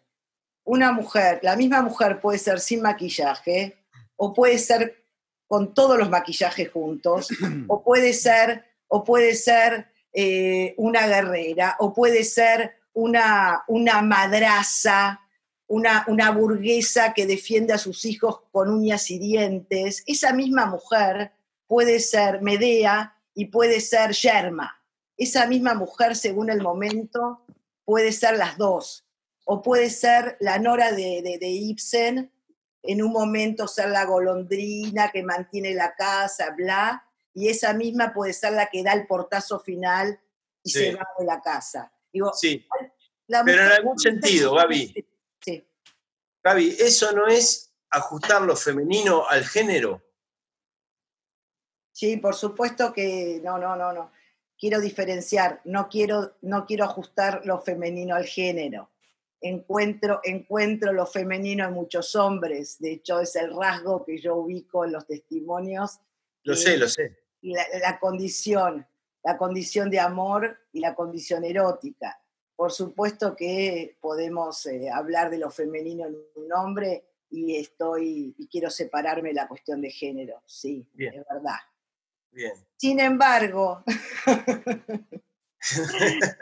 una 0.63 0.93
mujer, 0.93 1.39
la 1.43 1.57
misma 1.57 1.81
mujer 1.81 2.21
puede 2.21 2.37
ser 2.37 2.61
sin 2.61 2.81
maquillaje, 2.81 3.77
o 4.15 4.33
puede 4.33 4.57
ser 4.57 5.03
con 5.47 5.73
todos 5.73 5.97
los 5.97 6.09
maquillajes 6.09 6.71
juntos, 6.71 7.27
o 7.67 7.83
puede 7.83 8.13
ser 8.13 8.74
o 8.87 9.03
puede 9.03 9.35
ser 9.35 9.87
eh, 10.13 10.73
una 10.77 11.07
guerrera, 11.07 11.75
o 11.79 11.93
puede 11.93 12.23
ser 12.23 12.75
una, 12.93 13.63
una 13.67 14.01
madraza, 14.01 15.21
una, 15.67 16.05
una 16.07 16.31
burguesa 16.31 17.13
que 17.13 17.25
defiende 17.25 17.73
a 17.73 17.77
sus 17.77 18.05
hijos 18.05 18.41
con 18.51 18.69
uñas 18.69 19.11
y 19.11 19.19
dientes. 19.19 20.03
Esa 20.05 20.33
misma 20.33 20.67
mujer 20.67 21.33
puede 21.67 21.99
ser 21.99 22.41
Medea 22.41 23.15
y 23.33 23.45
puede 23.45 23.81
ser 23.81 24.11
Yerma. 24.11 24.81
Esa 25.17 25.45
misma 25.47 25.73
mujer, 25.73 26.15
según 26.15 26.49
el 26.49 26.61
momento, 26.61 27.45
puede 27.83 28.11
ser 28.11 28.37
las 28.37 28.57
dos. 28.57 29.05
O 29.45 29.61
puede 29.61 29.89
ser 29.89 30.37
la 30.39 30.57
Nora 30.57 30.91
de, 30.91 31.21
de, 31.39 31.47
Ibsen, 31.47 32.31
en 32.81 33.03
un 33.03 33.11
momento 33.11 33.67
ser 33.67 33.89
la 33.89 34.05
golondrina 34.05 35.11
que 35.11 35.23
mantiene 35.23 35.73
la 35.73 35.93
casa, 35.95 36.51
bla, 36.57 37.04
y 37.35 37.49
esa 37.49 37.73
misma 37.73 38.13
puede 38.13 38.33
ser 38.33 38.53
la 38.53 38.67
que 38.67 38.81
da 38.81 38.93
el 38.93 39.05
portazo 39.05 39.59
final 39.59 40.19
y 40.63 40.69
se 40.71 40.95
va 40.95 41.05
de 41.19 41.25
la 41.25 41.41
casa. 41.41 41.91
Digo, 42.11 42.31
sí, 42.33 42.65
pero 43.27 43.61
en 43.61 43.71
algún 43.71 43.99
sentido, 43.99 44.55
Gaby. 44.55 45.05
Sí. 45.41 45.67
Gaby, 46.41 46.77
¿eso 46.79 47.11
no 47.11 47.27
es 47.27 47.73
ajustar 47.89 48.41
lo 48.41 48.55
femenino 48.55 49.27
al 49.27 49.43
género? 49.45 50.01
Sí, 51.91 52.17
por 52.17 52.35
supuesto 52.35 52.93
que 52.93 53.41
no, 53.43 53.57
no, 53.57 53.75
no, 53.75 53.91
no. 53.91 54.11
Quiero 54.57 54.79
diferenciar, 54.79 55.61
no 55.65 55.89
quiero, 55.89 56.37
no 56.41 56.65
quiero 56.65 56.85
ajustar 56.85 57.41
lo 57.45 57.59
femenino 57.59 58.15
al 58.15 58.25
género. 58.25 58.91
Encuentro, 59.41 60.21
encuentro 60.23 60.93
lo 60.93 61.05
femenino 61.05 61.67
en 61.67 61.73
muchos 61.73 62.15
hombres, 62.15 62.79
de 62.79 62.93
hecho 62.93 63.19
es 63.19 63.35
el 63.35 63.53
rasgo 63.53 64.05
que 64.05 64.19
yo 64.19 64.35
ubico 64.37 64.85
en 64.85 64.93
los 64.93 65.05
testimonios. 65.05 65.99
Lo 66.43 66.55
sé, 66.55 66.77
lo 66.77 66.87
sé. 66.87 67.24
La, 67.53 67.63
la 67.79 67.99
condición, 67.99 68.85
la 69.23 69.37
condición 69.37 69.89
de 69.89 69.99
amor 69.99 70.57
y 70.71 70.79
la 70.79 70.95
condición 70.95 71.43
erótica. 71.43 72.19
Por 72.55 72.71
supuesto 72.71 73.35
que 73.35 73.97
podemos 73.99 74.65
eh, 74.65 74.89
hablar 74.89 75.29
de 75.29 75.37
lo 75.37 75.51
femenino 75.51 76.05
en 76.07 76.15
un 76.35 76.53
hombre 76.53 77.03
y 77.29 77.57
estoy 77.57 78.33
y 78.37 78.47
quiero 78.47 78.69
separarme 78.69 79.33
la 79.33 79.47
cuestión 79.47 79.81
de 79.81 79.91
género, 79.91 80.41
sí, 80.45 80.87
es 80.97 81.13
verdad. 81.29 81.59
Sin 82.77 82.99
embargo, 82.99 83.83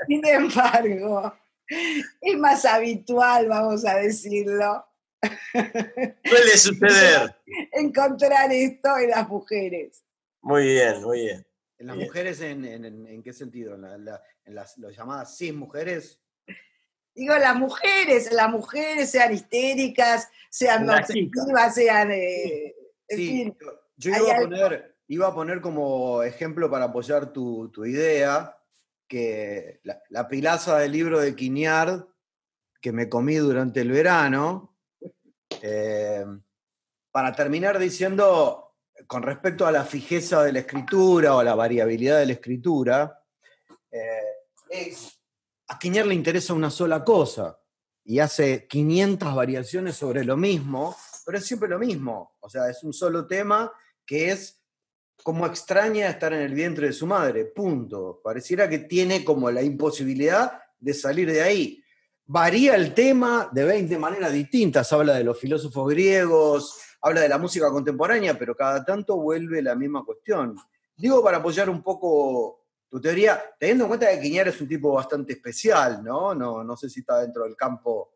sin 0.08 0.26
embargo, 0.26 1.34
es 2.22 2.38
más 2.38 2.66
habitual, 2.66 3.47
vamos 3.47 3.86
a 3.86 3.95
decirlo. 3.95 4.86
Suele 5.51 6.58
suceder. 6.58 7.36
Encontrar 7.72 8.51
esto 8.51 8.97
en 8.97 9.10
las 9.12 9.28
mujeres. 9.28 10.04
Muy 10.43 10.63
bien, 10.63 11.01
muy 11.01 11.21
bien. 11.21 11.47
¿En 11.79 11.87
las 11.87 11.97
mujeres 11.97 12.39
en, 12.41 13.23
qué 13.23 13.33
sentido? 13.33 13.75
¿En, 13.75 14.05
las 14.55 14.75
llamadas 14.95 15.35
cis 15.35 15.53
mujeres? 15.53 16.21
Digo, 17.15 17.35
las 17.37 17.55
mujeres, 17.55 18.31
las 18.31 18.49
mujeres 18.49 19.09
sean 19.09 19.33
histéricas, 19.33 20.29
sean 20.49 20.89
obsesivas, 20.89 21.75
sean... 21.75 22.11
Eh, 22.11 22.75
sí, 23.09 23.53
yo 23.97 24.11
iba 24.11 24.37
a 24.37 24.39
poner 24.41 24.93
iba 25.07 25.27
a 25.27 25.33
poner 25.33 25.61
como 25.61 26.23
ejemplo 26.23 26.69
para 26.69 26.85
apoyar 26.85 27.31
tu, 27.33 27.71
idea 27.85 28.57
que 29.07 29.81
la, 29.83 30.27
pilaza 30.27 30.79
del 30.79 30.91
libro 30.91 31.19
de 31.19 31.35
Quiñard 31.35 32.05
que 32.81 32.91
me 32.91 33.09
comí 33.09 33.35
durante 33.35 33.81
el 33.81 33.91
verano, 33.91 34.75
eh, 35.61 36.25
para 37.11 37.31
terminar 37.33 37.79
diciendo, 37.79 38.62
con 39.14 39.22
respecto 39.22 39.68
a 39.68 39.72
la 39.72 39.86
fijeza 39.86 40.41
de 40.41 40.51
la 40.51 40.61
escritura 40.61 41.36
o 41.36 41.39
a 41.39 41.43
la 41.43 41.53
variabilidad 41.53 42.18
de 42.18 42.26
la 42.26 42.34
escritura, 42.34 43.24
eh, 43.91 44.91
a 45.68 45.78
Quiñard 45.78 46.07
le 46.07 46.16
interesa 46.16 46.55
una 46.55 46.72
sola 46.72 47.03
cosa 47.03 47.55
y 48.03 48.18
hace 48.18 48.66
500 48.68 49.36
variaciones 49.36 49.97
sobre 49.97 50.26
lo 50.26 50.36
mismo, 50.36 50.97
pero 51.28 51.38
es 51.38 51.45
siempre 51.45 51.70
lo 51.70 51.78
mismo. 51.78 52.38
O 52.39 52.49
sea, 52.49 52.68
es 52.72 52.84
un 52.84 52.91
solo 52.91 53.28
tema 53.28 53.72
que 54.03 54.32
es 54.32 54.59
como 55.22 55.45
extraña 55.45 56.09
estar 56.09 56.34
en 56.34 56.41
el 56.41 56.55
vientre 56.55 56.88
de 56.88 56.93
su 56.93 57.05
madre, 57.05 57.45
punto. 57.45 58.20
Pareciera 58.24 58.68
que 58.68 58.80
tiene 58.80 59.24
como 59.24 59.51
la 59.51 59.61
imposibilidad 59.61 60.59
de 60.80 60.93
salir 60.95 61.32
de 61.32 61.43
ahí. 61.43 61.84
Varía 62.26 62.76
el 62.76 62.95
tema 62.95 63.47
de 63.51 63.64
20 63.64 63.95
maneras 63.99 64.34
distintas, 64.34 64.91
habla 64.91 65.14
de 65.14 65.24
los 65.24 65.39
filósofos 65.39 65.88
griegos, 65.88 66.80
habla 67.04 67.22
de 67.22 67.30
la 67.30 67.38
música 67.38 67.70
contemporánea, 67.70 68.38
pero 68.38 68.56
cada 68.56 68.84
tanto 68.84 69.18
vuelve 69.18 69.62
la 69.62 69.76
misma 69.76 70.04
cuestión. 70.04 70.56
Digo 70.95 71.22
para 71.24 71.38
apoyar 71.38 71.70
un 71.70 71.84
poco 71.84 72.66
tu 72.89 73.01
teoría, 73.01 73.43
teniendo 73.60 73.86
en 73.86 73.88
cuenta 73.89 74.10
que 74.10 74.22
Quiñar 74.22 74.47
es 74.47 74.62
un 74.62 74.68
tipo 74.68 74.93
bastante 74.93 75.34
especial, 75.34 76.04
¿no? 76.04 76.34
No, 76.34 76.64
no 76.64 76.78
sé 76.78 76.89
si 76.89 77.01
está 77.01 77.20
dentro 77.20 77.43
del 77.43 77.56
campo 77.56 78.14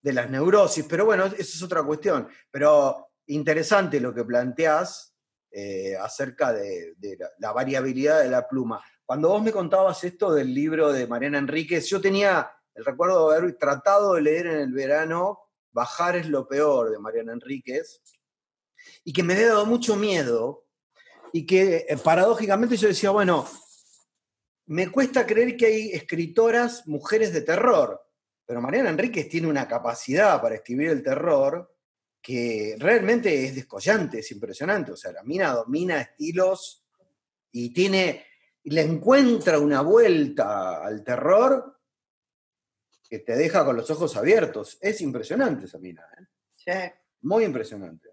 de 0.00 0.12
las 0.12 0.30
neurosis, 0.30 0.84
pero 0.88 1.04
bueno, 1.04 1.26
esa 1.26 1.40
es 1.40 1.62
otra 1.62 1.82
cuestión. 1.82 2.28
Pero 2.50 3.10
interesante 3.26 4.00
lo 4.00 4.14
que 4.14 4.24
planteás 4.24 5.14
eh, 5.50 5.96
acerca 5.96 6.52
de, 6.52 6.94
la, 7.38 7.52
variabilidad 7.52 8.20
de 8.20 8.30
la 8.30 8.48
pluma. 8.48 8.82
Cuando 9.04 9.28
vos 9.28 9.42
me 9.42 9.52
contabas 9.52 10.02
esto 10.04 10.32
del 10.32 10.52
libro 10.52 10.92
de 10.92 11.06
Mariana 11.06 11.38
Enríquez, 11.38 11.86
yo 11.88 12.00
tenía 12.00 12.50
el 12.74 12.84
recuerdo 12.84 13.30
de 13.30 13.36
haber 13.36 13.56
tratado 13.56 14.14
de 14.14 14.22
leer 14.22 14.46
en 14.46 14.58
el 14.60 14.72
verano 14.72 15.47
Bajar 15.72 16.16
es 16.16 16.28
lo 16.28 16.46
peor 16.46 16.90
de 16.90 16.98
Mariana 16.98 17.32
Enríquez, 17.32 18.00
y 19.04 19.12
que 19.12 19.22
me 19.22 19.34
había 19.34 19.48
dado 19.48 19.66
mucho 19.66 19.96
miedo, 19.96 20.66
y 21.32 21.46
que 21.46 21.86
eh, 21.88 21.96
paradójicamente 21.96 22.76
yo 22.76 22.88
decía, 22.88 23.10
bueno, 23.10 23.46
me 24.66 24.90
cuesta 24.90 25.26
creer 25.26 25.56
que 25.56 25.66
hay 25.66 25.90
escritoras 25.92 26.86
mujeres 26.86 27.32
de 27.32 27.42
terror, 27.42 28.00
pero 28.44 28.60
Mariana 28.60 28.90
Enríquez 28.90 29.28
tiene 29.28 29.46
una 29.46 29.68
capacidad 29.68 30.40
para 30.40 30.56
escribir 30.56 30.88
el 30.90 31.02
terror 31.02 31.74
que 32.20 32.76
realmente 32.78 33.44
es 33.44 33.54
descollante, 33.54 34.18
es 34.20 34.30
impresionante. 34.30 34.92
O 34.92 34.96
sea, 34.96 35.12
la 35.12 35.22
mina 35.22 35.52
domina 35.52 36.00
estilos 36.00 36.84
y 37.52 37.72
tiene, 37.72 38.26
le 38.64 38.82
encuentra 38.82 39.58
una 39.58 39.80
vuelta 39.80 40.84
al 40.84 41.02
terror 41.04 41.77
que 43.08 43.20
te 43.20 43.36
deja 43.36 43.64
con 43.64 43.76
los 43.76 43.90
ojos 43.90 44.16
abiertos. 44.16 44.78
Es 44.80 45.00
impresionante 45.00 45.66
esa 45.66 45.78
mina. 45.78 46.04
¿eh? 46.18 46.24
Sí. 46.56 46.72
Muy 47.22 47.44
impresionante. 47.44 48.10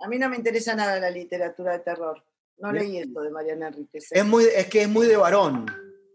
A 0.00 0.08
mí 0.08 0.18
no 0.18 0.28
me 0.28 0.36
interesa 0.36 0.74
nada 0.74 0.98
la 0.98 1.10
literatura 1.10 1.72
de 1.72 1.80
terror. 1.80 2.24
No 2.58 2.72
leí 2.72 2.98
esto 2.98 3.20
de 3.20 3.30
Mariana 3.30 3.68
Enríquez. 3.68 4.12
¿eh? 4.12 4.18
Es, 4.18 4.24
muy, 4.24 4.44
es 4.44 4.66
que 4.66 4.82
es 4.82 4.88
muy 4.88 5.06
de 5.06 5.16
varón. 5.16 5.66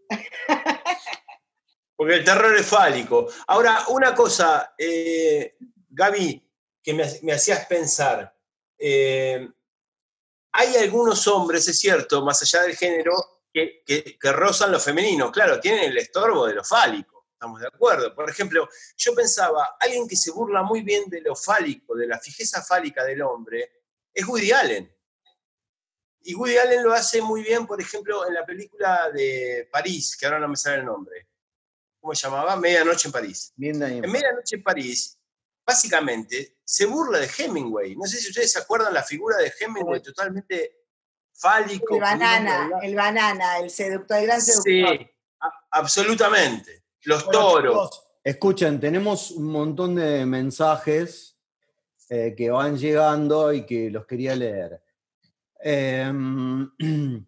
Porque 1.96 2.16
el 2.16 2.24
terror 2.24 2.56
es 2.56 2.66
fálico. 2.66 3.28
Ahora, 3.48 3.86
una 3.90 4.14
cosa, 4.14 4.74
eh, 4.78 5.56
Gaby, 5.90 6.52
que 6.82 6.94
me, 6.94 7.34
hacías 7.34 7.66
pensar. 7.66 8.36
Eh, 8.78 9.48
hay 10.52 10.76
algunos 10.76 11.26
hombres, 11.28 11.68
es 11.68 11.80
cierto, 11.80 12.24
más 12.26 12.42
allá 12.42 12.64
del 12.64 12.76
género, 12.76 13.14
que, 13.54 14.18
rozan 14.22 14.72
lo 14.72 14.80
femenino. 14.80 15.32
Claro, 15.32 15.60
tienen 15.60 15.86
el 15.86 15.98
estorbo 15.98 16.46
de 16.48 16.56
lo 16.56 16.64
fálico, 16.64 17.13
estamos 17.44 17.60
de 17.60 17.68
acuerdo. 17.68 18.16
Por 18.16 18.30
ejemplo, 18.30 18.70
yo 18.96 19.14
pensaba, 19.14 19.76
alguien 19.80 20.08
que 20.08 20.16
se 20.16 20.32
burla 20.32 20.64
muy 20.64 20.82
bien 20.82 21.10
de 21.10 21.20
lo 21.22 21.36
fálico, 21.36 21.96
de 21.96 22.08
la 22.08 22.18
fijeza 22.18 22.62
fálica 22.62 23.04
del 23.04 23.22
hombre, 23.22 23.82
es 24.14 24.26
Woody 24.26 24.52
Allen. 24.54 24.90
Y 26.22 26.36
Woody 26.36 26.58
Allen 26.58 26.84
lo 26.84 26.94
hace 26.94 27.22
muy 27.22 27.44
bien, 27.44 27.68
por 27.68 27.82
ejemplo, 27.82 28.26
en 28.26 28.34
la 28.34 28.46
película 28.46 29.12
de 29.12 29.68
París, 29.70 30.16
que 30.18 30.26
ahora 30.26 30.40
no 30.40 30.48
me 30.48 30.56
sale 30.56 30.78
el 30.78 30.86
nombre. 30.86 31.28
¿Cómo 32.00 32.16
se 32.16 32.28
llamaba? 32.28 32.56
Medianoche 32.56 33.10
en 33.10 33.12
París. 33.12 33.54
en 33.60 33.78
Medianoche 33.78 34.56
en 34.56 34.64
París, 34.64 35.20
básicamente 35.66 36.60
se 36.64 36.86
burla 36.86 37.20
de 37.20 37.30
Hemingway. 37.38 37.98
No 37.98 38.06
sé 38.06 38.20
si 38.20 38.30
ustedes 38.30 38.54
se 38.54 38.60
acuerdan 38.60 38.94
la 38.94 39.04
figura 39.04 39.38
de 39.38 39.54
Hemingway 39.60 40.02
totalmente 40.02 40.86
fálico. 41.34 41.96
El 41.96 42.02
banana, 42.02 42.70
el 42.82 42.96
banana, 42.96 43.60
el 43.60 43.70
seductor, 43.70 44.18
el 44.18 44.28
gran 44.28 44.42
seductor. 44.42 44.98
Sí, 44.98 45.10
absolutamente. 45.72 46.83
Los 47.06 47.30
toros. 47.30 48.08
Escuchen, 48.24 48.80
tenemos 48.80 49.32
un 49.32 49.52
montón 49.52 49.96
de 49.96 50.26
mensajes 50.26 51.38
eh, 52.10 52.34
que 52.38 52.50
van 52.50 52.78
llegando 52.78 53.52
y 53.52 53.66
que 53.66 53.90
los 53.90 54.06
quería 54.06 54.36
leer. 54.36 54.82
Em, 55.60 56.70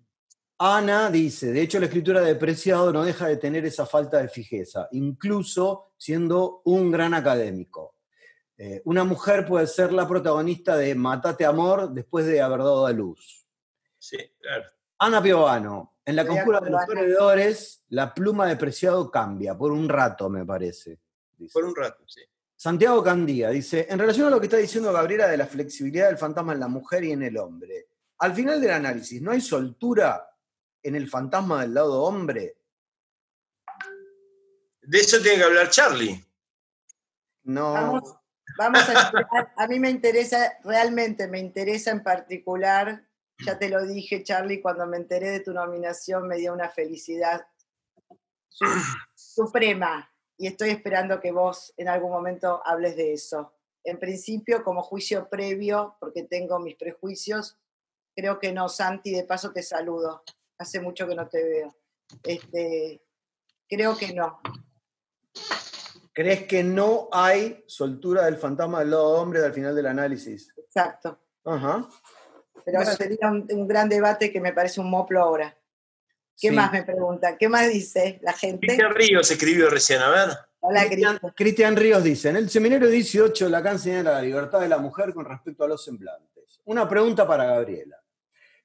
Ana 0.59 1.09
dice, 1.09 1.51
de 1.51 1.61
hecho 1.61 1.79
la 1.79 1.87
escritura 1.87 2.21
de 2.21 2.35
Preciado 2.35 2.93
no 2.93 3.03
deja 3.03 3.27
de 3.27 3.37
tener 3.37 3.65
esa 3.65 3.85
falta 3.85 4.19
de 4.19 4.29
fijeza, 4.29 4.87
incluso 4.91 5.91
siendo 5.97 6.61
un 6.63 6.91
gran 6.91 7.13
académico. 7.13 7.95
Eh, 8.57 8.81
una 8.85 9.03
mujer 9.03 9.45
puede 9.45 9.67
ser 9.67 9.91
la 9.91 10.07
protagonista 10.07 10.77
de 10.77 10.95
Matate 10.95 11.45
Amor 11.45 11.91
después 11.91 12.25
de 12.25 12.41
haber 12.41 12.59
dado 12.59 12.85
a 12.85 12.93
luz. 12.93 13.45
Sí, 13.97 14.17
claro. 14.39 14.63
Ana 14.99 15.21
Piovano, 15.21 15.94
en 16.05 16.15
la 16.15 16.25
conjura 16.25 16.59
de 16.59 16.69
los 16.69 16.85
perdedores, 16.85 17.83
la 17.89 18.13
pluma 18.13 18.47
de 18.47 18.55
Preciado 18.55 19.09
cambia, 19.09 19.57
por 19.57 19.71
un 19.71 19.89
rato, 19.89 20.29
me 20.29 20.45
parece. 20.45 20.99
Por 21.51 21.65
un 21.65 21.75
rato, 21.75 22.03
sí. 22.07 22.21
Santiago 22.55 23.03
Candía 23.03 23.49
dice, 23.49 23.87
en 23.89 23.99
relación 23.99 24.27
a 24.27 24.29
lo 24.29 24.39
que 24.39 24.45
está 24.45 24.57
diciendo 24.57 24.93
Gabriela 24.93 25.27
de 25.27 25.37
la 25.37 25.45
flexibilidad 25.45 26.07
del 26.07 26.17
fantasma 26.17 26.53
en 26.53 26.59
la 26.59 26.67
mujer 26.67 27.03
y 27.03 27.11
en 27.11 27.23
el 27.23 27.37
hombre, 27.37 27.87
al 28.19 28.33
final 28.33 28.61
del 28.61 28.71
análisis, 28.71 29.21
¿no 29.21 29.31
hay 29.31 29.41
soltura 29.41 30.29
en 30.81 30.95
el 30.95 31.09
fantasma 31.09 31.61
del 31.61 31.73
lado 31.73 32.01
hombre? 32.03 32.57
De 34.81 34.99
eso 34.99 35.19
tiene 35.21 35.37
que 35.37 35.43
hablar 35.43 35.69
Charlie. 35.69 36.23
No. 37.43 38.01
Vamos 38.57 38.89
a 38.89 39.53
a 39.57 39.67
mí 39.67 39.79
me 39.79 39.89
interesa, 39.89 40.53
realmente 40.63 41.27
me 41.27 41.39
interesa 41.39 41.91
en 41.91 42.03
particular 42.03 43.05
Ya 43.45 43.59
te 43.59 43.69
lo 43.69 43.85
dije, 43.85 44.23
Charlie, 44.23 44.61
cuando 44.61 44.85
me 44.85 44.97
enteré 44.97 45.29
de 45.31 45.39
tu 45.41 45.53
nominación 45.53 46.27
me 46.27 46.37
dio 46.37 46.53
una 46.53 46.69
felicidad 46.69 47.45
suprema 49.13 50.09
y 50.37 50.47
estoy 50.47 50.69
esperando 50.69 51.19
que 51.19 51.31
vos 51.31 51.73
en 51.77 51.87
algún 51.89 52.11
momento 52.11 52.61
hables 52.65 52.95
de 52.95 53.13
eso. 53.13 53.53
En 53.83 53.99
principio, 53.99 54.63
como 54.63 54.81
juicio 54.81 55.29
previo, 55.29 55.97
porque 55.99 56.23
tengo 56.23 56.59
mis 56.59 56.75
prejuicios, 56.75 57.57
creo 58.15 58.39
que 58.39 58.51
no, 58.51 58.69
Santi, 58.69 59.11
de 59.11 59.23
paso 59.23 59.51
te 59.51 59.61
saludo. 59.61 60.23
Hace 60.57 60.79
mucho 60.79 61.07
que 61.07 61.15
no 61.15 61.27
te 61.27 61.43
veo. 61.43 61.75
Este, 62.23 63.03
creo 63.67 63.97
que 63.97 64.13
no. 64.13 64.39
¿Crees 66.13 66.47
que 66.47 66.63
no 66.63 67.09
hay 67.11 67.63
soltura 67.67 68.23
del 68.25 68.37
fantasma 68.37 68.79
del 68.79 68.91
lado 68.91 69.21
hombre 69.21 69.43
al 69.43 69.53
final 69.53 69.75
del 69.75 69.87
análisis? 69.87 70.53
Exacto. 70.57 71.19
Ajá. 71.43 71.87
Pero 72.65 72.83
sería 72.83 73.29
un, 73.29 73.67
gran 73.67 73.87
debate 73.87 74.31
que 74.31 74.41
me 74.41 74.51
parece 74.51 74.81
un 74.81 74.89
moplo 74.89 75.21
ahora. 75.21 75.55
¿Qué 76.37 76.51
más 76.51 76.71
me 76.73 76.83
pregunta? 76.83 77.37
¿Qué 77.37 77.47
más 77.47 77.69
dice 77.69 78.19
la 78.23 78.33
gente? 78.33 78.67
Cristian 78.67 78.93
Ríos 78.93 79.31
escribió 79.31 79.69
recién, 79.69 80.01
a 80.01 80.09
ver. 80.09 80.29
Hola, 80.59 80.85
Cristian. 80.85 81.19
Cristian 81.35 81.75
Ríos 81.75 82.03
dice, 82.03 82.29
en 82.29 82.37
el 82.37 82.49
seminario 82.49 82.89
18 82.89 83.47
Lacan 83.49 83.77
señala 83.77 84.13
la 84.13 84.21
libertad 84.21 84.59
de 84.59 84.67
la 84.67 84.79
mujer 84.79 85.13
con 85.13 85.25
respecto 85.25 85.63
a 85.63 85.67
los 85.67 85.83
semblantes. 85.83 86.59
Una 86.65 86.89
pregunta 86.89 87.27
para 87.27 87.45
Gabriela. 87.45 87.97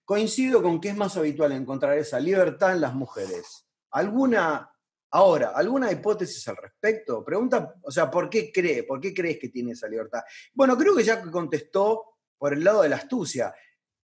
Coincido 0.05 0.63
con 0.63 0.81
que 0.81 0.89
es 0.89 0.97
más 0.97 1.17
habitual 1.19 1.53
encontrar 1.53 1.97
esa 1.99 2.19
libertad 2.19 2.73
en 2.73 2.81
las 2.81 2.95
mujeres. 2.95 3.67
¿Alguna, 3.91 4.73
ahora, 5.11 5.51
alguna 5.51 5.93
hipótesis 5.93 6.49
al 6.49 6.57
respecto? 6.57 7.23
Pregunta, 7.23 7.75
o 7.83 7.91
sea, 7.91 8.11
¿por 8.11 8.31
qué 8.31 8.51
cree? 8.51 8.83
¿Por 8.85 8.99
qué 8.99 9.13
crees 9.13 9.39
que 9.39 9.51
tiene 9.51 9.73
esa 9.73 9.87
libertad? 9.87 10.23
Bueno, 10.55 10.77
creo 10.77 10.97
que 10.97 11.05
ya 11.05 11.21
contestó 11.21 12.17
por 12.39 12.55
el 12.55 12.65
lado 12.65 12.83
de 12.83 12.89
la 12.89 12.97
astucia. 12.97 13.55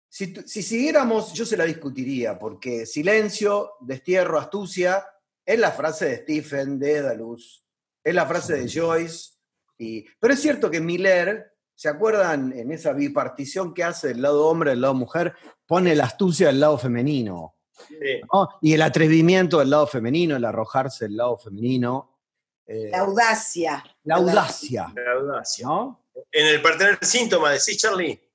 Si, 0.09 0.33
siguiéramos, 0.45 1.33
yo 1.33 1.45
se 1.45 1.55
la 1.55 1.65
discutiría, 1.65 2.39
porque 2.39 2.87
silencio, 2.87 3.73
destierro, 3.79 4.39
astucia, 4.39 5.05
es 5.45 5.59
la 5.59 5.71
frase 5.71 6.05
de 6.05 6.17
Stephen, 6.17 6.79
de 6.79 6.97
Edalus, 6.97 7.63
es 8.03 8.15
la 8.15 8.25
frase 8.25 8.55
de 8.55 8.67
Joyce. 8.67 9.33
Y, 9.77 10.05
pero 10.19 10.33
es 10.33 10.41
cierto 10.41 10.71
que 10.71 10.81
Miller, 10.81 11.53
¿se 11.75 11.89
acuerdan 11.89 12.51
en 12.53 12.71
esa 12.71 12.91
bipartición 12.91 13.73
que 13.73 13.83
hace 13.83 14.09
del 14.09 14.23
lado 14.23 14.47
hombre, 14.47 14.71
del 14.71 14.81
lado 14.81 14.95
mujer? 14.95 15.35
Pone 15.67 15.95
la 15.95 16.05
astucia 16.05 16.47
del 16.47 16.59
lado 16.59 16.77
femenino. 16.77 17.55
Y 18.61 18.73
el 18.73 18.81
atrevimiento 18.81 19.59
del 19.59 19.69
lado 19.69 19.87
femenino, 19.87 20.35
el 20.35 20.45
arrojarse 20.45 21.05
del 21.05 21.17
lado 21.17 21.37
femenino. 21.37 22.17
Eh, 22.65 22.89
la 22.91 22.99
audacia. 22.99 23.83
La 24.03 24.15
audacia. 24.15 24.93
La 24.95 25.13
audacia. 25.13 25.67
En 26.31 26.47
el 26.47 26.61
partener 26.61 26.97
síntoma, 27.01 27.51
decís, 27.51 27.77
Charlie. 27.77 28.28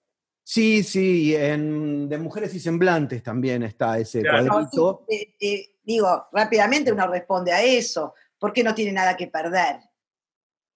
Sí, 0.47 0.83
sí, 0.83 1.35
en 1.35 2.07
De 2.07 2.19
Mujeres 2.19 2.55
y 2.55 2.61
Semblantes 2.61 3.23
también 3.23 3.63
está 3.63 3.99
ese 3.99 4.23
cuadrito. 4.23 5.07
Eh, 5.09 5.35
eh, 5.41 5.77
digo, 5.83 6.29
rápidamente 6.33 6.93
uno 6.93 7.07
responde 7.07 7.51
a 7.51 7.63
eso, 7.63 8.15
porque 8.39 8.63
no 8.63 8.75
tiene 8.75 8.93
nada 8.93 9.17
que 9.17 9.27
perder. 9.27 9.81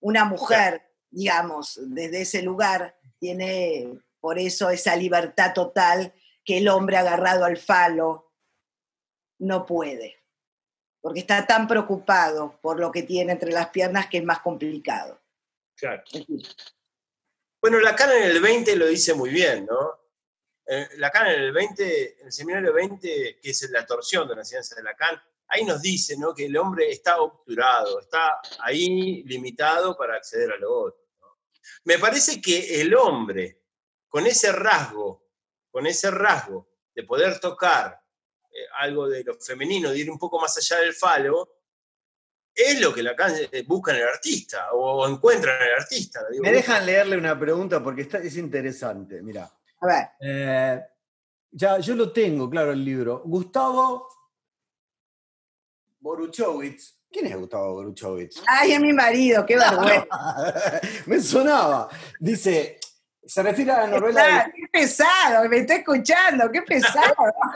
Una 0.01 0.25
mujer, 0.25 0.91
digamos, 1.11 1.79
desde 1.85 2.23
ese 2.23 2.41
lugar, 2.41 2.97
tiene 3.19 4.01
por 4.21 4.39
eso 4.39 4.71
esa 4.71 4.97
libertad 4.97 5.53
total 5.53 6.15
que 6.43 6.59
el 6.59 6.69
hombre 6.69 6.97
agarrado 6.97 7.45
al 7.45 7.59
falo 7.59 8.33
no 9.39 9.67
puede, 9.67 10.17
porque 11.03 11.21
está 11.21 11.47
tan 11.47 11.69
preocupado 11.69 12.59
por 12.63 12.81
lo 12.81 12.91
que 12.91 13.03
tiene 13.03 13.33
entre 13.33 13.53
las 13.53 13.69
piernas 13.69 14.07
que 14.07 14.19
es 14.19 14.25
más 14.25 14.41
complicado. 14.41 15.21
Claro. 15.77 16.03
Bueno, 17.69 17.85
Lacan 17.85 18.11
en 18.13 18.23
el 18.23 18.41
20 18.41 18.77
lo 18.77 18.87
dice 18.87 19.13
muy 19.13 19.29
bien, 19.29 19.67
¿no? 19.67 20.01
Eh, 20.65 20.89
Lacan 20.97 21.27
en 21.27 21.43
el 21.43 21.53
20, 21.53 22.21
en 22.21 22.27
el 22.29 22.33
seminario 22.33 22.73
20, 22.73 23.41
que 23.43 23.51
es 23.51 23.69
la 23.69 23.85
torsión 23.85 24.27
de 24.27 24.37
la 24.37 24.43
ciencia 24.43 24.75
de 24.75 24.83
Lacan, 24.83 25.23
ahí 25.49 25.67
nos 25.67 25.83
dice 25.83 26.17
¿no? 26.17 26.35
que 26.35 26.47
el 26.47 26.57
hombre 26.57 26.91
está 26.91 27.21
obturado, 27.21 28.01
está 28.01 28.41
ahí 28.61 29.23
limitado 29.25 29.99
para 29.99 30.17
acceder 30.17 30.51
a 30.51 30.57
lo 30.57 30.81
otro. 30.81 31.09
Me 31.85 31.99
parece 31.99 32.41
que 32.41 32.81
el 32.81 32.95
hombre, 32.95 33.61
con 34.09 34.27
ese 34.27 34.51
rasgo, 34.51 35.29
con 35.71 35.87
ese 35.87 36.11
rasgo 36.11 36.71
de 36.95 37.03
poder 37.03 37.39
tocar 37.39 38.03
eh, 38.51 38.65
algo 38.79 39.11
de 39.11 39.25
lo 39.25 39.39
femenino, 39.39 39.91
de 39.91 39.99
ir 39.99 40.11
un 40.11 40.19
poco 40.19 40.41
más 40.41 40.57
allá 40.57 40.81
del 40.81 40.95
falo, 40.95 41.58
es 42.59 42.81
lo 42.81 42.93
que 42.93 43.03
eh, 43.03 43.65
busca 43.67 43.93
en 43.93 43.99
el 43.99 44.09
artista 44.09 44.73
o 44.73 45.09
encuentra 45.09 45.57
en 45.57 45.63
el 45.63 45.75
artista. 45.81 46.21
Me 46.41 46.51
dejan 46.51 46.85
leerle 46.85 47.17
una 47.17 47.39
pregunta 47.39 47.83
porque 47.83 48.03
está, 48.03 48.19
es 48.19 48.37
interesante. 48.37 49.23
Mira. 49.23 49.49
A 49.81 49.87
ver. 49.87 50.09
Eh, 50.21 50.83
ya, 51.53 51.79
yo 51.79 51.95
lo 51.95 52.13
tengo, 52.13 52.51
claro, 52.51 52.73
el 52.73 52.85
libro. 52.85 53.23
Gustavo 53.25 54.09
Boruchowicz. 56.01 56.99
¿Quién 57.11 57.27
es 57.27 57.37
Gustavo 57.37 57.75
Boruchowicz? 57.75 58.43
Ay, 58.47 58.73
es 58.73 58.81
mi 58.81 58.93
marido, 58.93 59.47
qué 59.47 59.57
vergüenza. 59.57 60.81
me 61.07 61.21
sonaba. 61.21 61.89
Dice, 62.19 62.79
se 63.25 63.43
refiere 63.43 63.71
a 63.71 63.87
la 63.87 63.99
novela. 63.99 64.53
Qué 64.55 64.67
pesado, 64.73 65.49
me 65.49 65.59
está 65.59 65.77
escuchando, 65.77 66.51
qué 66.51 66.63
pesado. 66.63 67.15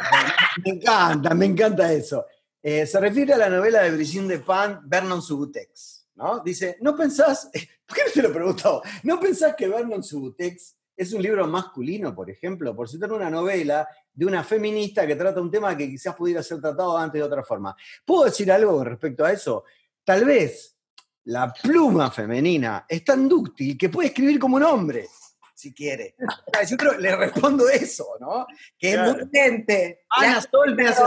me 0.64 0.72
encanta, 0.72 1.34
me 1.34 1.46
encanta 1.46 1.92
eso. 1.92 2.24
Eh, 2.62 2.86
se 2.86 3.00
refiere 3.00 3.34
a 3.34 3.38
la 3.38 3.50
novela 3.50 3.82
de 3.82 3.90
Brigitte 3.90 4.28
de 4.28 4.38
Pan, 4.38 4.82
Vernon 4.84 5.20
Subutex. 5.20 6.06
¿no? 6.14 6.40
Dice, 6.40 6.76
¿no 6.80 6.96
pensás, 6.96 7.50
¿por 7.86 7.96
qué 7.96 8.02
no 8.06 8.12
te 8.12 8.22
lo 8.22 8.32
preguntado? 8.32 8.82
¿No 9.02 9.18
pensás 9.18 9.54
que 9.56 9.68
Vernon 9.68 10.04
Subutex 10.04 10.76
es 10.96 11.12
un 11.12 11.22
libro 11.22 11.46
masculino, 11.48 12.14
por 12.14 12.30
ejemplo? 12.30 12.76
Por 12.76 12.88
citar 12.88 13.12
una 13.12 13.30
novela 13.30 13.88
de 14.12 14.26
una 14.26 14.44
feminista 14.44 15.06
que 15.06 15.16
trata 15.16 15.40
un 15.40 15.50
tema 15.50 15.76
que 15.76 15.88
quizás 15.88 16.14
pudiera 16.14 16.42
ser 16.42 16.60
tratado 16.60 16.96
antes 16.96 17.18
de 17.18 17.24
otra 17.24 17.42
forma. 17.42 17.74
¿Puedo 18.04 18.24
decir 18.24 18.52
algo 18.52 18.76
con 18.76 18.86
respecto 18.86 19.24
a 19.24 19.32
eso? 19.32 19.64
Tal 20.04 20.24
vez 20.24 20.76
la 21.24 21.52
pluma 21.52 22.10
femenina 22.10 22.84
es 22.88 23.04
tan 23.04 23.28
dúctil 23.28 23.76
que 23.76 23.88
puede 23.88 24.08
escribir 24.08 24.38
como 24.38 24.56
un 24.56 24.64
hombre 24.64 25.08
si 25.62 25.72
quiere. 25.72 26.16
Yo 26.68 26.76
creo, 26.76 26.98
le 26.98 27.14
respondo 27.14 27.68
eso, 27.68 28.16
¿no? 28.20 28.46
Que 28.78 28.92
es 28.92 28.98
muy 28.98 29.22
urgente. 29.22 30.04
Ana 30.10 30.40
Sol 30.40 30.74
me 30.74 30.88
hace, 30.88 31.02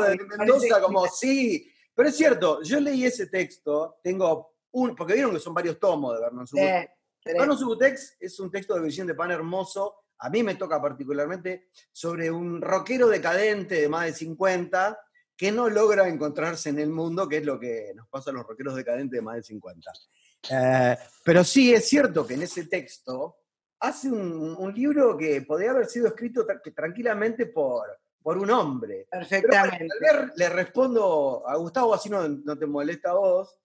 de 0.00 0.18
Mendoza 0.38 0.80
como, 0.80 1.06
sí. 1.06 1.70
Pero 1.94 2.08
es 2.08 2.16
cierto, 2.16 2.62
yo 2.62 2.80
leí 2.80 3.04
ese 3.04 3.26
texto, 3.26 3.98
tengo 4.02 4.54
un, 4.72 4.96
porque 4.96 5.14
vieron 5.14 5.32
que 5.32 5.40
son 5.40 5.52
varios 5.52 5.78
tomos 5.78 6.14
de 6.14 6.20
Vernon 6.22 6.46
Subutex. 6.46 6.92
Vernon 7.24 7.58
Subutex 7.58 8.16
es 8.20 8.40
un 8.40 8.50
texto 8.50 8.74
de 8.74 8.80
visión 8.80 9.06
de 9.06 9.14
Pan 9.14 9.30
hermoso, 9.30 9.96
a 10.18 10.30
mí 10.30 10.42
me 10.42 10.54
toca 10.54 10.80
particularmente, 10.80 11.68
sobre 11.92 12.30
un 12.30 12.62
rockero 12.62 13.08
decadente 13.08 13.80
de 13.82 13.88
más 13.88 14.06
de 14.06 14.12
50 14.14 14.98
que 15.36 15.52
no 15.52 15.68
logra 15.68 16.08
encontrarse 16.08 16.68
en 16.68 16.78
el 16.78 16.90
mundo, 16.90 17.28
que 17.28 17.38
es 17.38 17.44
lo 17.44 17.58
que 17.58 17.92
nos 17.94 18.08
pasa 18.08 18.30
a 18.30 18.32
los 18.34 18.46
rockeros 18.46 18.76
decadentes 18.76 19.18
de 19.18 19.22
más 19.22 19.36
de 19.36 19.42
50. 19.42 19.90
Eh, 20.48 20.96
pero 21.24 21.44
sí 21.44 21.74
es 21.74 21.88
cierto 21.88 22.26
que 22.26 22.34
en 22.34 22.42
ese 22.42 22.64
texto 22.66 23.36
hace 23.80 24.10
un, 24.10 24.72
libro 24.74 25.16
que 25.16 25.42
podría 25.42 25.70
haber 25.70 25.86
sido 25.86 26.08
escrito 26.08 26.46
tranquilamente 26.74 27.46
por, 27.46 27.86
por 28.22 28.38
un 28.38 28.50
hombre. 28.50 29.06
Perfectamente. 29.10 29.88
le 30.36 30.48
respondo 30.48 31.44
a 31.46 31.56
Gustavo, 31.56 31.94
así 31.94 32.08
no, 32.08 32.26
no 32.28 32.58
te 32.58 32.66
molesta 32.66 33.10
a 33.10 33.14
vos, 33.14 33.58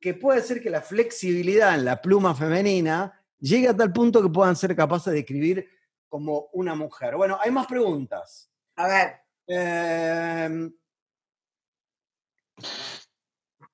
que 0.00 0.14
puede 0.14 0.42
ser 0.42 0.60
que 0.60 0.70
la 0.70 0.82
flexibilidad 0.82 1.74
en 1.74 1.84
la 1.84 2.00
pluma 2.00 2.34
femenina 2.34 3.24
llegue 3.38 3.68
a 3.68 3.76
tal 3.76 3.92
punto 3.92 4.22
que 4.22 4.28
puedan 4.28 4.56
ser 4.56 4.74
capaces 4.74 5.12
de 5.12 5.20
escribir 5.20 5.68
como 6.08 6.48
una 6.52 6.74
mujer. 6.74 7.16
Bueno, 7.16 7.38
hay 7.40 7.50
más 7.50 7.66
preguntas. 7.66 8.50
A 8.76 8.88
ver. 8.88 9.14
Eh, 9.48 10.70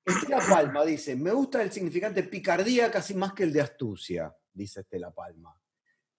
Estela 0.05 0.39
Palma 0.39 0.83
dice, 0.83 1.15
me 1.15 1.31
gusta 1.31 1.61
el 1.61 1.71
significante 1.71 2.23
picardía 2.23 2.91
casi 2.91 3.13
más 3.13 3.33
que 3.33 3.43
el 3.43 3.53
de 3.53 3.61
astucia, 3.61 4.35
dice 4.53 4.81
Estela 4.81 5.11
Palma. 5.11 5.57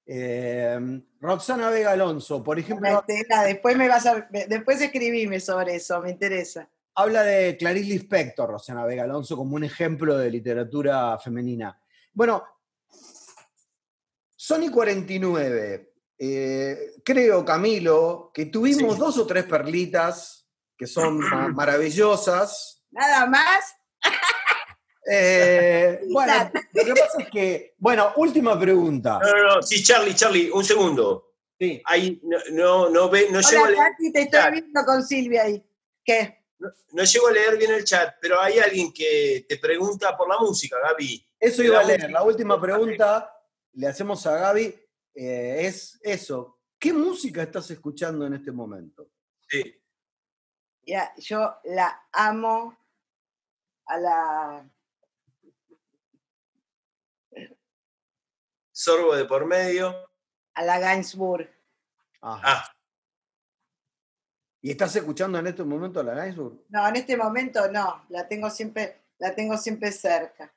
Em, 0.06 1.02
Roxana 1.20 1.70
Vega 1.70 1.92
Alonso, 1.92 2.42
por 2.42 2.58
ejemplo. 2.58 3.04
después 3.06 3.76
me 3.76 3.88
vas 3.88 4.06
a, 4.06 4.28
después 4.48 4.80
escribime 4.80 5.40
sobre 5.40 5.76
eso, 5.76 6.00
me 6.00 6.10
interesa. 6.10 6.68
Habla 6.94 7.22
de 7.24 7.56
Clarice 7.56 7.88
Lispector, 7.88 8.48
Roxana 8.48 8.84
Vega 8.84 9.04
Alonso, 9.04 9.36
como 9.36 9.56
un 9.56 9.64
ejemplo 9.64 10.16
de 10.16 10.30
literatura 10.30 11.18
femenina. 11.18 11.78
Bueno, 12.12 12.44
Sony 14.36 14.70
49, 14.70 15.94
eh, 16.18 16.92
creo, 17.04 17.44
Camilo, 17.44 18.30
que 18.32 18.46
tuvimos 18.46 18.98
dos 18.98 19.18
o 19.18 19.26
tres 19.26 19.44
perlitas 19.44 20.46
que 20.76 20.86
son 20.86 21.18
maravillosas 21.54 22.83
nada 22.94 23.26
más. 23.26 23.76
Eh, 25.10 26.00
bueno, 26.12 26.50
lo 26.72 26.84
que 26.84 26.94
pasa 26.94 27.18
es 27.20 27.28
que, 27.30 27.74
bueno, 27.78 28.12
última 28.16 28.58
pregunta. 28.58 29.18
No, 29.22 29.34
no, 29.34 29.54
no, 29.56 29.62
sí, 29.62 29.82
Charlie, 29.82 30.14
Charlie, 30.14 30.50
un 30.50 30.64
segundo. 30.64 31.34
Sí. 31.58 31.80
Ahí 31.84 32.20
no, 32.24 32.38
no, 32.52 32.90
no, 32.90 33.10
ve, 33.10 33.28
no 33.30 33.40
llego 33.40 33.64
a 33.64 33.70
leer. 33.70 33.92
te 34.12 34.22
estoy 34.22 34.52
viendo 34.52 34.84
con 34.84 35.02
Silvia 35.02 35.42
ahí. 35.44 35.64
¿Qué? 36.04 36.44
No, 36.92 37.04
llego 37.04 37.28
a 37.28 37.32
leer 37.32 37.58
bien 37.58 37.72
el 37.72 37.84
chat, 37.84 38.14
pero 38.20 38.40
hay 38.40 38.58
alguien 38.58 38.92
que 38.92 39.44
te 39.48 39.58
pregunta 39.58 40.16
por 40.16 40.28
la 40.28 40.38
música, 40.38 40.76
Gaby. 40.80 41.26
Eso 41.38 41.62
iba 41.62 41.80
a 41.80 41.84
leer. 41.84 42.10
La 42.10 42.22
última 42.22 42.60
pregunta 42.60 43.30
le 43.72 43.86
hacemos 43.86 44.26
a 44.26 44.36
Gaby 44.36 44.74
eh, 45.14 45.66
es 45.66 45.98
eso. 46.02 46.54
¿qué 46.84 46.92
música 46.92 47.42
estás 47.42 47.70
escuchando 47.70 48.26
en 48.26 48.34
este 48.34 48.52
momento? 48.52 49.08
Sí. 49.48 49.74
Ya, 50.82 51.14
yo 51.16 51.54
la 51.64 52.08
amo 52.12 52.76
a 53.86 53.98
la... 53.98 54.70
Sorbo 58.72 59.14
de 59.14 59.24
por 59.24 59.46
medio. 59.46 59.94
A 60.54 60.64
la 60.64 60.78
Gainsbourg. 60.78 61.48
Ah. 62.22 62.68
¿Y 64.60 64.70
estás 64.70 64.96
escuchando 64.96 65.38
en 65.38 65.46
este 65.46 65.62
momento 65.62 66.00
a 66.00 66.04
la 66.04 66.14
Gainsbourg? 66.14 66.64
No, 66.68 66.88
en 66.88 66.96
este 66.96 67.16
momento 67.16 67.70
no, 67.70 68.04
la 68.08 68.26
tengo 68.26 68.50
siempre, 68.50 69.02
la 69.18 69.34
tengo 69.34 69.56
siempre 69.58 69.92
cerca. 69.92 70.52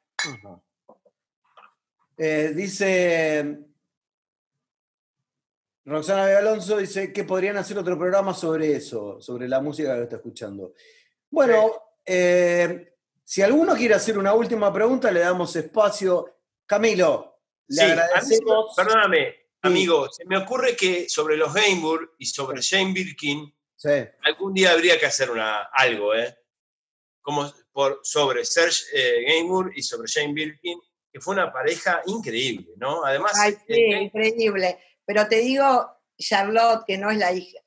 Eh, 2.17 2.53
dice 2.55 3.67
Roxana 5.87 6.25
de 6.25 6.35
Alonso, 6.35 6.77
dice 6.77 7.13
que 7.13 7.23
podrían 7.23 7.55
hacer 7.55 7.77
otro 7.77 7.97
programa 7.97 8.33
sobre 8.33 8.75
eso, 8.75 9.21
sobre 9.21 9.47
la 9.47 9.61
música 9.61 9.95
que 9.95 10.03
está 10.03 10.15
escuchando. 10.17 10.73
Bueno, 11.29 11.71
eh, 12.05 12.96
si 13.27 13.41
alguno 13.41 13.75
quiere 13.75 13.93
hacer 13.93 14.17
una 14.17 14.33
última 14.33 14.71
pregunta, 14.71 15.11
le 15.11 15.19
damos 15.19 15.53
espacio. 15.57 16.37
Camilo, 16.65 17.41
le 17.67 17.81
agradecemos. 17.81 18.73
perdóname, 18.73 19.49
amigo, 19.63 20.09
se 20.09 20.23
me 20.23 20.37
ocurre 20.37 20.77
que 20.77 21.09
sobre 21.09 21.35
los 21.35 21.53
Gainburg 21.53 22.13
y 22.19 22.25
sobre 22.25 22.61
Jane 22.61 22.93
Birkin, 22.93 23.53
algún 24.23 24.53
día 24.53 24.71
habría 24.71 24.97
que 24.97 25.07
hacer 25.07 25.29
una, 25.29 25.63
algo, 25.73 26.15
¿eh? 26.15 26.37
Como 27.21 27.51
por, 27.73 27.99
sobre 28.01 28.45
Serge 28.45 28.85
eh, 28.93 29.43
y 29.75 29.83
sobre 29.83 30.09
Jane 30.09 30.31
Birkin, 30.31 30.79
que 31.11 31.19
fue 31.19 31.33
una 31.33 31.51
pareja 31.51 32.01
increíble, 32.05 32.75
¿no? 32.77 33.03
Además. 33.03 33.33
Ay, 33.37 33.57
sí, 33.67 33.91
increíble. 33.91 34.79
Pero 35.05 35.27
te 35.27 35.39
digo, 35.39 35.85
Charlotte, 36.17 36.85
que 36.87 36.97
no 36.97 37.11
es 37.11 37.17
la 37.17 37.33
hija. 37.33 37.59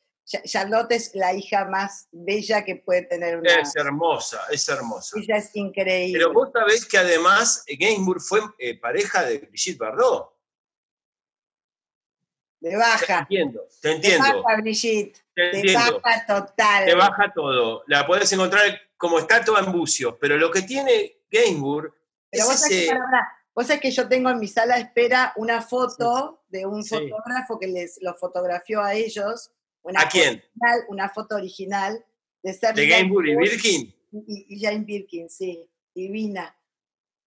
Charlotte 0.44 0.92
es 0.92 1.14
la 1.14 1.34
hija 1.34 1.64
más 1.64 2.08
bella 2.12 2.64
que 2.64 2.76
puede 2.76 3.02
tener 3.02 3.38
una. 3.38 3.52
Es 3.54 3.74
hermosa, 3.74 4.40
es 4.50 4.68
hermosa. 4.68 5.18
Ella 5.18 5.36
es 5.36 5.54
increíble. 5.54 6.18
Pero 6.18 6.32
vos 6.32 6.50
sabés 6.52 6.86
que 6.86 6.98
además 6.98 7.64
Gainsbourg 7.66 8.20
fue 8.20 8.40
eh, 8.58 8.78
pareja 8.78 9.24
de 9.24 9.38
Brigitte 9.38 9.78
Bardot. 9.78 10.32
De 12.60 12.76
baja. 12.76 13.06
Te 13.06 13.12
entiendo, 13.14 13.66
te 13.80 13.92
entiendo. 13.92 14.26
De 14.26 14.42
baja, 14.42 14.60
Brigitte. 14.60 15.18
Te 15.34 15.74
baja 15.74 16.26
total. 16.26 16.84
Te 16.84 16.94
baja 16.94 17.32
todo. 17.34 17.82
La 17.86 18.06
podés 18.06 18.32
encontrar 18.32 18.80
como 18.96 19.18
estatua 19.18 19.60
en 19.60 19.72
bucio. 19.72 20.18
Pero 20.18 20.36
lo 20.36 20.50
que 20.50 20.62
tiene 20.62 21.22
Gainsbourg 21.30 21.94
pero 22.30 22.44
vos, 22.46 23.66
sabés 23.66 23.80
que 23.80 23.90
yo 23.90 24.08
tengo 24.08 24.30
en 24.30 24.38
mi 24.38 24.46
sala 24.46 24.76
de 24.76 24.82
espera 24.82 25.32
una 25.36 25.60
foto 25.60 26.44
de 26.48 26.64
un 26.64 26.84
fotógrafo 26.84 27.58
que 27.58 27.66
les 27.66 27.98
lo 28.00 28.14
fotografió 28.14 28.82
a 28.82 28.94
ellos. 28.94 29.50
¿A 29.96 30.08
quién? 30.08 30.42
una 30.88 31.08
foto 31.08 31.36
original 31.36 32.04
de 32.42 32.52
ser 32.54 32.74
¿De 32.74 32.86
Gainsbourg 32.86 33.26
y 33.26 33.36
Birkin? 33.36 33.94
Y, 34.12 34.46
y, 34.48 34.60
Jane 34.60 34.84
Birkin, 34.84 35.28
sí. 35.28 35.68
Divina. 35.94 36.56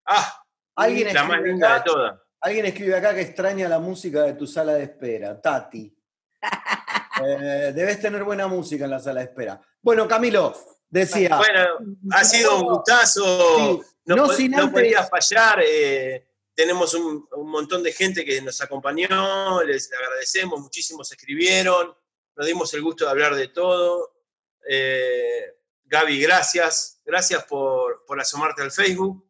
Ah, 0.05 0.45
¿Alguien 0.75 1.13
la 1.13 1.23
más 1.25 1.41
linda 1.41 1.75
de 1.75 1.81
todas. 1.85 2.19
Alguien 2.41 2.65
escribe 2.65 2.95
acá 2.95 3.13
que 3.13 3.21
extraña 3.21 3.69
la 3.69 3.79
música 3.79 4.23
de 4.23 4.33
tu 4.33 4.45
sala 4.45 4.73
de 4.73 4.83
espera, 4.83 5.39
Tati. 5.41 5.95
Eh, 7.23 7.71
debes 7.75 8.01
tener 8.01 8.23
buena 8.23 8.47
música 8.47 8.85
en 8.85 8.89
la 8.89 8.99
sala 8.99 9.19
de 9.19 9.27
espera. 9.27 9.61
Bueno, 9.79 10.07
Camilo, 10.07 10.51
decía. 10.89 11.37
Bueno, 11.37 11.95
ha 12.11 12.23
sido 12.23 12.59
un 12.59 12.73
gustazo. 12.73 13.83
No, 14.05 14.15
no, 14.15 14.71
podía 14.71 15.03
fallar. 15.03 15.61
Eh, 15.63 16.27
tenemos 16.55 16.93
un, 16.95 17.27
montón 17.45 17.83
de 17.83 17.93
gente 17.93 18.25
que 18.25 18.41
nos 18.41 18.59
acompañó, 18.61 19.61
les 19.63 19.93
agradecemos, 19.93 20.59
muchísimos 20.59 21.11
escribieron, 21.11 21.93
nos 22.35 22.45
dimos 22.45 22.73
el 22.73 22.81
gusto 22.81 23.05
de 23.05 23.11
hablar 23.11 23.35
de 23.35 23.47
todo. 23.49 24.13
Eh, 24.67 25.55
Gaby, 25.85 26.21
gracias. 26.21 27.01
Gracias 27.05 27.43
por, 27.45 28.03
asomarte 28.19 28.61
al 28.61 28.71
Facebook, 28.71 29.27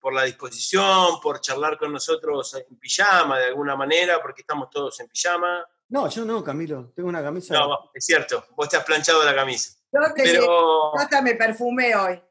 por 0.00 0.12
la 0.12 0.24
disposición, 0.24 1.20
por 1.22 1.40
charlar 1.40 1.78
con 1.78 1.92
nosotros 1.92 2.54
en 2.54 2.78
pijama 2.78 3.38
de 3.38 3.46
alguna 3.46 3.76
manera, 3.76 4.20
porque 4.20 4.42
estamos 4.42 4.70
todos 4.70 4.98
en 5.00 5.08
pijama. 5.08 5.66
No, 5.88 6.08
yo 6.08 6.24
no, 6.24 6.44
Camilo. 6.44 6.92
Tengo 6.94 7.08
una 7.08 7.22
camisa. 7.22 7.54
No, 7.54 7.90
es 7.94 8.04
cierto. 8.04 8.44
Vos 8.56 8.68
te 8.68 8.76
has 8.76 8.84
planchado 8.84 9.24
la 9.24 9.34
camisa. 9.34 9.78
Yo, 9.90 10.00
te 10.14 10.22
pero... 10.22 10.96
hasta 10.98 11.22
me 11.22 11.34
perfumé 11.34 11.94
hoy. 11.96 12.22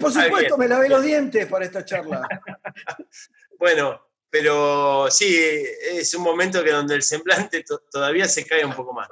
por 0.00 0.12
supuesto, 0.12 0.58
me 0.58 0.68
lavé 0.68 0.88
los 0.88 1.02
dientes 1.02 1.46
para 1.46 1.64
esta 1.64 1.84
charla. 1.84 2.28
bueno, 3.58 4.05
pero 4.38 5.10
sí, 5.10 5.34
es 5.34 6.12
un 6.12 6.22
momento 6.22 6.62
que 6.62 6.70
donde 6.70 6.94
el 6.94 7.02
semblante 7.02 7.64
todavía 7.90 8.28
se 8.28 8.44
cae 8.44 8.66
un 8.66 8.74
poco 8.74 8.92
más. 8.92 9.08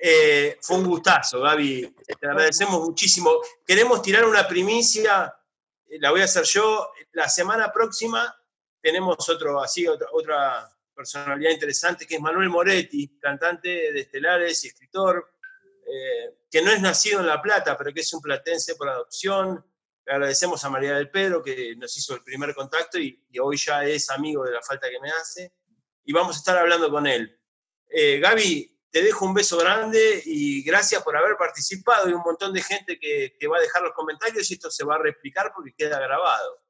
Eh, 0.00 0.56
fue 0.62 0.76
un 0.76 0.86
gustazo, 0.86 1.40
Gaby. 1.40 1.96
Te 2.20 2.28
agradecemos 2.28 2.80
muchísimo. 2.86 3.40
Queremos 3.66 4.00
tirar 4.02 4.24
una 4.24 4.46
primicia, 4.46 5.34
eh, 5.88 5.98
la 5.98 6.12
voy 6.12 6.20
a 6.20 6.26
hacer 6.26 6.44
yo. 6.44 6.92
La 7.10 7.28
semana 7.28 7.72
próxima 7.72 8.32
tenemos 8.80 9.28
otro, 9.28 9.60
así, 9.60 9.88
otra, 9.88 10.06
otra 10.12 10.72
personalidad 10.94 11.50
interesante, 11.50 12.06
que 12.06 12.14
es 12.14 12.20
Manuel 12.20 12.48
Moretti, 12.48 13.18
cantante 13.18 13.68
de 13.68 14.00
Estelares 14.02 14.64
y 14.64 14.68
escritor, 14.68 15.28
eh, 15.92 16.36
que 16.48 16.62
no 16.62 16.70
es 16.70 16.80
nacido 16.80 17.18
en 17.18 17.26
La 17.26 17.42
Plata, 17.42 17.76
pero 17.76 17.92
que 17.92 18.02
es 18.02 18.14
un 18.14 18.20
platense 18.20 18.76
por 18.76 18.88
adopción. 18.88 19.64
Agradecemos 20.08 20.64
a 20.64 20.70
María 20.70 20.94
del 20.96 21.10
Pedro, 21.10 21.42
que 21.42 21.76
nos 21.76 21.96
hizo 21.96 22.14
el 22.14 22.22
primer 22.22 22.54
contacto 22.54 22.98
y, 22.98 23.22
hoy 23.40 23.56
ya 23.56 23.84
es 23.84 24.08
amigo 24.10 24.44
de 24.44 24.52
la 24.52 24.62
falta 24.62 24.88
que 24.88 25.00
me 25.00 25.10
hace. 25.10 25.52
Y 26.04 26.12
vamos 26.12 26.36
a 26.36 26.38
estar 26.38 26.56
hablando 26.56 26.90
con 26.90 27.06
él. 27.06 27.38
Eh, 27.90 28.18
Gaby, 28.18 28.78
te 28.90 29.02
dejo 29.02 29.26
un 29.26 29.34
beso 29.34 29.58
grande 29.58 30.22
y 30.24 30.62
gracias 30.62 31.02
por 31.02 31.16
haber 31.16 31.36
participado. 31.36 32.08
y 32.08 32.14
un 32.14 32.22
montón 32.22 32.54
de 32.54 32.62
gente 32.62 32.98
que, 32.98 33.36
que 33.38 33.46
va 33.46 33.58
a 33.58 33.60
dejar 33.60 33.82
los 33.82 33.92
comentarios 33.92 34.50
y 34.50 34.54
esto 34.54 34.70
se 34.70 34.84
va 34.84 34.94
a 34.94 34.98
replicar 34.98 35.52
porque 35.54 35.74
queda 35.76 35.98
grabado. 36.00 36.62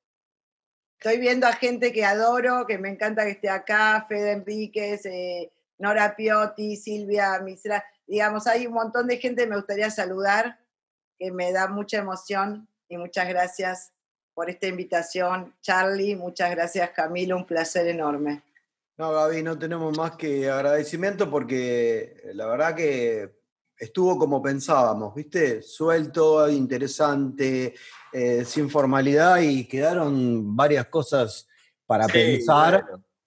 Estoy 0.99 1.19
viendo 1.19 1.47
a 1.47 1.53
gente 1.53 1.93
que 1.93 2.05
adoro, 2.05 2.67
que 2.67 2.77
me 2.77 2.89
encanta 2.89 3.25
que 3.25 3.31
esté 3.31 3.49
acá, 3.49 4.05
Fede 4.09 4.33
Enríquez, 4.33 5.07
eh, 5.07 5.53
Nora 5.79 6.17
Piotti, 6.17 6.77
Silvia 6.77 7.39
Misra. 7.39 7.85
Digamos, 8.05 8.49
hay 8.49 8.67
un 8.67 8.73
montón 8.73 9.07
de 9.07 9.19
gente 9.19 9.45
que 9.45 9.51
me 9.51 9.57
gustaría 9.57 9.91
saludar, 9.91 10.59
que 11.17 11.31
me 11.31 11.53
da 11.53 11.69
mucha 11.69 11.99
emoción 11.99 12.69
y 12.89 12.97
muchas 12.97 13.29
gracias 13.29 13.93
por 14.35 14.49
esta 14.49 14.67
invitación. 14.67 15.55
Charlie, 15.61 16.17
muchas 16.17 16.51
gracias 16.51 16.91
Camilo, 16.91 17.37
un 17.37 17.47
placer 17.47 17.87
enorme. 17.89 18.43
No, 18.97 19.13
Gaby, 19.13 19.43
no 19.43 19.59
tenemos 19.59 19.97
más 19.97 20.17
que 20.17 20.51
agradecimiento 20.51 21.31
porque 21.31 22.21
la 22.35 22.47
verdad 22.47 22.75
que 22.75 23.39
estuvo 23.77 24.19
como 24.19 24.43
pensábamos, 24.43 25.15
¿viste? 25.15 25.63
Suelto, 25.63 26.49
interesante, 26.49 27.75
eh, 28.13 28.45
sin 28.45 28.69
formalidad 28.69 29.41
y 29.41 29.67
quedaron 29.69 30.57
varias 30.57 30.87
cosas 30.87 31.47
para 31.87 32.07
pensar, 32.07 32.85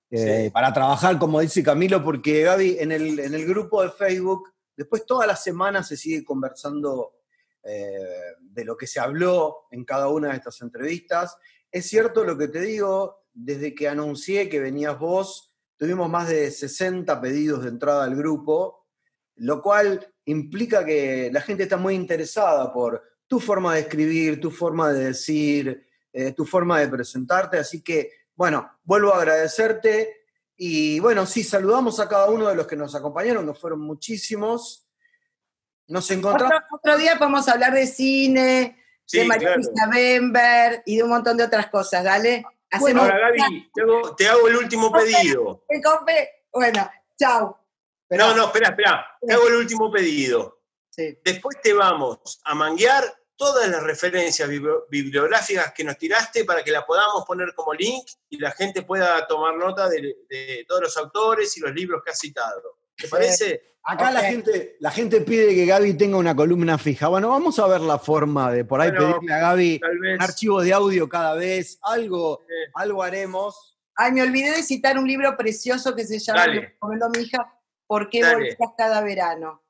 eh, 0.09 0.49
para 0.53 0.73
trabajar, 0.73 1.17
como 1.17 1.39
dice 1.39 1.63
Camilo, 1.63 2.03
porque 2.03 2.43
Gaby, 2.43 2.77
en 2.79 2.91
el, 2.91 3.19
en 3.19 3.33
el 3.33 3.45
grupo 3.45 3.81
de 3.81 3.91
Facebook, 3.91 4.51
después 4.75 5.05
todas 5.05 5.25
las 5.25 5.41
semanas 5.41 5.87
se 5.87 5.95
sigue 5.95 6.23
conversando 6.23 7.20
eh, 7.63 8.35
de 8.39 8.65
lo 8.65 8.75
que 8.75 8.87
se 8.87 8.99
habló 8.99 9.67
en 9.71 9.85
cada 9.85 10.07
una 10.09 10.29
de 10.29 10.37
estas 10.37 10.61
entrevistas. 10.61 11.37
Es 11.71 11.87
cierto 11.87 12.23
lo 12.23 12.37
que 12.37 12.47
te 12.47 12.61
digo, 12.61 13.25
desde 13.33 13.73
que 13.75 13.87
anuncié 13.87 14.49
que 14.49 14.59
venías 14.59 14.97
vos, 14.97 15.55
tuvimos 15.77 16.09
más 16.09 16.27
de 16.27 16.51
60 16.51 17.19
pedidos 17.21 17.63
de 17.63 17.69
entrada 17.69 18.03
al 18.03 18.15
grupo, 18.15 18.87
lo 19.35 19.61
cual 19.61 20.13
implica 20.25 20.85
que 20.85 21.29
la 21.33 21.41
gente 21.41 21.63
está 21.63 21.77
muy 21.77 21.95
interesada 21.95 22.71
por 22.71 23.01
tu 23.27 23.39
forma 23.39 23.75
de 23.75 23.81
escribir, 23.81 24.41
tu 24.41 24.51
forma 24.51 24.91
de 24.91 25.05
decir, 25.05 25.87
eh, 26.13 26.33
tu 26.33 26.45
forma 26.45 26.79
de 26.79 26.89
presentarte. 26.89 27.57
Así 27.57 27.81
que, 27.81 28.11
bueno, 28.35 28.69
vuelvo 28.83 29.13
a 29.13 29.19
agradecerte. 29.19 30.25
Y 30.57 30.99
bueno, 30.99 31.25
sí, 31.25 31.43
saludamos 31.43 31.99
a 31.99 32.09
cada 32.09 32.29
uno 32.29 32.49
de 32.49 32.55
los 32.55 32.67
que 32.67 32.75
nos 32.75 32.93
acompañaron, 32.93 33.47
que 33.47 33.53
fueron 33.53 33.79
muchísimos. 33.79 34.90
Nos 35.91 36.09
encontramos. 36.09 36.63
Otro, 36.71 36.97
día 36.97 37.17
podemos 37.17 37.47
hablar 37.49 37.73
de 37.73 37.85
cine, 37.85 38.81
de 39.11 39.25
María 39.25 39.57
Bember 39.91 40.83
y 40.85 40.95
de 40.95 41.03
un 41.03 41.09
montón 41.09 41.35
de 41.35 41.43
otras 41.43 41.67
cosas, 41.67 42.01
¿dale? 42.01 42.45
Bueno, 42.79 43.01
ahora, 43.01 43.19
Gaby, 43.19 43.71
te 44.15 44.27
hago, 44.29 44.47
el 44.47 44.55
último 44.55 44.89
pedido. 44.89 45.65
Bueno, 46.53 46.89
chao. 47.19 47.59
No, 48.09 48.33
no, 48.33 48.45
espera, 48.45 48.69
espera. 48.69 49.05
Te 49.19 49.33
hago 49.33 49.49
el 49.49 49.55
último 49.55 49.91
pedido. 49.91 50.61
Después 50.95 51.57
te 51.61 51.73
vamos 51.73 52.39
a 52.45 52.55
manguear 52.55 53.03
todas 53.35 53.67
las 53.67 53.83
referencias 53.83 54.47
bibliográficas 54.89 55.73
que 55.73 55.83
nos 55.83 55.97
tiraste 55.97 56.45
para 56.45 56.63
que 56.63 56.71
la 56.71 56.85
podamos 56.85 57.25
poner 57.25 57.53
como 57.53 57.73
link 57.73 58.05
y 58.29 58.37
la 58.37 58.51
gente 58.51 58.83
pueda 58.83 59.27
tomar 59.27 59.55
nota 59.55 59.89
de, 59.89 60.63
todos 60.67 60.83
los 60.83 60.97
autores 60.97 61.57
y 61.57 61.59
los 61.59 61.73
libros 61.73 62.01
que 62.01 62.11
has 62.11 62.19
citado. 62.19 62.80
¿Te 63.01 63.07
parece? 63.07 63.71
Acá 63.83 64.11
la, 64.11 64.21
gente, 64.21 64.77
la 64.79 64.91
gente 64.91 65.21
pide 65.21 65.55
que 65.55 65.65
Gaby 65.65 65.95
tenga 65.95 66.17
una 66.17 66.35
columna 66.35 66.77
fija. 66.77 67.07
Bueno, 67.07 67.29
vamos 67.29 67.57
a 67.57 67.67
ver 67.67 67.81
la 67.81 67.97
forma 67.97 68.51
de 68.51 68.63
por 68.63 68.79
ahí 68.79 68.91
pedirle 68.91 69.33
a 69.33 69.39
Gaby 69.39 69.81
un 70.15 70.21
archivo 70.21 70.61
de 70.61 70.71
audio 70.71 71.09
cada 71.09 71.33
vez. 71.33 71.79
Algo, 71.81 72.41
algo 72.75 73.01
haremos. 73.01 73.79
Ay, 73.95 74.11
me 74.11 74.21
olvidé 74.21 74.51
de 74.51 74.63
citar 74.63 74.99
un 74.99 75.07
libro 75.07 75.35
precioso 75.35 75.95
que 75.95 76.05
se 76.05 76.19
llama, 76.19 76.45
lo 76.47 77.09
mi 77.09 77.23
hija, 77.23 77.51
¿Por 77.87 78.09
qué 78.09 78.23
volvías 78.23 78.57
cada 78.77 79.01
verano? 79.01 79.61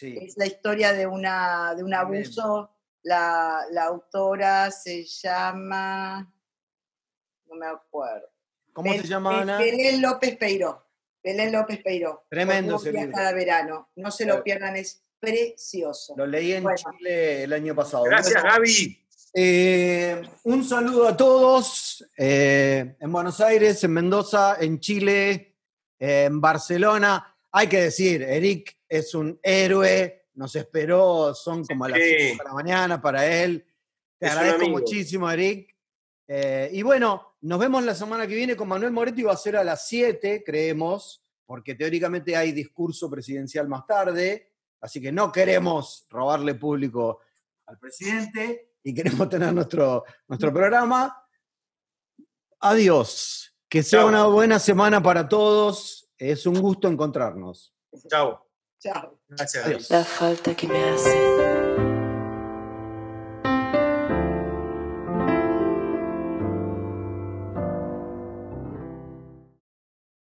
Es 0.00 0.36
la 0.36 0.46
historia 0.46 0.92
de, 0.92 1.06
una, 1.06 1.74
de 1.74 1.82
un 1.82 1.94
abuso. 1.94 2.70
La, 3.02 3.64
autora 3.86 4.70
se 4.70 5.04
llama. 5.04 6.30
No 7.46 7.54
me 7.54 7.66
acuerdo. 7.66 8.28
¿Cómo 8.72 8.92
se 8.92 9.04
llama 9.04 9.40
Ana? 9.40 9.58
Belén 9.58 10.02
López 10.02 10.36
Peiró. 10.36 10.86
Belén 11.22 11.52
López 11.52 11.80
Peiró. 11.82 12.24
Tremendo 12.28 12.76
ese 12.76 13.10
cada 13.10 13.32
verano. 13.32 13.90
No 13.96 14.10
se 14.10 14.26
lo 14.26 14.42
pierdan, 14.42 14.76
es 14.76 15.04
precioso. 15.20 16.14
Lo 16.16 16.26
leí 16.26 16.52
en 16.52 16.64
Chile 16.74 17.44
el 17.44 17.52
año 17.52 17.74
pasado. 17.74 18.04
Gracias, 18.04 18.42
Gaby. 18.42 18.98
Eh, 19.34 20.20
un 20.44 20.64
saludo 20.64 21.08
a 21.08 21.16
todos 21.16 22.04
eh, 22.18 22.96
en 23.00 23.12
Buenos 23.12 23.40
Aires, 23.40 23.82
en 23.82 23.92
Mendoza, 23.92 24.56
en 24.60 24.78
Chile, 24.78 25.56
en 25.98 26.40
Barcelona 26.40 27.32
hay 27.52 27.68
que 27.68 27.82
decir, 27.82 28.22
Eric 28.22 28.78
es 28.88 29.14
un 29.14 29.38
héroe, 29.42 30.24
nos 30.34 30.56
esperó, 30.56 31.34
son 31.34 31.66
como 31.66 31.84
a 31.84 31.90
las 31.90 31.98
5 32.00 32.42
de 32.42 32.44
la 32.44 32.54
mañana 32.54 33.00
para 33.00 33.26
él. 33.26 33.66
Te 34.18 34.26
agradezco 34.26 34.70
muchísimo, 34.70 35.30
Eric. 35.30 35.76
Eh, 36.26 36.70
y 36.72 36.80
bueno, 36.82 37.31
nos 37.42 37.58
vemos 37.58 37.82
la 37.84 37.94
semana 37.94 38.26
que 38.26 38.34
viene 38.34 38.56
con 38.56 38.68
Manuel 38.68 38.92
Moretti, 38.92 39.22
va 39.22 39.32
a 39.32 39.36
ser 39.36 39.56
a 39.56 39.64
las 39.64 39.86
7, 39.88 40.42
creemos, 40.44 41.24
porque 41.44 41.74
teóricamente 41.74 42.36
hay 42.36 42.52
discurso 42.52 43.10
presidencial 43.10 43.68
más 43.68 43.86
tarde, 43.86 44.52
así 44.80 45.00
que 45.00 45.12
no 45.12 45.30
queremos 45.30 46.06
robarle 46.08 46.54
público 46.54 47.20
al 47.66 47.78
presidente 47.78 48.74
y 48.82 48.94
queremos 48.94 49.28
tener 49.28 49.52
nuestro, 49.52 50.04
nuestro 50.28 50.52
programa. 50.52 51.26
Adiós. 52.60 53.48
Que 53.68 53.82
sea 53.82 54.06
una 54.06 54.26
buena 54.26 54.58
semana 54.58 55.02
para 55.02 55.28
todos. 55.28 56.10
Es 56.16 56.46
un 56.46 56.60
gusto 56.60 56.88
encontrarnos. 56.88 57.74
Chao. 58.08 58.46
Chao. 58.78 59.18
Gracias. 59.28 59.90
La 59.90 60.04
falta 60.04 60.54
que 60.54 60.68
me 60.68 60.78
hace. 60.90 61.61